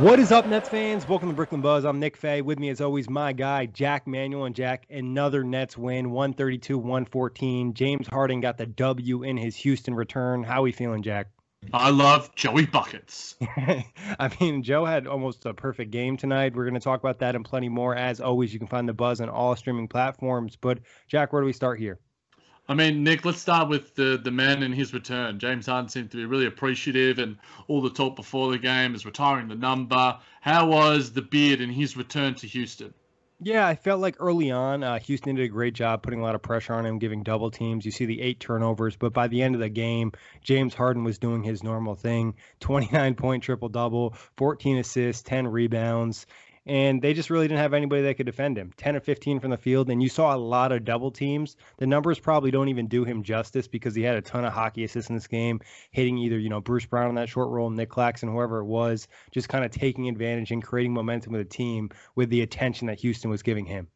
What 0.00 0.18
is 0.18 0.32
up, 0.32 0.46
Nets 0.46 0.70
fans? 0.70 1.06
Welcome 1.06 1.28
to 1.28 1.34
Brooklyn 1.34 1.60
Buzz. 1.60 1.84
I'm 1.84 2.00
Nick 2.00 2.16
Fay. 2.16 2.40
With 2.40 2.58
me, 2.58 2.70
as 2.70 2.80
always, 2.80 3.10
my 3.10 3.34
guy, 3.34 3.66
Jack 3.66 4.06
Manuel. 4.06 4.46
And 4.46 4.54
Jack, 4.54 4.86
another 4.88 5.44
Nets 5.44 5.76
win, 5.76 6.10
132 6.10 6.78
114. 6.78 7.74
James 7.74 8.06
Harden 8.06 8.40
got 8.40 8.56
the 8.56 8.64
W 8.64 9.22
in 9.22 9.36
his 9.36 9.54
Houston 9.56 9.94
return. 9.94 10.44
How 10.44 10.60
are 10.60 10.62
we 10.62 10.72
feeling, 10.72 11.02
Jack? 11.02 11.26
I 11.74 11.90
love 11.90 12.34
Joey 12.34 12.64
Buckets. 12.64 13.36
I 13.56 14.30
mean, 14.40 14.62
Joe 14.62 14.86
had 14.86 15.06
almost 15.06 15.44
a 15.44 15.52
perfect 15.52 15.90
game 15.90 16.16
tonight. 16.16 16.56
We're 16.56 16.64
going 16.64 16.72
to 16.72 16.80
talk 16.80 17.00
about 17.00 17.18
that 17.18 17.36
and 17.36 17.44
plenty 17.44 17.68
more. 17.68 17.94
As 17.94 18.18
always, 18.18 18.50
you 18.54 18.58
can 18.58 18.68
find 18.68 18.88
the 18.88 18.94
Buzz 18.94 19.20
on 19.20 19.28
all 19.28 19.54
streaming 19.56 19.88
platforms. 19.88 20.56
But, 20.56 20.78
Jack, 21.06 21.34
where 21.34 21.42
do 21.42 21.46
we 21.46 21.52
start 21.52 21.78
here? 21.78 22.00
I 22.68 22.74
mean, 22.74 23.02
Nick, 23.02 23.24
let's 23.24 23.40
start 23.40 23.68
with 23.68 23.94
the 23.96 24.20
the 24.22 24.30
man 24.30 24.62
and 24.62 24.74
his 24.74 24.94
return. 24.94 25.38
James 25.38 25.66
Harden 25.66 25.88
seemed 25.88 26.10
to 26.12 26.16
be 26.16 26.24
really 26.24 26.46
appreciative, 26.46 27.18
and 27.18 27.36
all 27.68 27.82
the 27.82 27.90
talk 27.90 28.14
before 28.14 28.52
the 28.52 28.58
game 28.58 28.94
is 28.94 29.04
retiring 29.04 29.48
the 29.48 29.56
number. 29.56 30.18
How 30.40 30.68
was 30.68 31.12
the 31.12 31.22
beard 31.22 31.60
and 31.60 31.72
his 31.72 31.96
return 31.96 32.34
to 32.36 32.46
Houston? 32.46 32.94
Yeah, 33.44 33.66
I 33.66 33.74
felt 33.74 34.00
like 34.00 34.14
early 34.20 34.52
on, 34.52 34.84
uh, 34.84 35.00
Houston 35.00 35.34
did 35.34 35.44
a 35.44 35.48
great 35.48 35.74
job 35.74 36.04
putting 36.04 36.20
a 36.20 36.22
lot 36.22 36.36
of 36.36 36.42
pressure 36.42 36.74
on 36.74 36.86
him, 36.86 37.00
giving 37.00 37.24
double 37.24 37.50
teams. 37.50 37.84
You 37.84 37.90
see 37.90 38.04
the 38.04 38.20
eight 38.20 38.38
turnovers, 38.38 38.94
but 38.94 39.12
by 39.12 39.26
the 39.26 39.42
end 39.42 39.56
of 39.56 39.60
the 39.60 39.68
game, 39.68 40.12
James 40.44 40.74
Harden 40.74 41.02
was 41.02 41.18
doing 41.18 41.42
his 41.42 41.64
normal 41.64 41.96
thing 41.96 42.36
29 42.60 43.16
point 43.16 43.42
triple 43.42 43.68
double, 43.68 44.14
14 44.36 44.78
assists, 44.78 45.22
10 45.22 45.48
rebounds 45.48 46.26
and 46.66 47.02
they 47.02 47.12
just 47.12 47.30
really 47.30 47.48
didn't 47.48 47.60
have 47.60 47.74
anybody 47.74 48.02
that 48.02 48.16
could 48.16 48.26
defend 48.26 48.56
him. 48.56 48.72
10 48.76 48.96
or 48.96 49.00
15 49.00 49.40
from 49.40 49.50
the 49.50 49.56
field, 49.56 49.90
and 49.90 50.02
you 50.02 50.08
saw 50.08 50.34
a 50.34 50.36
lot 50.36 50.72
of 50.72 50.84
double 50.84 51.10
teams. 51.10 51.56
The 51.78 51.86
numbers 51.86 52.18
probably 52.18 52.50
don't 52.50 52.68
even 52.68 52.86
do 52.86 53.04
him 53.04 53.22
justice 53.22 53.66
because 53.66 53.94
he 53.94 54.02
had 54.02 54.16
a 54.16 54.22
ton 54.22 54.44
of 54.44 54.52
hockey 54.52 54.84
assists 54.84 55.10
in 55.10 55.16
this 55.16 55.26
game, 55.26 55.60
hitting 55.90 56.18
either, 56.18 56.38
you 56.38 56.48
know, 56.48 56.60
Bruce 56.60 56.86
Brown 56.86 57.08
on 57.08 57.14
that 57.16 57.28
short 57.28 57.48
roll, 57.48 57.70
Nick 57.70 57.88
Claxton, 57.88 58.30
whoever 58.30 58.58
it 58.58 58.66
was, 58.66 59.08
just 59.32 59.48
kind 59.48 59.64
of 59.64 59.70
taking 59.70 60.08
advantage 60.08 60.52
and 60.52 60.62
creating 60.62 60.92
momentum 60.92 61.32
with 61.32 61.48
the 61.48 61.56
team 61.56 61.90
with 62.14 62.30
the 62.30 62.42
attention 62.42 62.86
that 62.86 63.00
Houston 63.00 63.30
was 63.30 63.42
giving 63.42 63.66
him. 63.66 63.88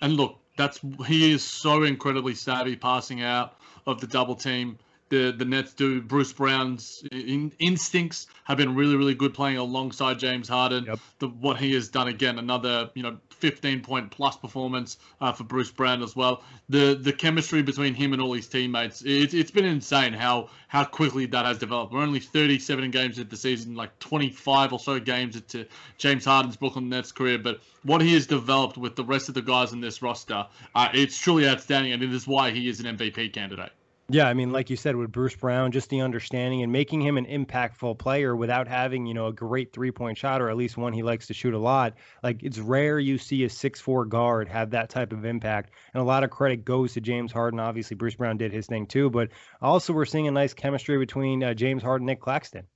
And 0.00 0.14
look, 0.16 0.38
that's 0.56 0.80
he 1.06 1.32
is 1.32 1.42
so 1.42 1.82
incredibly 1.82 2.34
savvy 2.34 2.76
passing 2.76 3.22
out 3.22 3.56
of 3.86 4.00
the 4.00 4.06
double 4.06 4.34
team 4.34 4.78
the 5.10 5.32
the 5.32 5.44
Nets 5.44 5.74
do. 5.74 6.00
Bruce 6.00 6.32
Brown's 6.32 7.04
in, 7.12 7.52
instincts 7.58 8.26
have 8.44 8.56
been 8.56 8.74
really 8.74 8.96
really 8.96 9.14
good 9.14 9.34
playing 9.34 9.58
alongside 9.58 10.18
James 10.18 10.48
Harden. 10.48 10.84
Yep. 10.84 10.98
The, 11.18 11.28
what 11.28 11.58
he 11.58 11.74
has 11.74 11.88
done 11.88 12.08
again, 12.08 12.38
another 12.38 12.90
you 12.94 13.02
know 13.02 13.18
15 13.30 13.82
point 13.82 14.10
plus 14.10 14.36
performance 14.36 14.98
uh, 15.20 15.32
for 15.32 15.44
Bruce 15.44 15.70
Brown 15.70 16.02
as 16.02 16.16
well. 16.16 16.42
The 16.68 16.94
the 16.94 17.12
chemistry 17.12 17.62
between 17.62 17.94
him 17.94 18.12
and 18.12 18.22
all 18.22 18.32
his 18.32 18.46
teammates, 18.46 19.02
it, 19.02 19.34
it's 19.34 19.50
been 19.50 19.64
insane 19.64 20.12
how 20.12 20.48
how 20.68 20.84
quickly 20.84 21.26
that 21.26 21.44
has 21.44 21.58
developed. 21.58 21.92
We're 21.92 22.02
only 22.02 22.20
37 22.20 22.90
games 22.92 23.18
into 23.18 23.28
the 23.28 23.36
season, 23.36 23.74
like 23.74 23.98
25 23.98 24.72
or 24.72 24.78
so 24.78 25.00
games 25.00 25.34
into 25.34 25.66
James 25.98 26.24
Harden's 26.24 26.56
Brooklyn 26.56 26.88
Nets 26.88 27.10
career, 27.10 27.38
but 27.38 27.60
what 27.82 28.00
he 28.00 28.14
has 28.14 28.26
developed 28.26 28.78
with 28.78 28.94
the 28.94 29.04
rest 29.04 29.28
of 29.28 29.34
the 29.34 29.42
guys 29.42 29.72
in 29.72 29.80
this 29.80 30.02
roster, 30.02 30.46
uh, 30.74 30.88
it's 30.94 31.18
truly 31.18 31.48
outstanding, 31.48 31.92
and 31.92 32.02
it 32.02 32.12
is 32.12 32.26
why 32.26 32.52
he 32.52 32.68
is 32.68 32.78
an 32.78 32.96
MVP 32.96 33.32
candidate. 33.32 33.72
Yeah, 34.12 34.26
I 34.26 34.34
mean, 34.34 34.50
like 34.50 34.70
you 34.70 34.76
said, 34.76 34.96
with 34.96 35.12
Bruce 35.12 35.36
Brown, 35.36 35.70
just 35.70 35.88
the 35.88 36.00
understanding 36.00 36.64
and 36.64 36.72
making 36.72 37.00
him 37.00 37.16
an 37.16 37.26
impactful 37.26 37.96
player 37.98 38.34
without 38.34 38.66
having, 38.66 39.06
you 39.06 39.14
know, 39.14 39.28
a 39.28 39.32
great 39.32 39.72
three 39.72 39.92
point 39.92 40.18
shot 40.18 40.42
or 40.42 40.50
at 40.50 40.56
least 40.56 40.76
one 40.76 40.92
he 40.92 41.04
likes 41.04 41.28
to 41.28 41.34
shoot 41.34 41.54
a 41.54 41.58
lot. 41.58 41.94
Like 42.20 42.42
it's 42.42 42.58
rare 42.58 42.98
you 42.98 43.18
see 43.18 43.44
a 43.44 43.48
six 43.48 43.78
four 43.78 44.04
guard 44.04 44.48
have 44.48 44.70
that 44.70 44.90
type 44.90 45.12
of 45.12 45.24
impact. 45.24 45.70
And 45.94 46.00
a 46.00 46.04
lot 46.04 46.24
of 46.24 46.30
credit 46.30 46.64
goes 46.64 46.94
to 46.94 47.00
James 47.00 47.30
Harden. 47.30 47.60
Obviously, 47.60 47.94
Bruce 47.94 48.16
Brown 48.16 48.36
did 48.36 48.52
his 48.52 48.66
thing 48.66 48.86
too, 48.86 49.10
but 49.10 49.28
also 49.62 49.92
we're 49.92 50.04
seeing 50.06 50.26
a 50.26 50.32
nice 50.32 50.54
chemistry 50.54 50.98
between 50.98 51.44
uh, 51.44 51.54
James 51.54 51.82
Harden 51.82 52.02
and 52.02 52.06
Nick 52.06 52.20
Claxton. 52.20 52.66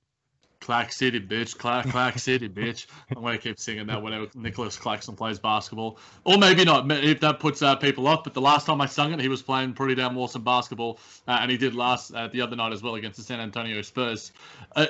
Clack 0.59 0.91
City, 0.91 1.19
bitch. 1.19 1.57
Clack, 1.57 1.87
Clack 1.89 2.17
City, 2.19 2.49
bitch. 2.49 2.87
I'm 3.15 3.21
going 3.21 3.37
to 3.37 3.41
keep 3.41 3.59
singing 3.59 3.87
that 3.87 4.01
whenever 4.01 4.27
Nicholas 4.35 4.77
Claxton 4.77 5.15
plays 5.15 5.39
basketball. 5.39 5.99
Or 6.23 6.37
maybe 6.37 6.65
not, 6.65 6.89
if 6.91 7.19
that 7.19 7.39
puts 7.39 7.61
uh, 7.61 7.75
people 7.75 8.07
off. 8.07 8.23
But 8.23 8.33
the 8.33 8.41
last 8.41 8.65
time 8.65 8.81
I 8.81 8.85
sung 8.85 9.13
it, 9.13 9.19
he 9.19 9.27
was 9.27 9.41
playing 9.41 9.73
pretty 9.73 9.95
damn 9.95 10.17
awesome 10.17 10.43
basketball. 10.43 10.99
Uh, 11.27 11.39
and 11.41 11.51
he 11.51 11.57
did 11.57 11.75
last 11.75 12.13
uh, 12.13 12.27
the 12.27 12.41
other 12.41 12.55
night 12.55 12.73
as 12.73 12.81
well 12.81 12.95
against 12.95 13.17
the 13.17 13.23
San 13.23 13.39
Antonio 13.39 13.81
Spurs. 13.81 14.31
Uh, 14.75 14.87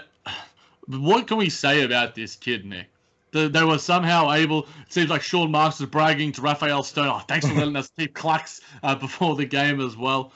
what 0.88 1.28
can 1.28 1.38
we 1.38 1.50
say 1.50 1.84
about 1.84 2.16
this 2.16 2.36
kid, 2.36 2.66
Nick? 2.66 2.88
The, 3.32 3.50
they 3.50 3.64
were 3.64 3.78
somehow 3.78 4.32
able. 4.32 4.64
It 4.86 4.94
seems 4.94 5.10
like 5.10 5.22
Sean 5.22 5.52
Marks 5.52 5.80
was 5.80 5.90
bragging 5.90 6.32
to 6.34 6.42
Rafael 6.42 6.84
Stone. 6.84 7.08
Oh, 7.08 7.20
thanks 7.28 7.46
for 7.46 7.54
letting 7.54 7.76
us 7.76 7.92
keep 7.98 8.14
clacks 8.14 8.62
uh, 8.82 8.96
before 8.96 9.36
the 9.36 9.46
game 9.46 9.82
as 9.82 9.98
well. 9.98 10.32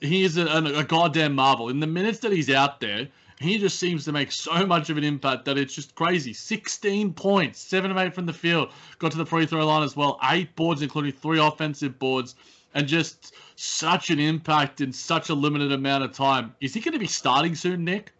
He 0.00 0.24
is 0.24 0.36
a, 0.36 0.46
a 0.46 0.84
goddamn 0.84 1.34
marvel. 1.34 1.68
In 1.68 1.80
the 1.80 1.86
minutes 1.86 2.18
that 2.20 2.32
he's 2.32 2.50
out 2.50 2.80
there, 2.80 3.08
he 3.40 3.56
just 3.58 3.78
seems 3.78 4.04
to 4.04 4.12
make 4.12 4.30
so 4.30 4.66
much 4.66 4.90
of 4.90 4.98
an 4.98 5.04
impact 5.04 5.46
that 5.46 5.56
it's 5.56 5.74
just 5.74 5.94
crazy. 5.94 6.34
16 6.34 7.14
points, 7.14 7.58
7 7.58 7.90
of 7.90 7.96
8 7.96 8.14
from 8.14 8.26
the 8.26 8.32
field. 8.34 8.70
Got 8.98 9.12
to 9.12 9.18
the 9.18 9.24
free 9.24 9.46
throw 9.46 9.66
line 9.66 9.82
as 9.82 9.96
well. 9.96 10.18
8 10.22 10.54
boards, 10.56 10.82
including 10.82 11.12
3 11.12 11.38
offensive 11.38 11.98
boards. 11.98 12.34
And 12.74 12.86
just 12.86 13.34
such 13.56 14.10
an 14.10 14.20
impact 14.20 14.80
in 14.80 14.92
such 14.92 15.30
a 15.30 15.34
limited 15.34 15.72
amount 15.72 16.04
of 16.04 16.12
time. 16.12 16.54
Is 16.60 16.74
he 16.74 16.80
going 16.80 16.92
to 16.92 16.98
be 16.98 17.06
starting 17.06 17.54
soon, 17.54 17.84
Nick? 17.84 18.12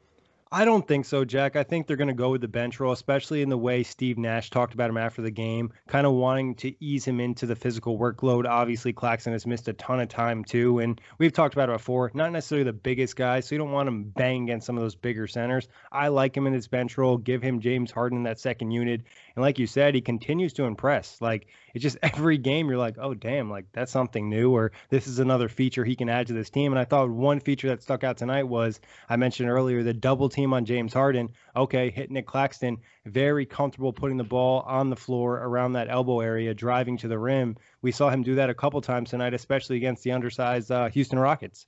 I 0.52 0.64
don't 0.64 0.85
think 0.85 1.05
so, 1.05 1.25
Jack. 1.25 1.55
I 1.55 1.62
think 1.62 1.87
they're 1.87 1.97
going 1.97 2.08
to 2.08 2.14
go 2.14 2.31
with 2.31 2.41
the 2.41 2.49
bench 2.49 2.81
role, 2.81 2.93
especially 2.93 3.41
in 3.41 3.50
the 3.50 3.56
way 3.56 3.85
Steve 3.85 4.19
Nash 4.19 4.50
talked 4.50 4.75
about 4.75 4.91
him 4.91 4.97
after 4.97 5.23
the 5.23 5.31
game, 5.31 5.73
kind 5.87 6.05
of 6.05 6.14
wanting 6.14 6.56
to 6.56 6.75
ease 6.85 7.05
him 7.05 7.20
into 7.20 7.47
the 7.47 7.55
physical 7.55 7.97
workload. 7.97 8.49
Obviously, 8.49 8.93
Claxton 8.93 9.32
has 9.32 9.47
missed 9.47 9.69
a 9.69 9.73
ton 9.75 10.00
of 10.00 10.08
time 10.08 10.43
too, 10.43 10.81
and 10.81 11.00
we've 11.19 11.32
talked 11.32 11.55
about 11.55 11.69
it 11.69 11.75
before. 11.75 12.11
Not 12.14 12.32
necessarily 12.32 12.64
the 12.64 12.73
biggest 12.73 13.14
guy, 13.14 13.38
so 13.38 13.55
you 13.55 13.61
don't 13.61 13.70
want 13.70 13.87
him 13.87 14.02
banging 14.02 14.43
against 14.43 14.67
some 14.67 14.76
of 14.76 14.82
those 14.82 14.97
bigger 14.97 15.29
centers. 15.29 15.69
I 15.93 16.08
like 16.08 16.37
him 16.37 16.49
in 16.49 16.53
his 16.53 16.67
bench 16.67 16.99
role. 16.99 17.17
Give 17.17 17.41
him 17.41 17.61
James 17.61 17.93
Harden 17.93 18.19
in 18.19 18.25
that 18.25 18.41
second 18.41 18.73
unit, 18.73 19.03
and 19.37 19.44
like 19.44 19.61
you 19.61 19.69
said, 19.69 19.94
he 19.94 20.00
continues 20.00 20.53
to 20.55 20.64
impress. 20.64 21.20
Like 21.20 21.46
it's 21.75 21.82
just 21.85 21.99
every 22.03 22.38
game 22.38 22.69
you're 22.69 22.76
like, 22.76 22.96
oh 22.99 23.14
damn, 23.14 23.50
like 23.50 23.67
that's 23.73 23.93
something 23.93 24.29
new, 24.29 24.50
or 24.50 24.73
this 24.88 25.06
is 25.06 25.20
another 25.20 25.49
feature 25.49 25.85
he 25.85 25.94
can 25.94 26.08
add 26.08 26.26
to 26.26 26.32
this 26.32 26.50
team. 26.50 26.73
And 26.73 26.79
I 26.81 26.87
thought 26.87 27.08
one 27.08 27.38
feature 27.38 27.69
that 27.69 27.85
stuck 27.85 28.03
out 28.03 28.17
tonight 28.17 28.49
was 28.49 28.81
I 29.08 29.14
mentioned 29.14 29.49
earlier 29.49 29.85
the 29.85 29.94
double 29.94 30.29
team 30.29 30.40
team 30.41 30.53
on 30.55 30.65
James 30.65 30.93
Harden. 30.93 31.29
Okay, 31.55 31.91
hit 31.91 32.11
Nick 32.11 32.27
Claxton, 32.27 32.79
very 33.07 33.45
comfortable 33.45 33.93
putting 33.93 34.17
the 34.17 34.25
ball 34.25 34.61
on 34.67 34.91
the 34.91 34.97
floor 34.97 35.37
around 35.37 35.73
that 35.75 35.89
elbow 35.91 36.21
area, 36.21 36.55
driving 36.55 36.97
to 36.99 37.09
the 37.09 37.19
rim. 37.19 37.57
We 37.83 37.93
saw 37.93 38.11
him 38.11 38.23
do 38.23 38.35
that 38.37 38.51
a 38.51 38.55
couple 38.55 38.81
times 38.81 39.11
tonight, 39.11 39.35
especially 39.35 39.77
against 39.77 40.03
the 40.03 40.13
undersized 40.13 40.71
uh, 40.71 40.89
Houston 40.89 41.19
Rockets. 41.19 41.67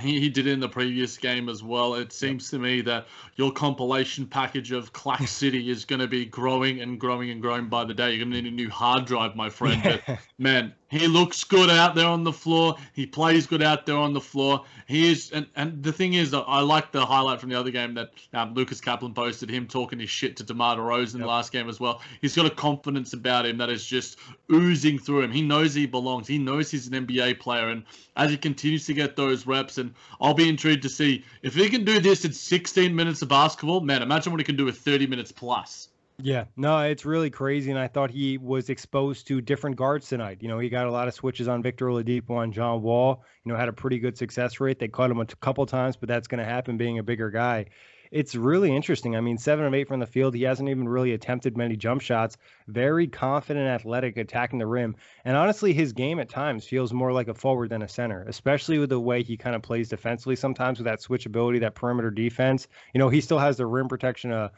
He, 0.00 0.20
he 0.20 0.28
did 0.28 0.46
it 0.46 0.52
in 0.52 0.60
the 0.60 0.68
previous 0.68 1.16
game 1.16 1.48
as 1.48 1.62
well. 1.62 1.94
It 1.94 2.12
seems 2.12 2.50
to 2.50 2.58
me 2.58 2.80
that 2.82 3.06
your 3.36 3.52
compilation 3.52 4.26
package 4.26 4.72
of 4.72 4.92
Clack 4.92 5.26
City 5.28 5.70
is 5.70 5.84
going 5.84 6.00
to 6.00 6.08
be 6.08 6.24
growing 6.24 6.80
and 6.80 6.98
growing 6.98 7.30
and 7.30 7.40
growing 7.40 7.68
by 7.68 7.84
the 7.84 7.94
day. 7.94 8.10
You're 8.10 8.24
going 8.24 8.32
to 8.32 8.42
need 8.42 8.52
a 8.52 8.54
new 8.54 8.68
hard 8.68 9.06
drive, 9.06 9.36
my 9.36 9.48
friend. 9.48 9.80
But 9.82 10.18
man, 10.38 10.74
he 10.90 11.06
looks 11.06 11.44
good 11.44 11.70
out 11.70 11.94
there 11.94 12.08
on 12.08 12.24
the 12.24 12.32
floor. 12.32 12.76
He 12.92 13.06
plays 13.06 13.46
good 13.46 13.62
out 13.62 13.86
there 13.86 13.96
on 13.96 14.12
the 14.12 14.20
floor. 14.20 14.64
He 14.88 15.08
is, 15.08 15.30
and, 15.30 15.46
and 15.54 15.80
the 15.84 15.92
thing 15.92 16.14
is, 16.14 16.34
I 16.34 16.60
like 16.62 16.90
the 16.90 17.06
highlight 17.06 17.40
from 17.40 17.48
the 17.48 17.58
other 17.58 17.70
game 17.70 17.94
that 17.94 18.10
um, 18.34 18.54
Lucas 18.54 18.80
Kaplan 18.80 19.14
posted 19.14 19.48
him 19.48 19.68
talking 19.68 20.00
his 20.00 20.10
shit 20.10 20.36
to 20.38 20.42
DeMar 20.42 20.76
DeRozan 20.76 21.14
in 21.14 21.20
yep. 21.20 21.26
the 21.26 21.26
last 21.26 21.52
game 21.52 21.68
as 21.68 21.78
well. 21.78 22.02
He's 22.20 22.34
got 22.34 22.46
a 22.46 22.50
confidence 22.50 23.12
about 23.12 23.46
him 23.46 23.56
that 23.58 23.70
is 23.70 23.86
just 23.86 24.18
oozing 24.52 24.98
through 24.98 25.22
him. 25.22 25.30
He 25.30 25.42
knows 25.42 25.74
he 25.74 25.86
belongs. 25.86 26.26
He 26.26 26.38
knows 26.38 26.72
he's 26.72 26.88
an 26.88 27.06
NBA 27.06 27.38
player, 27.38 27.68
and 27.68 27.84
as 28.16 28.32
he 28.32 28.36
continues 28.36 28.84
to 28.86 28.94
get 28.94 29.14
those 29.14 29.46
reps, 29.46 29.78
and 29.78 29.94
I'll 30.20 30.34
be 30.34 30.48
intrigued 30.48 30.82
to 30.82 30.88
see 30.88 31.24
if 31.42 31.54
he 31.54 31.68
can 31.70 31.84
do 31.84 32.00
this 32.00 32.24
in 32.24 32.32
16 32.32 32.96
minutes 32.96 33.22
of 33.22 33.28
basketball. 33.28 33.80
Man, 33.80 34.02
imagine 34.02 34.32
what 34.32 34.40
he 34.40 34.44
can 34.44 34.56
do 34.56 34.64
with 34.64 34.78
30 34.78 35.06
minutes 35.06 35.30
plus. 35.30 35.89
Yeah, 36.22 36.46
no, 36.56 36.78
it's 36.80 37.04
really 37.06 37.30
crazy, 37.30 37.70
and 37.70 37.78
I 37.78 37.86
thought 37.86 38.10
he 38.10 38.36
was 38.36 38.68
exposed 38.68 39.26
to 39.28 39.40
different 39.40 39.76
guards 39.76 40.08
tonight. 40.08 40.38
You 40.42 40.48
know, 40.48 40.58
he 40.58 40.68
got 40.68 40.86
a 40.86 40.90
lot 40.90 41.08
of 41.08 41.14
switches 41.14 41.48
on 41.48 41.62
Victor 41.62 41.86
Oladipo 41.86 42.30
on 42.30 42.52
John 42.52 42.82
Wall. 42.82 43.24
You 43.44 43.52
know, 43.52 43.58
had 43.58 43.68
a 43.68 43.72
pretty 43.72 43.98
good 43.98 44.18
success 44.18 44.60
rate. 44.60 44.78
They 44.78 44.88
caught 44.88 45.10
him 45.10 45.20
a 45.20 45.26
couple 45.26 45.64
times, 45.66 45.96
but 45.96 46.08
that's 46.08 46.26
going 46.28 46.40
to 46.40 46.44
happen 46.44 46.76
being 46.76 46.98
a 46.98 47.02
bigger 47.02 47.30
guy. 47.30 47.66
It's 48.10 48.34
really 48.34 48.74
interesting. 48.74 49.14
I 49.14 49.20
mean, 49.20 49.38
seven 49.38 49.64
of 49.64 49.72
eight 49.72 49.86
from 49.86 50.00
the 50.00 50.06
field. 50.06 50.34
He 50.34 50.42
hasn't 50.42 50.68
even 50.68 50.88
really 50.88 51.12
attempted 51.12 51.56
many 51.56 51.76
jump 51.76 52.02
shots. 52.02 52.36
Very 52.66 53.06
confident, 53.06 53.68
athletic, 53.68 54.16
attacking 54.16 54.58
the 54.58 54.66
rim. 54.66 54.96
And 55.24 55.36
honestly, 55.36 55.72
his 55.72 55.92
game 55.92 56.18
at 56.18 56.28
times 56.28 56.66
feels 56.66 56.92
more 56.92 57.12
like 57.12 57.28
a 57.28 57.34
forward 57.34 57.70
than 57.70 57.82
a 57.82 57.88
center, 57.88 58.24
especially 58.26 58.78
with 58.78 58.90
the 58.90 58.98
way 58.98 59.22
he 59.22 59.36
kind 59.36 59.54
of 59.54 59.62
plays 59.62 59.88
defensively 59.88 60.34
sometimes 60.34 60.80
with 60.80 60.86
that 60.86 61.00
switchability, 61.00 61.60
that 61.60 61.76
perimeter 61.76 62.10
defense. 62.10 62.66
You 62.94 62.98
know, 62.98 63.08
he 63.08 63.20
still 63.20 63.38
has 63.38 63.56
the 63.56 63.66
rim 63.66 63.86
protection 63.86 64.32
uh, 64.32 64.48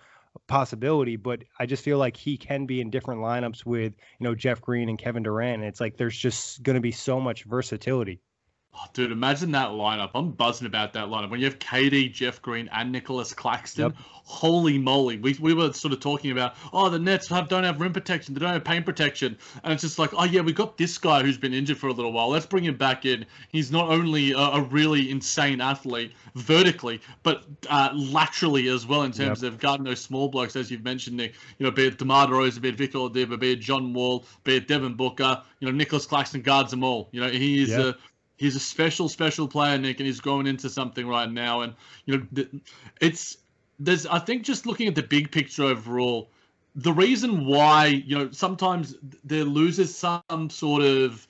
possibility, 0.47 1.17
but 1.17 1.45
I 1.59 1.67
just 1.67 1.85
feel 1.85 1.99
like 1.99 2.17
he 2.17 2.37
can 2.37 2.67
be 2.67 2.81
in 2.81 2.91
different 2.91 3.21
lineups 3.21 3.65
with, 3.65 3.95
you 4.19 4.25
know, 4.25 4.35
Jeff 4.35 4.61
Green 4.61 4.89
and 4.89 4.99
Kevin 4.99 5.23
Durant. 5.23 5.61
And 5.61 5.65
it's 5.65 5.81
like 5.81 5.97
there's 5.97 6.17
just 6.17 6.63
going 6.63 6.75
to 6.75 6.81
be 6.81 6.93
so 6.93 7.21
much 7.21 7.45
versatility. 7.45 8.21
Oh, 8.75 8.87
dude, 8.95 9.13
imagine 9.13 9.51
that 9.51 9.69
lineup. 9.69 10.13
I'm 10.15 10.31
buzzing 10.31 10.67
about 10.67 10.95
that 10.95 11.09
lineup. 11.09 11.29
When 11.29 11.41
you 11.41 11.47
have 11.47 11.59
KD, 11.59 12.11
Jeff 12.11 12.41
Green, 12.41 12.71
and 12.73 12.91
Nicholas 12.91 13.35
Claxton, 13.35 13.91
yep. 13.91 13.95
holy 14.25 14.79
moly. 14.79 15.19
We, 15.19 15.37
we 15.41 15.53
were 15.53 15.75
sort 15.75 15.93
of 15.93 16.01
talking 16.01 16.31
about, 16.31 16.55
oh, 16.73 16.89
the 16.89 16.99
Nets 16.99 17.29
have, 17.29 17.49
don't 17.49 17.65
have 17.65 17.83
rim 17.83 17.93
protection, 17.93 18.33
they 18.33 18.41
don't 18.41 18.55
have 18.55 18.65
paint 18.65 18.87
protection. 18.87 19.37
And 19.63 19.75
it's 19.75 19.83
just 19.83 19.99
like, 19.99 20.11
oh, 20.17 20.25
yeah, 20.25 20.41
we 20.41 20.55
got 20.55 20.79
this 20.79 20.97
guy 20.97 21.23
who's 21.23 21.37
been 21.37 21.53
injured 21.53 21.77
for 21.77 21.89
a 21.89 21.93
little 21.93 22.13
while. 22.13 22.31
Let's 22.31 22.47
bring 22.47 22.65
him 22.65 22.79
back 22.79 23.05
in. 23.05 23.27
He's 23.51 23.71
not 23.71 23.91
only 23.91 24.33
a, 24.33 24.39
a 24.39 24.63
really 24.63 25.11
insane 25.11 25.61
athlete 25.61 26.13
vertically, 26.35 27.03
but 27.23 27.45
uh, 27.69 27.91
laterally 27.95 28.69
as 28.69 28.87
well 28.87 29.03
in 29.03 29.13
terms 29.13 29.43
yep. 29.43 29.53
of 29.53 29.59
guarding 29.59 29.85
those 29.85 30.01
small 30.01 30.29
blokes, 30.29 30.57
as 30.57 30.71
you've 30.71 30.85
mentioned, 30.85 31.19
Nick. 31.19 31.35
You 31.59 31.67
know, 31.67 31.71
be 31.71 31.89
it 31.89 31.99
DeMar 31.99 32.29
DeRozan, 32.29 32.63
be 32.63 32.71
it 32.71 32.77
Victor 32.77 32.99
Oladipo, 32.99 33.39
be 33.39 33.53
it 33.53 33.57
John 33.57 33.93
Wall, 33.93 34.25
be 34.45 34.57
it 34.57 34.67
Devin 34.67 34.95
Booker. 34.95 35.43
You 35.61 35.69
know, 35.69 35.77
Nicholas 35.77 36.07
Claxton 36.07 36.41
guards 36.41 36.71
them 36.71 36.83
all. 36.83 37.11
You 37.13 37.21
know, 37.21 37.29
he 37.29 37.63
is 37.63 37.69
yep. 37.69 37.81
a 37.81 37.97
he's 38.37 38.57
a 38.57 38.61
special, 38.61 39.09
special 39.09 39.49
player, 39.49 39.79
Nick, 39.79 40.01
and 40.01 40.07
he's 40.07 40.21
growing 40.21 40.47
into 40.47 40.69
something 40.69 41.07
right 41.07 41.31
now. 41.31 41.63
And 41.63 41.75
you 42.07 42.27
know, 42.35 42.45
it's 43.01 43.39
there's 43.79 44.07
I 44.07 44.19
think 44.19 44.43
just 44.43 44.67
looking 44.67 44.89
at 44.89 44.95
the 44.95 45.03
big 45.03 45.31
picture 45.31 45.65
overall, 45.65 46.31
the 46.75 46.93
reason 46.93 47.47
why 47.47 47.87
you 47.87 48.19
know 48.19 48.31
sometimes 48.31 48.95
there 49.25 49.45
loses 49.45 49.95
some 49.95 50.51
sort 50.51 50.83
of 50.83 51.27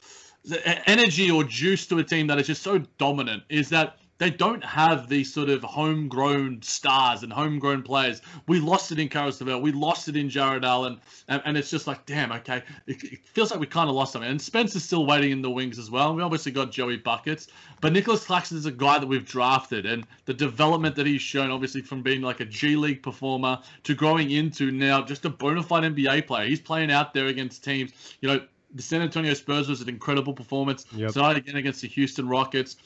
energy 0.87 1.31
or 1.31 1.45
juice 1.45 1.87
to 1.87 1.99
a 1.99 2.05
team 2.05 2.27
that 2.27 2.39
is 2.39 2.47
just 2.47 2.63
so 2.63 2.79
dominant 2.99 3.43
is 3.49 3.69
that 3.69 3.97
they 4.23 4.31
don't 4.31 4.63
have 4.63 5.09
these 5.09 5.35
sort 5.35 5.49
of 5.49 5.65
homegrown 5.65 6.63
stars 6.63 7.25
and 7.25 7.33
homegrown 7.33 7.83
players. 7.83 8.23
We 8.47 8.61
lost 8.61 8.93
it 8.93 9.01
in 9.01 9.09
Caris 9.09 9.41
LeVert. 9.41 9.61
We 9.61 9.73
lost 9.73 10.07
it 10.07 10.15
in 10.15 10.31
Jarrett 10.31 10.63
Allen. 10.63 11.01
And, 11.27 11.43
and 11.45 11.57
it's 11.57 11.69
just 11.69 11.89
like, 11.89 12.07
damn, 12.07 12.31
okay. 12.31 12.63
It, 12.87 13.03
it 13.03 13.27
feels 13.27 13.51
like 13.51 13.59
we 13.59 13.67
kind 13.67 13.89
of 13.91 13.97
lost 13.97 14.13
something. 14.13 14.31
And 14.31 14.41
Spencer's 14.41 14.85
still 14.85 15.07
waiting 15.07 15.33
in 15.33 15.43
the 15.43 15.51
wings 15.51 15.77
as 15.77 15.91
well. 15.91 16.15
We 16.15 16.23
obviously 16.23 16.53
got 16.53 16.71
Joey 16.71 16.99
Buckets. 16.99 17.49
But 17.81 17.93
Nicholas 17.93 18.25
Claxton 18.25 18.59
is 18.59 18.67
a 18.67 18.71
guy 18.71 19.01
that 19.01 19.09
we've 19.09 19.27
drafted. 19.27 19.87
And 19.87 20.07
the 20.27 20.35
development 20.35 20.95
that 20.95 21.07
he's 21.07 21.21
shown, 21.21 21.51
obviously, 21.51 21.83
from 21.83 22.03
being 22.03 22.23
like 22.23 22.39
a 22.39 22.45
G 22.45 22.77
League 22.77 23.03
performer 23.03 23.59
to 23.83 23.95
growing 23.97 24.31
into 24.31 24.71
now 24.71 25.03
just 25.03 25.25
a 25.25 25.31
bona 25.31 25.65
fide 25.65 25.83
NBA 25.83 26.29
player. 26.29 26.47
He's 26.47 26.61
playing 26.61 26.93
out 26.93 27.13
there 27.13 27.27
against 27.27 27.65
teams, 27.65 27.91
you 28.21 28.29
know, 28.29 28.41
the 28.75 28.83
San 28.83 29.03
Antonio 29.03 29.35
Spurs 29.35 29.69
was 29.69 29.83
an 29.83 29.89
incredible 29.91 30.33
performance. 30.33 30.87
Yep. 30.95 31.13
Tonight 31.13 31.37
again 31.37 31.57
against 31.57 31.83
the 31.83 31.89
Houston 31.89 32.27
Rockets. 32.27 32.77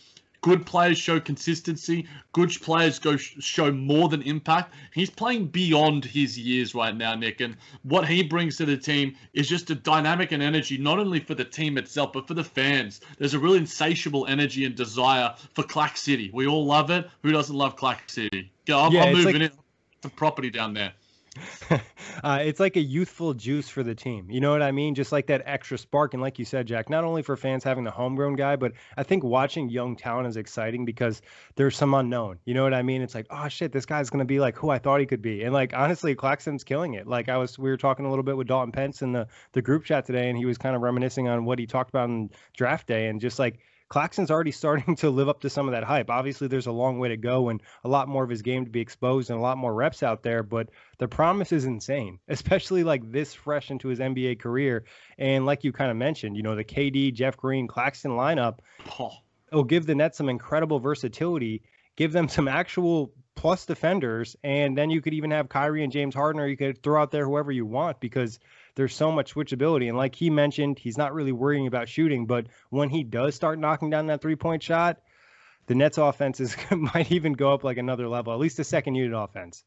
Good 0.47 0.65
players 0.65 0.97
show 0.97 1.19
consistency. 1.19 2.07
Good 2.31 2.51
players 2.63 3.01
go 3.01 3.17
show 3.17 3.73
more 3.73 4.09
than 4.09 4.23
impact. 4.23 4.75
He's 4.95 5.11
playing 5.11 5.49
beyond 5.49 6.05
his 6.05 6.39
years 6.39 6.73
right 6.73 6.97
now, 6.97 7.17
Nick. 7.17 7.41
And 7.41 7.57
what 7.83 8.07
he 8.07 8.23
brings 8.23 8.57
to 8.59 8.65
the 8.65 8.77
team 8.77 9.17
is 9.33 9.49
just 9.49 9.71
a 9.71 9.75
dynamic 9.75 10.31
and 10.31 10.41
energy, 10.41 10.79
not 10.79 11.01
only 11.01 11.19
for 11.19 11.35
the 11.35 11.45
team 11.45 11.77
itself, 11.79 12.13
but 12.13 12.29
for 12.29 12.35
the 12.35 12.45
fans. 12.45 13.01
There's 13.19 13.35
a 13.35 13.41
real 13.41 13.55
insatiable 13.55 14.25
energy 14.29 14.65
and 14.65 14.77
desire 14.77 15.35
for 15.55 15.65
Clack 15.65 15.97
City. 15.97 16.31
We 16.33 16.47
all 16.47 16.65
love 16.65 16.93
it. 16.93 17.11
Who 17.25 17.33
doesn't 17.33 17.57
love 17.57 17.75
Clack 17.75 18.09
City? 18.09 18.53
I'm, 18.69 18.93
yeah, 18.93 19.03
I'm 19.03 19.15
moving 19.15 19.41
like... 19.41 19.51
in 19.51 19.59
the 20.03 20.11
property 20.11 20.51
down 20.51 20.75
there. 20.75 20.93
uh, 22.25 22.39
it's 22.43 22.61
like 22.61 22.77
a 22.77 22.81
youthful 22.81 23.35
juice 23.35 23.69
for 23.69 23.83
the 23.83 23.95
team. 23.95 24.31
You 24.31 24.41
know 24.41 24.51
what 24.51 24.63
I 24.63 24.73
mean? 24.73 24.95
Just 24.95 25.13
like 25.13 25.27
that 25.27 25.43
extra 25.45 25.79
spark. 25.79 26.15
And 26.15 26.23
like 26.23 26.39
you 26.39 26.45
said, 26.45 26.67
Jack, 26.67 26.91
not 26.91 27.05
only 27.05 27.23
for 27.23 27.37
fans 27.37 27.65
having 27.65 27.85
the 27.85 27.91
homegrown 27.91 28.37
guy, 28.37 28.57
but 28.57 28.73
I 28.97 29.03
think 29.03 29.25
watching 29.25 29.69
young 29.69 29.97
talent 29.97 30.29
is 30.29 30.37
exciting 30.37 30.85
because 30.85 31.23
there's 31.57 31.77
some 31.77 31.95
unknown. 31.95 32.39
You 32.45 32.55
know 32.55 32.63
what 32.63 32.75
I 32.75 32.83
mean? 32.83 33.03
It's 33.03 33.15
like, 33.15 33.27
oh 33.31 33.49
shit, 33.49 33.73
this 33.73 33.87
guy's 33.87 34.11
gonna 34.11 34.25
be 34.25 34.41
like 34.41 34.57
who 34.57 34.71
I 34.71 34.79
thought 34.79 35.01
he 35.01 35.07
could 35.07 35.23
be. 35.23 35.43
And 35.43 35.53
like 35.53 35.75
honestly, 35.75 36.15
Claxton's 36.15 36.65
killing 36.65 36.95
it. 36.95 37.07
Like 37.07 37.29
I 37.29 37.37
was, 37.37 37.59
we 37.59 37.71
were 37.71 37.77
talking 37.77 38.07
a 38.07 38.09
little 38.09 38.25
bit 38.25 38.37
with 38.37 38.47
Dalton 38.47 38.73
Pence 38.73 39.03
in 39.03 39.13
the 39.13 39.27
the 39.53 39.63
group 39.63 39.85
chat 39.85 40.07
today, 40.07 40.29
and 40.29 40.39
he 40.39 40.45
was 40.45 40.59
kind 40.59 40.77
of 40.77 40.83
reminiscing 40.83 41.29
on 41.29 41.45
what 41.45 41.59
he 41.59 41.67
talked 41.67 41.91
about 41.91 42.09
in 42.09 42.31
draft 42.57 42.87
day, 42.87 43.09
and 43.09 43.21
just 43.21 43.39
like 43.39 43.59
Claxton's 43.89 44.31
already 44.31 44.51
starting 44.53 44.97
to 44.97 45.11
live 45.11 45.29
up 45.29 45.41
to 45.41 45.51
some 45.51 45.67
of 45.67 45.73
that 45.73 45.85
hype. 45.85 46.11
Obviously, 46.11 46.49
there's 46.49 46.67
a 46.67 46.73
long 46.73 46.99
way 46.99 47.09
to 47.09 47.17
go 47.17 47.49
and 47.49 47.63
a 47.85 47.89
lot 47.89 48.09
more 48.09 48.25
of 48.25 48.31
his 48.31 48.43
game 48.43 48.65
to 48.65 48.71
be 48.71 48.81
exposed 48.81 49.31
and 49.31 49.39
a 49.39 49.43
lot 49.43 49.59
more 49.59 49.75
reps 49.75 50.03
out 50.03 50.23
there, 50.23 50.43
but 50.43 50.69
the 50.99 51.09
promise 51.09 51.53
is 51.53 51.65
insane, 51.65 52.19
especially 52.29 52.85
like 52.85 53.11
this 53.11 53.35
fresh 53.35 53.71
into 53.71 53.89
his 53.89 53.99
NBA 53.99 54.39
career. 54.39 54.85
And 55.19 55.47
like 55.47 55.65
you 55.65 55.73
kind 55.73 55.91
of 55.91 55.97
mentioned, 55.97 56.37
you 56.37 56.43
know, 56.43 56.57
the 56.57 56.65
KD, 56.65 57.13
Jeff 57.15 57.37
Green, 57.37 57.67
Claxton 57.67 58.13
lineup 58.13 58.59
oh. 59.01 59.13
will 59.53 59.65
give 59.65 59.87
the 59.87 59.95
Nets 59.95 60.19
some 60.19 60.29
incredible 60.29 60.79
versatility, 60.79 61.63
give 61.97 62.13
them 62.13 62.29
some 62.29 62.49
actual 62.49 63.13
plus 63.37 63.67
defenders, 63.67 64.35
and 64.43 64.77
then 64.77 64.91
you 64.91 65.01
could 65.01 65.15
even 65.15 65.31
have 65.31 65.49
Kyrie 65.49 65.85
and 65.85 65.93
James 65.93 66.15
Harden, 66.15 66.41
or 66.41 66.49
you 66.49 66.57
could 66.57 66.83
throw 66.83 67.01
out 67.01 67.11
there 67.11 67.27
whoever 67.27 67.53
you 67.53 67.67
want 67.67 68.01
because 68.01 68.41
there's 68.77 68.95
so 68.95 69.11
much 69.11 69.35
switchability. 69.35 69.89
And 69.89 69.97
like 69.97 70.15
he 70.15 70.31
mentioned, 70.31 70.79
he's 70.79 70.97
not 70.97 71.15
really 71.15 71.33
worrying 71.33 71.67
about 71.67 71.89
shooting, 71.89 72.27
but 72.27 72.47
when 72.71 72.91
he 72.91 73.03
does 73.03 73.35
start 73.35 73.59
knocking 73.59 73.91
down 73.91 74.07
that 74.07 74.23
three 74.23 74.37
point 74.37 74.63
shot, 74.63 74.99
the 75.67 75.75
Nets 75.75 75.99
offense 75.99 76.39
is, 76.39 76.57
might 76.71 77.11
even 77.11 77.33
go 77.33 77.53
up 77.53 77.65
like 77.65 77.79
another 77.79 78.09
level, 78.09 78.33
at 78.33 78.39
least 78.39 78.59
the 78.59 78.65
second 78.65 78.95
unit 78.95 79.19
offense. 79.19 79.65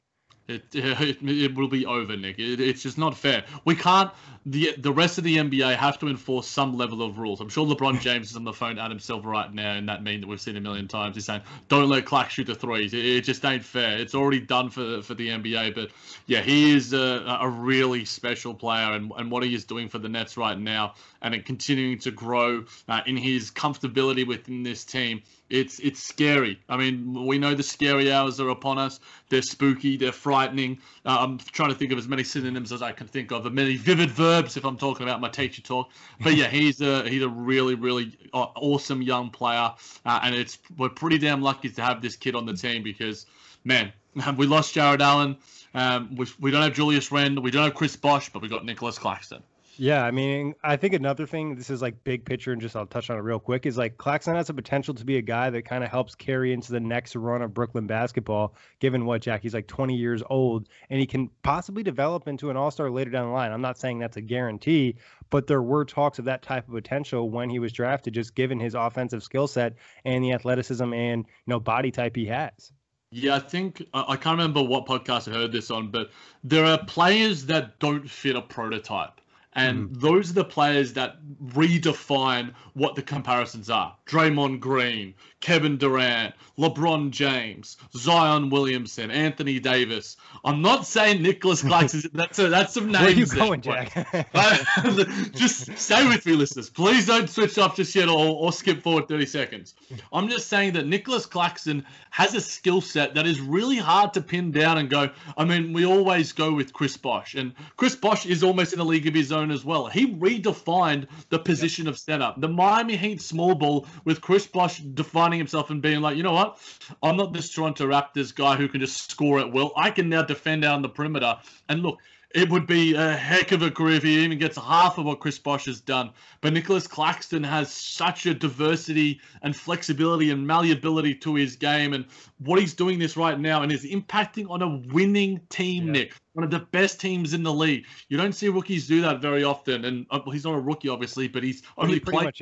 It, 0.49 0.63
it, 0.73 1.17
it 1.21 1.55
will 1.55 1.67
be 1.67 1.85
over, 1.85 2.17
Nick. 2.17 2.39
It, 2.39 2.59
it's 2.59 2.81
just 2.81 2.97
not 2.97 3.15
fair. 3.15 3.45
We 3.65 3.75
can't. 3.75 4.11
The 4.45 4.73
the 4.77 4.91
rest 4.91 5.17
of 5.17 5.23
the 5.23 5.37
NBA 5.37 5.75
have 5.75 5.99
to 5.99 6.07
enforce 6.07 6.47
some 6.47 6.75
level 6.75 7.03
of 7.03 7.19
rules. 7.19 7.39
I'm 7.39 7.49
sure 7.49 7.67
LeBron 7.67 8.01
James 8.01 8.31
is 8.31 8.35
on 8.35 8.45
the 8.45 8.53
phone 8.53 8.79
at 8.79 8.89
himself 8.89 9.25
right 9.25 9.53
now 9.53 9.73
and 9.73 9.87
that 9.87 10.01
meme 10.01 10.21
that 10.21 10.27
we've 10.27 10.41
seen 10.41 10.57
a 10.57 10.61
million 10.61 10.87
times. 10.87 11.15
He's 11.15 11.25
saying, 11.25 11.41
"Don't 11.67 11.87
let 11.87 12.05
Clark 12.05 12.31
shoot 12.31 12.47
the 12.47 12.55
threes. 12.55 12.93
It, 12.93 13.05
it 13.05 13.21
just 13.25 13.45
ain't 13.45 13.63
fair. 13.63 13.97
It's 13.99 14.15
already 14.15 14.39
done 14.39 14.69
for 14.69 15.03
for 15.03 15.13
the 15.13 15.27
NBA." 15.27 15.75
But 15.75 15.91
yeah, 16.25 16.41
he 16.41 16.73
is 16.73 16.93
a, 16.93 17.37
a 17.41 17.47
really 17.47 18.05
special 18.05 18.55
player, 18.55 18.93
and, 18.93 19.11
and 19.17 19.29
what 19.29 19.43
he 19.43 19.53
is 19.53 19.65
doing 19.65 19.87
for 19.87 19.99
the 19.99 20.09
Nets 20.09 20.35
right 20.35 20.57
now, 20.57 20.95
and 21.21 21.35
it 21.35 21.45
continuing 21.45 21.99
to 21.99 22.11
grow 22.11 22.65
uh, 22.87 23.01
in 23.05 23.17
his 23.17 23.51
comfortability 23.51 24.25
within 24.25 24.63
this 24.63 24.83
team 24.83 25.21
it's 25.49 25.79
it's 25.79 26.01
scary. 26.01 26.59
I 26.69 26.77
mean, 26.77 27.25
we 27.25 27.37
know 27.39 27.55
the 27.55 27.63
scary 27.63 28.11
hours 28.11 28.39
are 28.39 28.49
upon 28.49 28.77
us. 28.77 28.99
They're 29.29 29.41
spooky. 29.41 29.97
They're 29.97 30.11
frightening. 30.11 30.79
Uh, 31.05 31.17
I'm 31.19 31.37
trying 31.37 31.69
to 31.69 31.75
think 31.75 31.91
of 31.91 31.97
as 31.97 32.07
many 32.07 32.23
synonyms 32.23 32.71
as 32.71 32.81
I 32.81 32.91
can 32.91 33.07
think 33.07 33.31
of, 33.31 33.45
as 33.45 33.51
many 33.51 33.75
vivid 33.75 34.11
verbs 34.11 34.57
if 34.57 34.65
I'm 34.65 34.77
talking 34.77 35.07
about 35.07 35.21
my 35.21 35.29
teacher 35.29 35.61
talk. 35.61 35.89
But 36.21 36.35
yeah, 36.35 36.47
he's 36.47 36.81
a 36.81 37.07
he's 37.09 37.23
a 37.23 37.29
really 37.29 37.75
really 37.75 38.17
uh, 38.33 38.47
awesome 38.55 39.01
young 39.01 39.29
player, 39.29 39.71
uh, 40.05 40.19
and 40.23 40.35
it's 40.35 40.59
we're 40.77 40.89
pretty 40.89 41.17
damn 41.17 41.41
lucky 41.41 41.69
to 41.69 41.81
have 41.81 42.01
this 42.01 42.15
kid 42.15 42.35
on 42.35 42.45
the 42.45 42.53
team 42.53 42.83
because 42.83 43.25
man, 43.63 43.91
we 44.37 44.45
lost 44.45 44.73
Jarrett 44.73 45.01
Allen. 45.01 45.37
Um, 45.73 46.15
we, 46.15 46.25
we 46.39 46.51
don't 46.51 46.63
have 46.63 46.73
Julius 46.73 47.11
Randle. 47.11 47.43
We 47.43 47.51
don't 47.51 47.63
have 47.63 47.75
Chris 47.75 47.95
Bosh, 47.95 48.29
but 48.29 48.41
we 48.41 48.47
got 48.47 48.65
Nicholas 48.65 48.97
Claxton. 48.97 49.43
Yeah, 49.77 50.03
I 50.03 50.11
mean, 50.11 50.55
I 50.63 50.75
think 50.75 50.93
another 50.93 51.25
thing, 51.25 51.55
this 51.55 51.69
is 51.69 51.81
like 51.81 52.03
big 52.03 52.25
picture, 52.25 52.51
and 52.51 52.61
just 52.61 52.75
I'll 52.75 52.85
touch 52.85 53.09
on 53.09 53.17
it 53.17 53.21
real 53.21 53.39
quick, 53.39 53.65
is 53.65 53.77
like 53.77 53.97
Claxton 53.97 54.35
has 54.35 54.47
the 54.47 54.53
potential 54.53 54.93
to 54.93 55.05
be 55.05 55.17
a 55.17 55.21
guy 55.21 55.49
that 55.49 55.63
kind 55.63 55.83
of 55.83 55.89
helps 55.89 56.15
carry 56.15 56.51
into 56.51 56.71
the 56.71 56.79
next 56.79 57.15
run 57.15 57.41
of 57.41 57.53
Brooklyn 57.53 57.87
basketball, 57.87 58.55
given 58.79 59.05
what 59.05 59.21
Jack, 59.21 59.41
he's 59.41 59.53
like 59.53 59.67
20 59.67 59.95
years 59.95 60.21
old, 60.29 60.67
and 60.89 60.99
he 60.99 61.05
can 61.05 61.29
possibly 61.43 61.83
develop 61.83 62.27
into 62.27 62.49
an 62.49 62.57
all 62.57 62.71
star 62.71 62.89
later 62.89 63.09
down 63.09 63.27
the 63.27 63.33
line. 63.33 63.51
I'm 63.51 63.61
not 63.61 63.77
saying 63.77 63.99
that's 63.99 64.17
a 64.17 64.21
guarantee, 64.21 64.95
but 65.29 65.47
there 65.47 65.61
were 65.61 65.85
talks 65.85 66.19
of 66.19 66.25
that 66.25 66.41
type 66.41 66.67
of 66.67 66.73
potential 66.73 67.29
when 67.29 67.49
he 67.49 67.59
was 67.59 67.71
drafted, 67.71 68.13
just 68.13 68.35
given 68.35 68.59
his 68.59 68.75
offensive 68.75 69.23
skill 69.23 69.47
set 69.47 69.75
and 70.03 70.23
the 70.23 70.33
athleticism 70.33 70.93
and 70.93 71.25
you 71.25 71.51
know 71.51 71.59
body 71.59 71.91
type 71.91 72.15
he 72.15 72.25
has. 72.25 72.71
Yeah, 73.11 73.37
I 73.37 73.39
think 73.39 73.83
I 73.93 74.15
can't 74.17 74.37
remember 74.37 74.61
what 74.61 74.85
podcast 74.85 75.31
I 75.31 75.35
heard 75.35 75.51
this 75.51 75.71
on, 75.71 75.89
but 75.89 76.11
there 76.43 76.65
are 76.65 76.77
players 76.77 77.47
that 77.47 77.79
don't 77.79 78.07
fit 78.07 78.35
a 78.35 78.41
prototype. 78.41 79.18
And 79.53 79.89
mm. 79.89 79.99
those 79.99 80.29
are 80.29 80.33
the 80.33 80.45
players 80.45 80.93
that 80.93 81.17
redefine 81.43 82.53
what 82.73 82.95
the 82.95 83.01
comparisons 83.01 83.69
are. 83.69 83.95
Draymond 84.05 84.59
Green, 84.59 85.15
Kevin 85.41 85.77
Durant, 85.77 86.35
LeBron 86.57 87.11
James, 87.11 87.77
Zion 87.95 88.49
Williamson, 88.49 89.09
Anthony 89.09 89.59
Davis. 89.59 90.17
I'm 90.43 90.61
not 90.61 90.85
saying 90.85 91.21
Nicholas 91.21 91.61
Claxton. 91.61 92.03
that's 92.13 92.37
a, 92.39 92.49
that's 92.49 92.73
some 92.73 92.91
names. 92.91 93.33
Where 93.33 93.43
are 93.43 93.55
you 93.55 93.61
going, 93.61 93.61
Jack? 93.61 94.27
Uh, 94.39 95.03
just 95.33 95.77
stay 95.77 96.07
with 96.07 96.25
me, 96.25 96.33
listeners. 96.33 96.69
Please 96.69 97.05
don't 97.05 97.29
switch 97.29 97.57
off 97.57 97.75
just 97.75 97.93
yet 97.95 98.07
or, 98.07 98.35
or 98.35 98.51
skip 98.51 98.81
forward 98.81 99.07
30 99.07 99.25
seconds. 99.25 99.75
I'm 100.13 100.29
just 100.29 100.47
saying 100.47 100.73
that 100.73 100.85
Nicholas 100.85 101.25
Claxton 101.25 101.85
has 102.11 102.35
a 102.35 102.41
skill 102.41 102.81
set 102.81 103.15
that 103.15 103.25
is 103.25 103.39
really 103.39 103.77
hard 103.77 104.13
to 104.13 104.21
pin 104.21 104.51
down 104.51 104.77
and 104.77 104.89
go. 104.89 105.09
I 105.37 105.45
mean, 105.45 105.73
we 105.73 105.85
always 105.85 106.31
go 106.31 106.53
with 106.53 106.73
Chris 106.73 106.97
Bosh, 106.97 107.35
and 107.35 107.53
Chris 107.77 107.95
Bosh 107.95 108.25
is 108.25 108.43
almost 108.43 108.73
in 108.73 108.79
a 108.79 108.83
league 108.83 109.07
of 109.07 109.13
his 109.13 109.31
own 109.31 109.51
as 109.51 109.65
well. 109.65 109.87
He 109.87 110.13
redefined 110.13 111.07
the 111.29 111.39
position 111.39 111.85
yep. 111.85 111.93
of 111.93 111.99
center. 111.99 112.33
The 112.37 112.49
Miami 112.49 112.95
Heat 112.95 113.21
small 113.21 113.55
ball 113.55 113.87
with 114.05 114.21
Chris 114.21 114.47
Bosh 114.47 114.79
defining 114.79 115.28
himself 115.37 115.69
and 115.69 115.81
being 115.81 116.01
like, 116.01 116.17
you 116.17 116.23
know 116.23 116.33
what? 116.33 116.57
I'm 117.03 117.17
not 117.17 117.33
this 117.33 117.51
Toronto 117.51 117.85
Raptors 117.87 118.33
guy 118.33 118.55
who 118.55 118.67
can 118.67 118.81
just 118.81 119.11
score 119.11 119.39
at 119.39 119.51
will. 119.51 119.71
I 119.75 119.91
can 119.91 120.09
now 120.09 120.23
defend 120.23 120.65
out 120.65 120.75
on 120.75 120.81
the 120.81 120.89
perimeter. 120.89 121.37
And 121.67 121.83
look, 121.83 121.99
it 122.35 122.47
would 122.49 122.67
be 122.67 122.93
a 122.93 123.11
heck 123.13 123.51
of 123.51 123.63
a 123.63 123.71
career 123.71 123.95
if 123.95 124.03
he 124.03 124.23
even 124.23 124.37
gets 124.37 124.55
half 124.55 124.99
of 124.99 125.05
what 125.05 125.19
Chris 125.19 125.39
Bosh 125.39 125.65
has 125.65 125.81
done. 125.81 126.11
But 126.41 126.53
Nicholas 126.53 126.85
Claxton 126.85 127.43
has 127.43 127.73
such 127.73 128.27
a 128.27 128.35
diversity 128.35 129.19
and 129.41 129.55
flexibility 129.55 130.29
and 130.29 130.45
malleability 130.45 131.15
to 131.15 131.33
his 131.33 131.55
game, 131.55 131.93
and 131.93 132.05
what 132.37 132.59
he's 132.59 132.75
doing 132.75 132.99
this 132.99 133.17
right 133.17 133.39
now, 133.39 133.63
and 133.63 133.71
is 133.71 133.83
impacting 133.83 134.47
on 134.49 134.61
a 134.61 134.93
winning 134.93 135.41
team. 135.49 135.87
Yeah. 135.87 135.91
Nick, 135.91 136.13
one 136.33 136.43
of 136.43 136.51
the 136.51 136.59
best 136.59 137.01
teams 137.01 137.33
in 137.33 137.41
the 137.41 137.53
league. 137.53 137.85
You 138.09 138.17
don't 138.17 138.33
see 138.33 138.47
rookies 138.49 138.87
do 138.87 139.01
that 139.01 139.21
very 139.21 139.43
often, 139.43 139.85
and 139.85 140.05
uh, 140.11 140.21
he's 140.29 140.45
not 140.45 140.53
a 140.53 140.61
rookie, 140.61 140.89
obviously, 140.89 141.27
but 141.27 141.41
he's 141.41 141.63
only 141.77 141.95
he 141.95 141.99
played. 141.99 142.35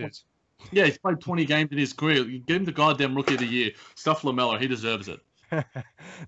Yeah, 0.72 0.86
he's 0.86 0.98
played 0.98 1.20
20 1.20 1.46
games 1.46 1.72
in 1.72 1.78
his 1.78 1.94
career. 1.94 2.28
You 2.28 2.40
give 2.40 2.58
him 2.58 2.66
the 2.66 2.72
goddamn 2.72 3.16
rookie 3.16 3.36
of 3.36 3.40
the 3.40 3.46
year. 3.46 3.72
Stuff 3.96 4.24
LaMelo. 4.24 4.60
He 4.60 4.68
deserves 4.68 5.08
it. 5.08 5.20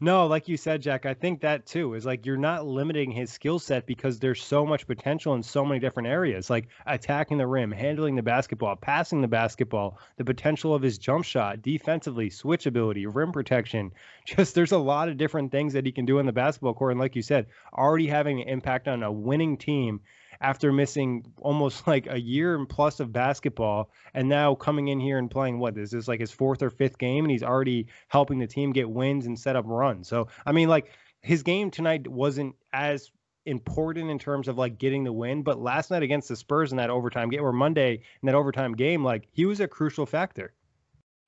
no, 0.02 0.28
like 0.28 0.48
you 0.48 0.56
said, 0.56 0.82
Jack, 0.82 1.06
I 1.06 1.14
think 1.14 1.42
that 1.42 1.66
too 1.66 1.94
is 1.94 2.06
like 2.06 2.26
you're 2.26 2.38
not 2.38 2.66
limiting 2.66 3.12
his 3.12 3.32
skill 3.32 3.60
set 3.60 3.86
because 3.86 4.20
there's 4.20 4.42
so 4.42 4.66
much 4.66 4.88
potential 4.88 5.34
in 5.34 5.44
so 5.44 5.66
many 5.66 5.80
different 5.80 6.08
areas, 6.08 6.50
like 6.50 6.70
attacking 6.86 7.38
the 7.38 7.48
rim, 7.48 7.72
handling 7.72 8.16
the 8.16 8.24
basketball, 8.24 8.76
passing 8.76 9.22
the 9.22 9.28
basketball, 9.28 10.00
the 10.18 10.26
potential 10.26 10.74
of 10.74 10.82
his 10.82 10.98
jump 10.98 11.26
shot, 11.26 11.62
defensively, 11.62 12.30
switch 12.30 12.66
ability, 12.66 13.06
rim 13.08 13.32
protection. 13.32 13.92
Just 14.26 14.56
there's 14.56 14.72
a 14.72 14.78
lot 14.78 15.10
of 15.10 15.18
different 15.18 15.52
things 15.52 15.74
that 15.74 15.86
he 15.86 15.92
can 15.92 16.06
do 16.06 16.20
in 16.20 16.26
the 16.26 16.32
basketball 16.32 16.74
court. 16.74 16.92
And 16.92 17.00
like 17.00 17.16
you 17.16 17.22
said, 17.22 17.48
already 17.74 18.08
having 18.08 18.42
an 18.42 18.48
impact 18.48 18.88
on 18.88 19.04
a 19.04 19.12
winning 19.12 19.58
team 19.58 20.02
after 20.42 20.72
missing 20.72 21.26
almost 21.42 21.88
like 21.88 22.08
a 22.10 22.20
year 22.20 22.56
and 22.56 22.68
plus 22.68 23.00
of 23.00 23.12
basketball 23.12 23.92
and 24.14 24.28
now 24.28 24.56
coming 24.56 24.88
in 24.88 25.00
here 25.00 25.18
and 25.18 25.32
playing 25.32 25.60
what 25.60 25.78
is 25.78 25.92
this 25.92 26.08
like 26.08 26.20
his 26.20 26.32
fourth 26.32 26.62
or 26.62 26.70
fifth 26.70 26.98
game 26.98 27.26
and 27.26 27.32
he's 27.32 27.44
already 27.44 27.88
helping 28.08 28.40
the 28.40 28.48
team 28.48 28.72
get 28.72 28.90
wins 28.90 29.26
and 29.26 29.38
set 29.38 29.56
up 29.56 29.66
runs. 29.68 30.08
So 30.08 30.28
I 30.46 30.52
mean 30.52 30.70
like 30.70 30.92
his 31.22 31.44
game 31.44 31.70
tonight 31.72 32.08
wasn't 32.08 32.56
as 32.74 33.12
important 33.46 34.10
in 34.10 34.20
terms 34.20 34.48
of 34.48 34.58
like 34.58 34.78
getting 34.78 35.04
the 35.04 35.14
win, 35.14 35.44
but 35.44 35.60
last 35.60 35.92
night 35.92 36.04
against 36.04 36.30
the 36.30 36.36
Spurs 36.36 36.72
in 36.72 36.78
that 36.78 36.90
overtime 36.90 37.30
game 37.30 37.44
or 37.44 37.52
Monday 37.52 37.94
in 38.22 38.26
that 38.26 38.36
overtime 38.36 38.74
game, 38.74 39.04
like 39.04 39.28
he 39.32 39.46
was 39.46 39.60
a 39.60 39.68
crucial 39.68 40.06
factor 40.06 40.54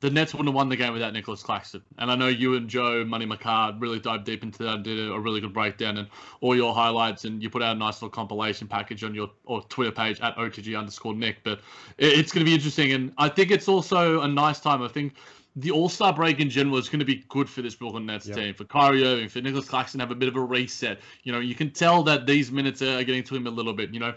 the 0.01 0.09
Nets 0.09 0.33
wouldn't 0.33 0.49
have 0.49 0.55
won 0.55 0.67
the 0.67 0.75
game 0.75 0.93
without 0.93 1.13
Nicholas 1.13 1.43
Claxton. 1.43 1.83
And 1.99 2.11
I 2.11 2.15
know 2.15 2.27
you 2.27 2.55
and 2.55 2.67
Joe 2.67 3.05
Money 3.05 3.27
McCard 3.27 3.79
really 3.79 3.99
dived 3.99 4.25
deep 4.25 4.41
into 4.41 4.63
that 4.63 4.75
and 4.75 4.83
did 4.83 5.11
a, 5.11 5.19
really 5.19 5.39
good 5.39 5.53
breakdown 5.53 5.97
and 5.97 6.07
all 6.41 6.55
your 6.55 6.73
highlights. 6.73 7.23
And 7.23 7.41
you 7.41 7.51
put 7.51 7.61
out 7.61 7.75
a 7.75 7.79
nice 7.79 8.01
little 8.01 8.09
compilation 8.09 8.67
package 8.67 9.03
on 9.03 9.13
your 9.13 9.29
or 9.45 9.61
Twitter 9.61 9.91
page 9.91 10.19
at 10.19 10.35
OTG 10.37 10.77
underscore 10.77 11.13
Nick. 11.13 11.43
But 11.43 11.59
it, 11.99 12.17
it's 12.17 12.31
going 12.31 12.43
to 12.43 12.49
be 12.49 12.55
interesting. 12.55 12.93
And 12.93 13.13
I 13.19 13.29
think 13.29 13.51
it's 13.51 13.67
also 13.67 14.21
a 14.21 14.27
nice 14.27 14.59
time. 14.59 14.81
I 14.81 14.87
think 14.87 15.13
the 15.55 15.71
All 15.71 15.89
Star 15.89 16.13
break 16.13 16.39
in 16.39 16.49
general 16.49 16.77
is 16.77 16.87
going 16.87 16.99
to 16.99 17.05
be 17.05 17.23
good 17.29 17.49
for 17.49 17.61
this 17.61 17.75
Brooklyn 17.75 18.05
Nets 18.05 18.27
yep. 18.27 18.37
team. 18.37 18.53
For 18.53 18.63
Kyrie 18.63 19.03
Irving, 19.03 19.29
for 19.29 19.41
Nicholas 19.41 19.67
Claxton, 19.67 19.99
have 19.99 20.11
a 20.11 20.15
bit 20.15 20.29
of 20.29 20.35
a 20.35 20.41
reset. 20.41 20.99
You 21.23 21.31
know, 21.31 21.39
you 21.39 21.55
can 21.55 21.71
tell 21.71 22.03
that 22.03 22.25
these 22.25 22.51
minutes 22.51 22.81
are 22.81 23.03
getting 23.03 23.23
to 23.25 23.35
him 23.35 23.47
a 23.47 23.49
little 23.49 23.73
bit. 23.73 23.93
You 23.93 23.99
know, 23.99 24.13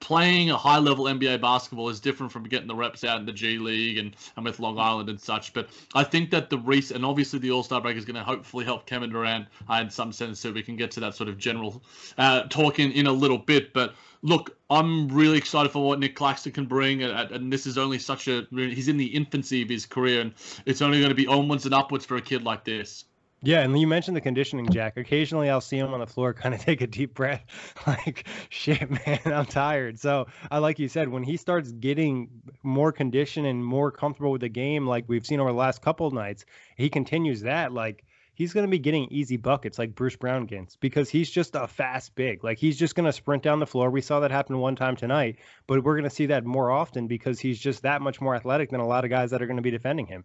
playing 0.00 0.50
a 0.50 0.56
high 0.56 0.78
level 0.78 1.04
NBA 1.04 1.40
basketball 1.40 1.88
is 1.88 2.00
different 2.00 2.32
from 2.32 2.44
getting 2.44 2.66
the 2.66 2.74
reps 2.74 3.04
out 3.04 3.20
in 3.20 3.26
the 3.26 3.32
G 3.32 3.58
League 3.58 3.98
and, 3.98 4.16
and 4.36 4.44
with 4.44 4.58
Long 4.58 4.78
Island 4.78 5.08
and 5.08 5.20
such. 5.20 5.52
But 5.52 5.68
I 5.94 6.02
think 6.02 6.30
that 6.30 6.50
the 6.50 6.58
reset, 6.58 6.96
and 6.96 7.06
obviously 7.06 7.38
the 7.38 7.52
All 7.52 7.62
Star 7.62 7.80
break 7.80 7.96
is 7.96 8.04
going 8.04 8.16
to 8.16 8.24
hopefully 8.24 8.64
help 8.64 8.86
Kevin 8.86 9.10
Durant 9.10 9.46
uh, 9.70 9.74
in 9.74 9.90
some 9.90 10.12
sense, 10.12 10.40
so 10.40 10.50
we 10.50 10.62
can 10.62 10.76
get 10.76 10.90
to 10.92 11.00
that 11.00 11.14
sort 11.14 11.28
of 11.28 11.38
general 11.38 11.80
uh, 12.18 12.42
talking 12.48 12.90
in 12.92 13.06
a 13.06 13.12
little 13.12 13.38
bit. 13.38 13.72
But 13.72 13.94
look, 14.22 14.56
I'm 14.70 15.08
really 15.08 15.38
excited 15.38 15.72
for 15.72 15.86
what 15.86 15.98
Nick 15.98 16.14
Claxton 16.14 16.52
can 16.52 16.66
bring, 16.66 17.02
and, 17.02 17.30
and 17.30 17.52
this 17.52 17.66
is 17.66 17.76
only 17.76 17.98
such 17.98 18.28
a 18.28 18.46
he's 18.50 18.88
in 18.88 18.96
the 18.96 19.06
infancy 19.06 19.62
of 19.62 19.68
his 19.68 19.86
career, 19.86 20.20
and 20.20 20.32
it's 20.64 20.80
only 20.80 20.98
going 20.98 21.10
to 21.10 21.14
be 21.14 21.26
onwards 21.26 21.64
and 21.64 21.74
upwards 21.74 22.06
for 22.06 22.16
a 22.16 22.22
kid 22.22 22.44
like 22.44 22.64
this. 22.64 23.04
Yeah, 23.44 23.62
and 23.62 23.76
you 23.76 23.88
mentioned 23.88 24.16
the 24.16 24.20
conditioning, 24.20 24.68
Jack. 24.70 24.96
Occasionally, 24.96 25.50
I'll 25.50 25.60
see 25.60 25.76
him 25.76 25.92
on 25.92 25.98
the 25.98 26.06
floor, 26.06 26.32
kind 26.34 26.54
of 26.54 26.60
take 26.60 26.80
a 26.80 26.86
deep 26.86 27.14
breath, 27.14 27.44
like, 27.86 28.28
"Shit, 28.50 28.88
man, 28.88 29.20
I'm 29.26 29.46
tired." 29.46 29.98
So, 29.98 30.28
I 30.50 30.58
like 30.58 30.78
you 30.78 30.88
said, 30.88 31.08
when 31.08 31.24
he 31.24 31.36
starts 31.36 31.72
getting 31.72 32.28
more 32.62 32.92
conditioned 32.92 33.46
and 33.46 33.64
more 33.64 33.90
comfortable 33.90 34.30
with 34.30 34.42
the 34.42 34.48
game, 34.48 34.86
like 34.86 35.04
we've 35.08 35.26
seen 35.26 35.40
over 35.40 35.50
the 35.50 35.56
last 35.56 35.82
couple 35.82 36.08
nights, 36.12 36.44
he 36.76 36.88
continues 36.88 37.40
that. 37.40 37.72
Like, 37.72 38.04
he's 38.34 38.52
going 38.52 38.66
to 38.66 38.70
be 38.70 38.78
getting 38.78 39.08
easy 39.10 39.36
buckets, 39.36 39.78
like 39.78 39.94
Bruce 39.94 40.16
Brown 40.16 40.46
gets, 40.46 40.76
because 40.76 41.08
he's 41.08 41.30
just 41.30 41.54
a 41.54 41.66
fast 41.66 42.14
big. 42.14 42.42
Like, 42.44 42.58
he's 42.58 42.78
just 42.78 42.94
going 42.94 43.06
to 43.06 43.12
sprint 43.12 43.42
down 43.42 43.58
the 43.58 43.66
floor. 43.66 43.90
We 43.90 44.00
saw 44.00 44.20
that 44.20 44.30
happen 44.30 44.58
one 44.58 44.76
time 44.76 44.96
tonight, 44.96 45.36
but 45.66 45.82
we're 45.82 45.94
going 45.94 46.08
to 46.08 46.10
see 46.10 46.26
that 46.26 46.44
more 46.44 46.70
often 46.70 47.06
because 47.06 47.40
he's 47.40 47.58
just 47.58 47.82
that 47.82 48.02
much 48.02 48.20
more 48.20 48.34
athletic 48.34 48.70
than 48.70 48.80
a 48.80 48.86
lot 48.86 49.04
of 49.04 49.10
guys 49.10 49.30
that 49.30 49.42
are 49.42 49.46
going 49.46 49.56
to 49.56 49.62
be 49.62 49.70
defending 49.70 50.06
him. 50.06 50.24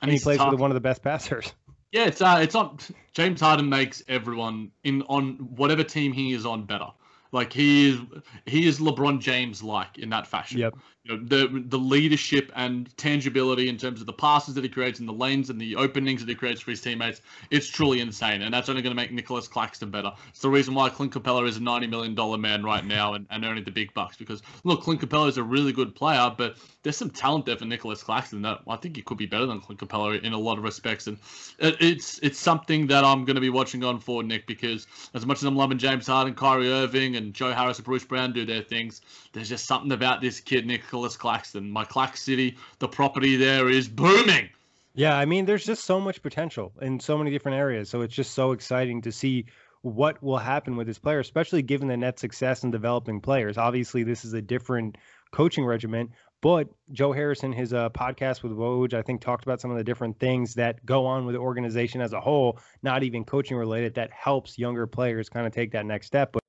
And, 0.00 0.10
and 0.10 0.12
he 0.12 0.18
plays 0.18 0.38
tough. 0.38 0.52
with 0.52 0.60
one 0.60 0.70
of 0.70 0.74
the 0.74 0.80
best 0.80 1.02
passers. 1.02 1.52
Yeah, 1.92 2.06
it's 2.06 2.22
uh, 2.22 2.38
it's 2.40 2.54
on. 2.54 2.78
James 3.12 3.40
Harden 3.40 3.68
makes 3.68 4.00
everyone 4.06 4.70
in 4.84 5.02
on 5.02 5.32
whatever 5.56 5.82
team 5.82 6.12
he 6.12 6.32
is 6.32 6.46
on 6.46 6.64
better. 6.64 6.86
Like 7.32 7.52
he 7.52 7.90
is, 7.90 8.00
he 8.46 8.66
is 8.66 8.80
LeBron 8.80 9.20
James 9.20 9.62
like 9.62 9.98
in 9.98 10.10
that 10.10 10.26
fashion. 10.26 10.58
Yep. 10.58 10.74
You 11.04 11.16
know, 11.16 11.24
the 11.24 11.64
the 11.66 11.78
leadership 11.78 12.52
and 12.56 12.94
tangibility 12.98 13.68
in 13.68 13.78
terms 13.78 14.00
of 14.00 14.06
the 14.06 14.12
passes 14.12 14.54
that 14.54 14.64
he 14.64 14.68
creates 14.68 15.00
and 15.00 15.08
the 15.08 15.14
lanes 15.14 15.48
and 15.48 15.58
the 15.58 15.76
openings 15.76 16.20
that 16.20 16.28
he 16.28 16.34
creates 16.34 16.60
for 16.60 16.72
his 16.72 16.80
teammates, 16.80 17.22
it's 17.50 17.68
truly 17.68 18.00
insane. 18.00 18.42
And 18.42 18.52
that's 18.52 18.68
only 18.68 18.82
going 18.82 18.94
to 18.94 19.00
make 19.00 19.10
Nicholas 19.10 19.48
Claxton 19.48 19.90
better. 19.90 20.12
It's 20.28 20.40
the 20.40 20.50
reason 20.50 20.74
why 20.74 20.90
Clint 20.90 21.12
Capela 21.12 21.48
is 21.48 21.56
a 21.56 21.62
ninety 21.62 21.86
million 21.86 22.14
dollar 22.14 22.36
man 22.36 22.62
right 22.62 22.84
now 22.84 23.14
and, 23.14 23.26
and 23.30 23.44
earning 23.44 23.64
the 23.64 23.70
big 23.70 23.94
bucks. 23.94 24.16
Because 24.16 24.42
look, 24.64 24.82
Clint 24.82 25.00
Capela 25.00 25.28
is 25.28 25.38
a 25.38 25.42
really 25.42 25.72
good 25.72 25.94
player, 25.94 26.34
but 26.36 26.56
there's 26.82 26.96
some 26.96 27.10
talent 27.10 27.46
there 27.46 27.56
for 27.56 27.66
Nicholas 27.66 28.02
Claxton 28.02 28.42
that 28.42 28.60
I 28.66 28.76
think 28.76 28.96
he 28.96 29.02
could 29.02 29.18
be 29.18 29.26
better 29.26 29.46
than 29.46 29.60
Clint 29.60 29.80
Capela 29.80 30.22
in 30.22 30.32
a 30.32 30.38
lot 30.38 30.58
of 30.58 30.64
respects, 30.64 31.06
and 31.06 31.18
it, 31.58 31.76
it's 31.80 32.18
it's 32.20 32.38
something 32.38 32.86
that 32.86 33.04
I'm 33.04 33.24
going 33.24 33.34
to 33.34 33.40
be 33.40 33.50
watching 33.50 33.84
on 33.84 33.98
for 33.98 34.22
Nick 34.22 34.46
because 34.46 34.86
as 35.14 35.26
much 35.26 35.38
as 35.38 35.44
I'm 35.44 35.56
loving 35.56 35.78
James 35.78 36.06
Harden, 36.06 36.34
Kyrie 36.34 36.72
Irving, 36.72 37.16
and 37.16 37.34
Joe 37.34 37.52
Harris 37.52 37.78
and 37.78 37.84
Bruce 37.84 38.04
Brown 38.04 38.32
do 38.32 38.46
their 38.46 38.62
things, 38.62 39.02
there's 39.32 39.48
just 39.48 39.66
something 39.66 39.92
about 39.92 40.20
this 40.20 40.40
kid 40.40 40.66
Nicholas 40.66 41.16
Claxton. 41.16 41.70
My 41.70 41.84
Clax 41.84 42.16
City, 42.18 42.56
the 42.78 42.88
property 42.88 43.36
there 43.36 43.68
is 43.68 43.88
booming. 43.88 44.48
Yeah, 44.94 45.16
I 45.16 45.24
mean, 45.24 45.44
there's 45.44 45.64
just 45.64 45.84
so 45.84 46.00
much 46.00 46.22
potential 46.22 46.72
in 46.80 46.98
so 46.98 47.16
many 47.16 47.30
different 47.30 47.56
areas. 47.56 47.88
So 47.88 48.00
it's 48.00 48.14
just 48.14 48.34
so 48.34 48.52
exciting 48.52 49.02
to 49.02 49.12
see 49.12 49.46
what 49.82 50.22
will 50.22 50.38
happen 50.38 50.76
with 50.76 50.86
this 50.86 50.98
player, 50.98 51.20
especially 51.20 51.62
given 51.62 51.88
the 51.88 51.96
net 51.96 52.18
success 52.18 52.64
in 52.64 52.70
developing 52.70 53.20
players. 53.20 53.56
Obviously, 53.56 54.02
this 54.02 54.24
is 54.24 54.34
a 54.34 54.42
different 54.42 54.98
coaching 55.30 55.64
regimen, 55.64 56.10
but 56.40 56.68
Joe 56.92 57.12
Harrison, 57.12 57.52
his 57.52 57.72
uh, 57.72 57.90
podcast 57.90 58.42
with 58.42 58.52
Woj, 58.52 58.94
I 58.94 59.02
think 59.02 59.20
talked 59.20 59.44
about 59.44 59.60
some 59.60 59.70
of 59.70 59.76
the 59.76 59.84
different 59.84 60.18
things 60.18 60.54
that 60.54 60.84
go 60.86 61.06
on 61.06 61.26
with 61.26 61.34
the 61.34 61.40
organization 61.40 62.00
as 62.00 62.12
a 62.12 62.20
whole, 62.20 62.58
not 62.82 63.02
even 63.02 63.24
coaching 63.24 63.56
related, 63.56 63.94
that 63.94 64.10
helps 64.10 64.58
younger 64.58 64.86
players 64.86 65.28
kind 65.28 65.46
of 65.46 65.52
take 65.52 65.72
that 65.72 65.86
next 65.86 66.06
step. 66.06 66.32
But 66.32 66.40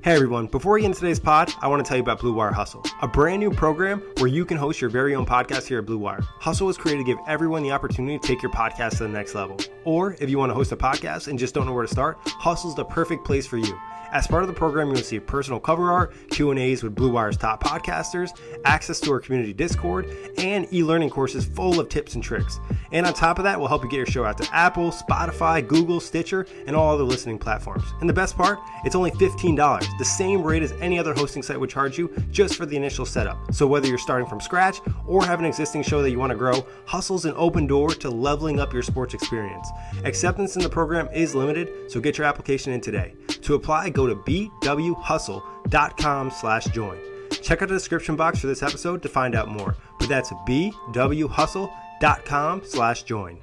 Hey 0.00 0.14
everyone, 0.14 0.46
before 0.46 0.74
we 0.74 0.80
get 0.80 0.86
into 0.86 1.00
today's 1.00 1.18
pod, 1.18 1.52
I 1.60 1.66
want 1.66 1.84
to 1.84 1.88
tell 1.88 1.96
you 1.96 2.02
about 2.02 2.20
Blue 2.20 2.32
Wire 2.32 2.52
Hustle, 2.52 2.82
a 3.02 3.08
brand 3.08 3.40
new 3.40 3.50
program 3.50 4.00
where 4.18 4.28
you 4.28 4.44
can 4.44 4.56
host 4.56 4.80
your 4.80 4.88
very 4.88 5.14
own 5.14 5.26
podcast 5.26 5.66
here 5.66 5.80
at 5.80 5.86
Blue 5.86 5.98
Wire. 5.98 6.20
Hustle 6.38 6.68
was 6.68 6.78
created 6.78 7.00
to 7.00 7.04
give 7.04 7.18
everyone 7.26 7.62
the 7.62 7.72
opportunity 7.72 8.18
to 8.18 8.26
take 8.26 8.40
your 8.40 8.52
podcast 8.52 8.98
to 8.98 9.02
the 9.02 9.08
next 9.08 9.34
level. 9.34 9.58
Or 9.84 10.16
if 10.20 10.30
you 10.30 10.38
want 10.38 10.50
to 10.50 10.54
host 10.54 10.70
a 10.72 10.76
podcast 10.76 11.28
and 11.28 11.38
just 11.38 11.52
don't 11.52 11.66
know 11.66 11.72
where 11.72 11.84
to 11.84 11.92
start, 11.92 12.16
Hustle's 12.24 12.76
the 12.76 12.84
perfect 12.84 13.26
place 13.26 13.46
for 13.46 13.58
you. 13.58 13.78
As 14.10 14.26
part 14.26 14.42
of 14.42 14.48
the 14.48 14.54
program, 14.54 14.86
you'll 14.88 14.96
receive 14.96 15.26
personal 15.26 15.60
cover 15.60 15.90
art, 15.92 16.14
Q&As 16.30 16.82
with 16.82 16.94
Blue 16.94 17.10
Wire's 17.10 17.36
top 17.36 17.62
podcasters, 17.62 18.30
access 18.64 19.00
to 19.00 19.12
our 19.12 19.20
community 19.20 19.52
Discord, 19.52 20.10
and 20.38 20.66
e-learning 20.72 21.10
courses 21.10 21.44
full 21.44 21.78
of 21.78 21.90
tips 21.90 22.14
and 22.14 22.24
tricks. 22.24 22.58
And 22.90 23.04
on 23.04 23.12
top 23.12 23.38
of 23.38 23.44
that, 23.44 23.58
we'll 23.58 23.68
help 23.68 23.84
you 23.84 23.90
get 23.90 23.98
your 23.98 24.06
show 24.06 24.24
out 24.24 24.38
to 24.38 24.48
Apple, 24.54 24.90
Spotify, 24.90 25.66
Google, 25.66 26.00
Stitcher, 26.00 26.46
and 26.66 26.74
all 26.74 26.94
other 26.94 27.04
listening 27.04 27.38
platforms. 27.38 27.84
And 28.00 28.08
the 28.08 28.14
best 28.14 28.34
part, 28.34 28.58
it's 28.84 28.94
only 28.94 29.10
$15, 29.10 29.98
the 29.98 30.04
same 30.04 30.42
rate 30.42 30.62
as 30.62 30.72
any 30.80 30.98
other 30.98 31.12
hosting 31.12 31.42
site 31.42 31.60
would 31.60 31.68
charge 31.68 31.98
you 31.98 32.10
just 32.30 32.56
for 32.56 32.64
the 32.64 32.76
initial 32.76 33.04
setup. 33.04 33.52
So 33.52 33.66
whether 33.66 33.88
you're 33.88 33.98
starting 33.98 34.26
from 34.26 34.40
scratch 34.40 34.80
or 35.06 35.22
have 35.24 35.38
an 35.38 35.44
existing 35.44 35.82
show 35.82 36.00
that 36.00 36.10
you 36.10 36.18
want 36.18 36.30
to 36.30 36.38
grow, 36.38 36.66
Hustle's 36.86 37.26
an 37.26 37.34
open 37.36 37.66
door 37.66 37.90
to 37.90 38.08
leveling 38.08 38.58
up 38.58 38.72
your 38.72 38.82
sports 38.82 39.12
experience. 39.12 39.68
Acceptance 40.04 40.56
in 40.56 40.62
the 40.62 40.70
program 40.70 41.08
is 41.12 41.34
limited, 41.34 41.90
so 41.90 42.00
get 42.00 42.16
your 42.16 42.26
application 42.26 42.72
in 42.72 42.80
today. 42.80 43.14
To 43.42 43.54
apply, 43.54 43.90
go 43.98 44.06
to 44.06 44.14
bwhustle.com 44.14 46.30
slash 46.30 46.66
join. 46.66 46.98
Check 47.42 47.62
out 47.62 47.68
the 47.68 47.74
description 47.74 48.14
box 48.14 48.38
for 48.38 48.46
this 48.46 48.62
episode 48.62 49.02
to 49.02 49.08
find 49.08 49.34
out 49.34 49.48
more. 49.48 49.74
But 49.98 50.08
that's 50.08 50.30
bwhustle.com 50.30 52.62
slash 52.64 53.02
join. 53.02 53.40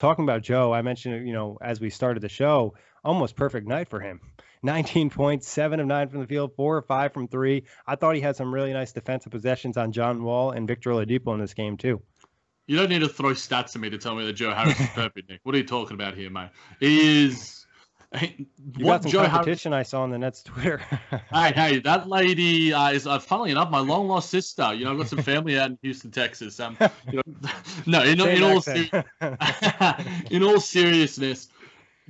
talking 0.00 0.24
about 0.24 0.42
Joe, 0.42 0.72
I 0.72 0.82
mentioned, 0.82 1.24
you 1.26 1.32
know, 1.32 1.56
as 1.60 1.80
we 1.80 1.90
started 1.90 2.20
the 2.20 2.28
show, 2.28 2.74
almost 3.04 3.36
perfect 3.36 3.68
night 3.68 3.88
for 3.88 4.00
him. 4.00 4.20
19 4.64 5.10
points, 5.10 5.48
seven 5.48 5.78
of 5.78 5.86
nine 5.86 6.08
from 6.08 6.18
the 6.18 6.26
field, 6.26 6.50
four 6.56 6.76
or 6.76 6.82
five 6.82 7.12
from 7.12 7.28
three. 7.28 7.62
I 7.86 7.94
thought 7.94 8.16
he 8.16 8.20
had 8.20 8.34
some 8.34 8.52
really 8.52 8.72
nice 8.72 8.90
defensive 8.90 9.30
possessions 9.30 9.76
on 9.76 9.92
John 9.92 10.24
Wall 10.24 10.50
and 10.50 10.66
Victor 10.66 10.90
Oladipo 10.90 11.32
in 11.32 11.38
this 11.38 11.54
game 11.54 11.76
too. 11.76 12.02
You 12.66 12.76
don't 12.76 12.90
need 12.90 12.98
to 13.00 13.08
throw 13.08 13.30
stats 13.30 13.76
at 13.76 13.80
me 13.80 13.88
to 13.90 13.98
tell 13.98 14.16
me 14.16 14.26
that 14.26 14.32
Joe 14.32 14.52
Harris 14.52 14.80
is 14.80 14.88
perfect, 14.94 15.30
Nick. 15.30 15.38
What 15.44 15.54
are 15.54 15.58
you 15.58 15.64
talking 15.64 15.94
about 15.94 16.14
here, 16.14 16.28
mate? 16.28 16.48
He 16.80 17.26
is. 17.26 17.57
You 18.14 18.84
got 18.84 19.02
some 19.02 19.12
Joe 19.12 19.26
competition 19.26 19.72
Harris... 19.72 19.88
I 19.88 19.90
saw 19.90 20.02
on 20.02 20.10
the 20.10 20.18
Nets 20.18 20.42
Twitter. 20.42 20.78
hey, 21.30 21.52
hey, 21.52 21.78
that 21.80 22.08
lady 22.08 22.72
uh, 22.72 22.90
is, 22.90 23.06
uh, 23.06 23.18
funnily 23.18 23.50
enough, 23.50 23.70
my 23.70 23.80
long 23.80 24.08
lost 24.08 24.30
sister. 24.30 24.72
You 24.72 24.86
know, 24.86 24.92
I've 24.92 24.98
got 24.98 25.08
some 25.08 25.22
family 25.22 25.58
out 25.58 25.70
in 25.70 25.78
Houston, 25.82 26.10
Texas. 26.10 26.58
Um, 26.58 26.78
you 27.12 27.20
know, 27.26 27.50
no, 27.86 28.02
in, 28.02 28.20
in 28.20 28.42
all 28.42 28.62
in 30.30 30.42
all 30.42 30.60
seriousness, 30.60 31.48